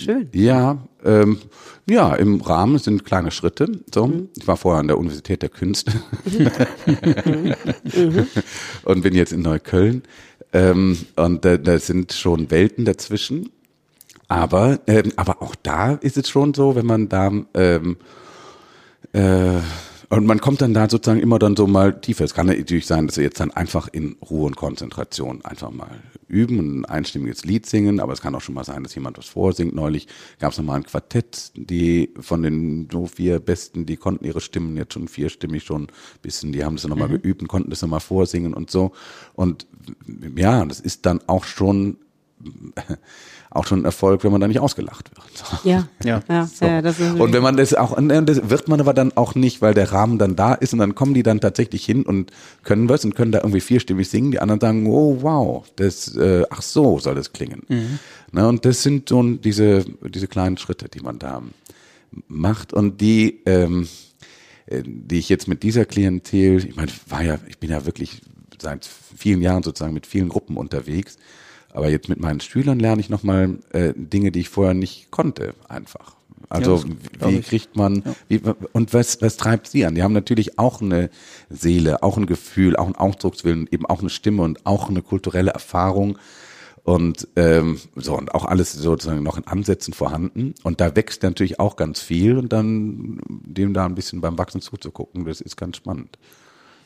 Schön. 0.00 0.28
Ja, 0.32 0.78
ähm, 1.04 1.38
ja, 1.88 2.14
im 2.14 2.40
Rahmen 2.40 2.78
sind 2.78 3.04
kleine 3.04 3.30
Schritte. 3.30 3.70
So, 3.92 4.28
ich 4.36 4.46
war 4.46 4.56
vorher 4.56 4.80
an 4.80 4.88
der 4.88 4.98
Universität 4.98 5.42
der 5.42 5.48
Künste 5.48 5.92
und 8.84 9.02
bin 9.02 9.14
jetzt 9.14 9.32
in 9.32 9.42
Neukölln. 9.42 10.02
Ähm, 10.52 10.98
und 11.16 11.44
da, 11.44 11.56
da 11.56 11.78
sind 11.78 12.12
schon 12.12 12.50
Welten 12.50 12.84
dazwischen. 12.84 13.50
Aber, 14.28 14.80
ähm, 14.86 15.12
aber 15.16 15.42
auch 15.42 15.54
da 15.56 15.94
ist 15.94 16.16
es 16.16 16.28
schon 16.28 16.54
so, 16.54 16.76
wenn 16.76 16.86
man 16.86 17.08
da 17.08 17.32
ähm, 17.54 17.96
äh, 19.12 19.58
und 20.10 20.26
man 20.26 20.40
kommt 20.40 20.60
dann 20.60 20.74
da 20.74 20.90
sozusagen 20.90 21.20
immer 21.20 21.38
dann 21.38 21.56
so 21.56 21.68
mal 21.68 22.00
tiefer. 22.00 22.24
Es 22.24 22.34
kann 22.34 22.46
natürlich 22.46 22.86
sein, 22.86 23.06
dass 23.06 23.16
wir 23.16 23.22
jetzt 23.22 23.38
dann 23.38 23.52
einfach 23.52 23.86
in 23.86 24.16
Ruhe 24.28 24.46
und 24.46 24.56
Konzentration 24.56 25.44
einfach 25.44 25.70
mal 25.70 26.02
üben 26.26 26.58
und 26.58 26.80
ein 26.80 26.84
einstimmiges 26.84 27.44
Lied 27.44 27.64
singen, 27.66 28.00
aber 28.00 28.12
es 28.12 28.20
kann 28.20 28.34
auch 28.34 28.40
schon 28.40 28.56
mal 28.56 28.64
sein, 28.64 28.82
dass 28.82 28.94
jemand 28.96 29.18
was 29.18 29.26
vorsingt. 29.26 29.72
Neulich 29.72 30.08
gab 30.40 30.50
es 30.50 30.58
noch 30.58 30.64
mal 30.64 30.74
ein 30.74 30.82
Quartett, 30.82 31.52
die 31.54 32.12
von 32.18 32.42
den 32.42 32.88
so 32.90 33.06
vier 33.06 33.38
Besten, 33.38 33.86
die 33.86 33.96
konnten 33.96 34.24
ihre 34.24 34.40
Stimmen 34.40 34.76
jetzt 34.76 34.94
schon 34.94 35.06
vierstimmig 35.06 35.62
schon 35.62 35.84
ein 35.84 35.88
bisschen, 36.22 36.50
die 36.50 36.64
haben 36.64 36.74
das 36.74 36.88
noch 36.88 36.96
mal 36.96 37.08
geübt 37.08 37.42
und 37.42 37.48
konnten 37.48 37.70
das 37.70 37.82
noch 37.82 37.88
mal 37.88 38.00
vorsingen 38.00 38.52
und 38.52 38.68
so. 38.68 38.90
Und 39.34 39.68
ja, 40.36 40.64
das 40.64 40.80
ist 40.80 41.06
dann 41.06 41.20
auch 41.28 41.44
schon 41.44 41.98
auch 43.50 43.66
schon 43.66 43.80
ein 43.80 43.84
Erfolg, 43.84 44.22
wenn 44.22 44.30
man 44.30 44.40
da 44.40 44.46
nicht 44.46 44.60
ausgelacht 44.60 45.10
wird. 45.16 45.26
Ja, 45.64 45.88
Ja. 46.04 46.22
ja, 46.28 46.46
So. 46.46 46.64
ja 46.64 46.82
das 46.82 47.00
ist 47.00 47.18
und 47.18 47.32
wenn 47.32 47.42
man 47.42 47.56
das 47.56 47.74
auch, 47.74 47.90
und 47.96 48.08
das 48.08 48.48
wird 48.48 48.68
man 48.68 48.80
aber 48.80 48.94
dann 48.94 49.16
auch 49.16 49.34
nicht, 49.34 49.60
weil 49.60 49.74
der 49.74 49.90
Rahmen 49.90 50.18
dann 50.18 50.36
da 50.36 50.54
ist 50.54 50.72
und 50.72 50.78
dann 50.78 50.94
kommen 50.94 51.14
die 51.14 51.22
dann 51.22 51.40
tatsächlich 51.40 51.84
hin 51.84 52.04
und 52.04 52.30
können 52.62 52.88
was 52.88 53.04
und 53.04 53.14
können 53.14 53.32
da 53.32 53.38
irgendwie 53.38 53.60
vierstimmig 53.60 54.08
singen. 54.08 54.30
Die 54.30 54.38
anderen 54.38 54.60
sagen, 54.60 54.86
oh 54.86 55.18
wow, 55.20 55.64
das, 55.76 56.14
äh, 56.16 56.44
ach 56.48 56.62
so 56.62 56.98
soll 57.00 57.16
das 57.16 57.32
klingen. 57.32 57.98
Na, 58.32 58.48
und 58.48 58.64
das 58.64 58.82
sind 58.82 59.08
so 59.08 59.20
diese, 59.22 59.84
diese 60.08 60.28
kleinen 60.28 60.56
Schritte, 60.56 60.88
die 60.88 61.00
man 61.00 61.18
da 61.18 61.42
macht 62.28 62.72
und 62.72 63.00
die, 63.00 63.40
ähm, 63.46 63.88
äh, 64.66 64.82
die 64.84 65.18
ich 65.18 65.28
jetzt 65.28 65.48
mit 65.48 65.62
dieser 65.64 65.84
Klientel, 65.84 66.64
ich 66.64 66.76
meine, 66.76 66.92
war 67.08 67.22
ja, 67.22 67.38
ich 67.48 67.58
bin 67.58 67.70
ja 67.70 67.84
wirklich 67.86 68.20
seit 68.60 68.88
vielen 69.16 69.42
Jahren 69.42 69.62
sozusagen 69.62 69.94
mit 69.94 70.06
vielen 70.06 70.28
Gruppen 70.28 70.56
unterwegs, 70.56 71.18
aber 71.72 71.88
jetzt 71.88 72.08
mit 72.08 72.20
meinen 72.20 72.40
Schülern 72.40 72.80
lerne 72.80 73.00
ich 73.00 73.10
nochmal 73.10 73.58
äh, 73.72 73.92
Dinge, 73.96 74.32
die 74.32 74.40
ich 74.40 74.48
vorher 74.48 74.74
nicht 74.74 75.10
konnte, 75.10 75.54
einfach. 75.68 76.16
Also 76.48 76.82
glaub 77.18 77.30
wie 77.30 77.40
kriegt 77.40 77.76
man, 77.76 78.02
wie, 78.26 78.40
und 78.72 78.92
was, 78.92 79.22
was 79.22 79.36
treibt 79.36 79.68
sie 79.68 79.86
an? 79.86 79.94
Die 79.94 80.02
haben 80.02 80.12
natürlich 80.12 80.58
auch 80.58 80.80
eine 80.80 81.10
Seele, 81.48 82.02
auch 82.02 82.16
ein 82.16 82.26
Gefühl, 82.26 82.74
auch 82.74 82.86
einen 82.86 82.96
Ausdruckswillen, 82.96 83.68
eben 83.70 83.86
auch 83.86 84.00
eine 84.00 84.10
Stimme 84.10 84.42
und 84.42 84.66
auch 84.66 84.88
eine 84.88 85.00
kulturelle 85.00 85.52
Erfahrung 85.52 86.18
und 86.82 87.28
ähm, 87.36 87.78
so 87.94 88.16
und 88.16 88.34
auch 88.34 88.44
alles 88.44 88.72
sozusagen 88.72 89.22
noch 89.22 89.36
in 89.36 89.46
Ansätzen 89.46 89.94
vorhanden 89.94 90.54
und 90.64 90.80
da 90.80 90.96
wächst 90.96 91.22
natürlich 91.22 91.60
auch 91.60 91.76
ganz 91.76 92.00
viel 92.00 92.36
und 92.36 92.52
dann 92.52 93.20
dem 93.28 93.72
da 93.72 93.86
ein 93.86 93.94
bisschen 93.94 94.20
beim 94.20 94.36
Wachsen 94.36 94.60
zuzugucken, 94.60 95.24
das 95.26 95.40
ist 95.40 95.56
ganz 95.56 95.76
spannend. 95.76 96.18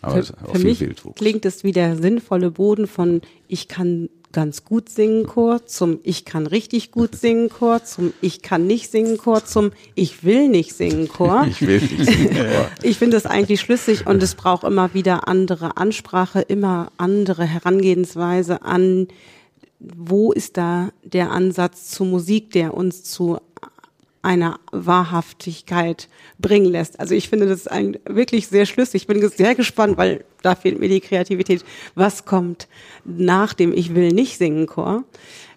Aber 0.03 0.19
es 0.19 0.27
Für, 0.27 0.33
ist 0.35 0.43
auch 0.43 0.53
für 0.53 0.59
viel 0.59 0.69
mich 0.69 0.81
Wildwuchs. 0.81 1.17
klingt 1.19 1.47
es 1.47 1.65
wie 1.65 1.73
der 1.73 1.97
sinnvolle 1.97 2.51
Boden 2.51 2.87
von 2.87 3.23
ich 3.49 3.69
kann 3.69 4.11
ganz 4.35 4.65
gut 4.65 4.91
singen 4.91 5.27
Chor 5.27 5.65
zum 5.65 6.01
ich 6.03 6.27
kann 6.27 6.47
richtig 6.47 6.91
gut 6.91 7.17
singen 7.17 7.49
Chor 7.49 7.83
zum 7.85 8.13
ich 8.21 8.43
kann 8.43 8.67
nicht 8.67 8.91
singen 8.91 9.17
Chor 9.17 9.47
zum 9.47 9.71
ich 9.95 10.25
will 10.25 10.49
nicht 10.49 10.75
singen 10.75 11.09
Chor. 11.09 11.47
Ich 11.49 11.63
will 11.63 11.81
nicht 11.81 12.05
singen, 12.05 12.37
aber 12.41 12.69
Ich 12.83 12.99
finde 12.99 13.17
es 13.17 13.25
eigentlich 13.25 13.61
schlüssig 13.61 14.07
und 14.07 14.23
es 14.23 14.35
braucht 14.35 14.65
immer 14.65 14.93
wieder 14.93 15.29
andere 15.29 15.79
Ansprache, 15.79 16.43
immer 16.43 16.91
andere 16.99 17.45
Herangehensweise 17.45 18.63
an, 18.63 19.09
wo 19.79 20.33
ist 20.33 20.57
da 20.57 20.91
der 21.05 21.31
Ansatz 21.31 21.91
zur 21.91 22.07
Musik, 22.07 22.51
der 22.51 22.75
uns 22.75 23.05
zu 23.05 23.39
einer 24.25 24.59
Wahrhaftigkeit 24.73 26.09
bringen 26.39 26.67
lässt. 26.67 26.99
Also 26.99 27.15
ich 27.15 27.29
finde 27.29 27.47
das 27.47 27.67
ein, 27.67 27.99
wirklich 28.07 28.49
sehr 28.49 28.67
schlüssig. 28.67 29.03
Ich 29.03 29.07
bin 29.07 29.27
sehr 29.29 29.55
gespannt, 29.55 29.99
weil 29.99 30.25
da 30.43 30.55
fehlt 30.55 30.81
mir 30.81 30.89
die 30.89 31.01
Kreativität. 31.01 31.65
Was 31.95 32.25
kommt 32.25 32.67
nach 33.05 33.53
dem 33.55 33.73
Ich 33.73 33.95
will 33.95 34.13
nicht 34.13 34.39
singen 34.39 34.67
Chor? 34.67 35.05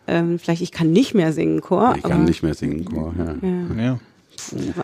Ähm, 0.05 0.37
vielleicht 0.37 0.61
ich 0.61 0.71
kann 0.71 0.91
nicht 0.91 1.13
mehr 1.13 1.33
singen 1.33 1.61
Chor. 1.61 1.95
ich 1.97 2.03
kann 2.03 2.25
nicht 2.25 2.43
mehr 2.43 2.53
singen. 2.53 2.85
Chor, 2.85 3.13
ja. 3.17 3.81
Ja. 3.81 3.99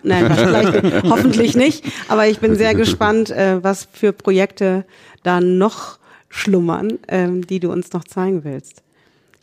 Nein, 0.02 0.34
vielleicht, 0.34 1.04
hoffentlich 1.10 1.56
nicht. 1.56 1.86
Aber 2.08 2.28
ich 2.28 2.40
bin 2.40 2.56
sehr 2.56 2.76
gespannt, 2.76 3.30
äh, 3.30 3.64
was 3.64 3.88
für 3.92 4.14
Projekte 4.14 4.86
da 5.24 5.42
noch 5.42 6.00
schlummern, 6.30 7.00
ähm, 7.08 7.46
die 7.46 7.60
du 7.60 7.72
uns 7.72 7.94
noch 7.94 8.04
zeigen 8.04 8.44
willst. 8.44 8.82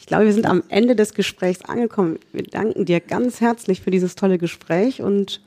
Ich 0.00 0.06
glaube, 0.06 0.24
wir 0.24 0.32
sind 0.32 0.46
am 0.46 0.64
Ende 0.68 0.96
des 0.96 1.14
Gesprächs 1.14 1.64
angekommen. 1.64 2.18
Wir 2.32 2.42
danken 2.42 2.84
dir 2.84 3.00
ganz 3.00 3.40
herzlich 3.40 3.82
für 3.82 3.90
dieses 3.90 4.16
tolle 4.16 4.38
Gespräch 4.38 5.02
und 5.02 5.40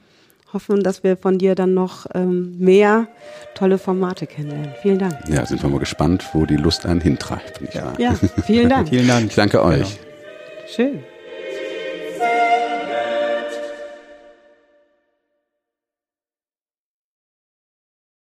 hoffen, 0.54 0.84
dass 0.84 1.04
wir 1.04 1.18
von 1.18 1.40
dir 1.40 1.56
dann 1.56 1.74
noch 1.74 2.06
ähm, 2.14 2.58
mehr 2.60 3.08
tolle 3.56 3.78
Formate 3.78 4.28
kennenlernen. 4.28 4.74
Vielen 4.82 5.00
Dank. 5.00 5.18
ja, 5.28 5.46
sind 5.46 5.62
wir 5.62 5.70
mal 5.70 5.80
gespannt, 5.80 6.24
wo 6.34 6.46
die 6.46 6.56
Lust 6.58 6.86
einen 6.86 7.02
hintreibt. 7.02 7.62
Wahr? 7.76 8.00
Ja, 8.00 8.14
vielen 8.46 8.70
Dank. 8.70 8.90
Vielen 8.90 9.08
Dank. 9.08 9.26
Ich 9.28 9.36
danke 9.36 9.64
euch. 9.64 10.00
Schön. 10.68 11.04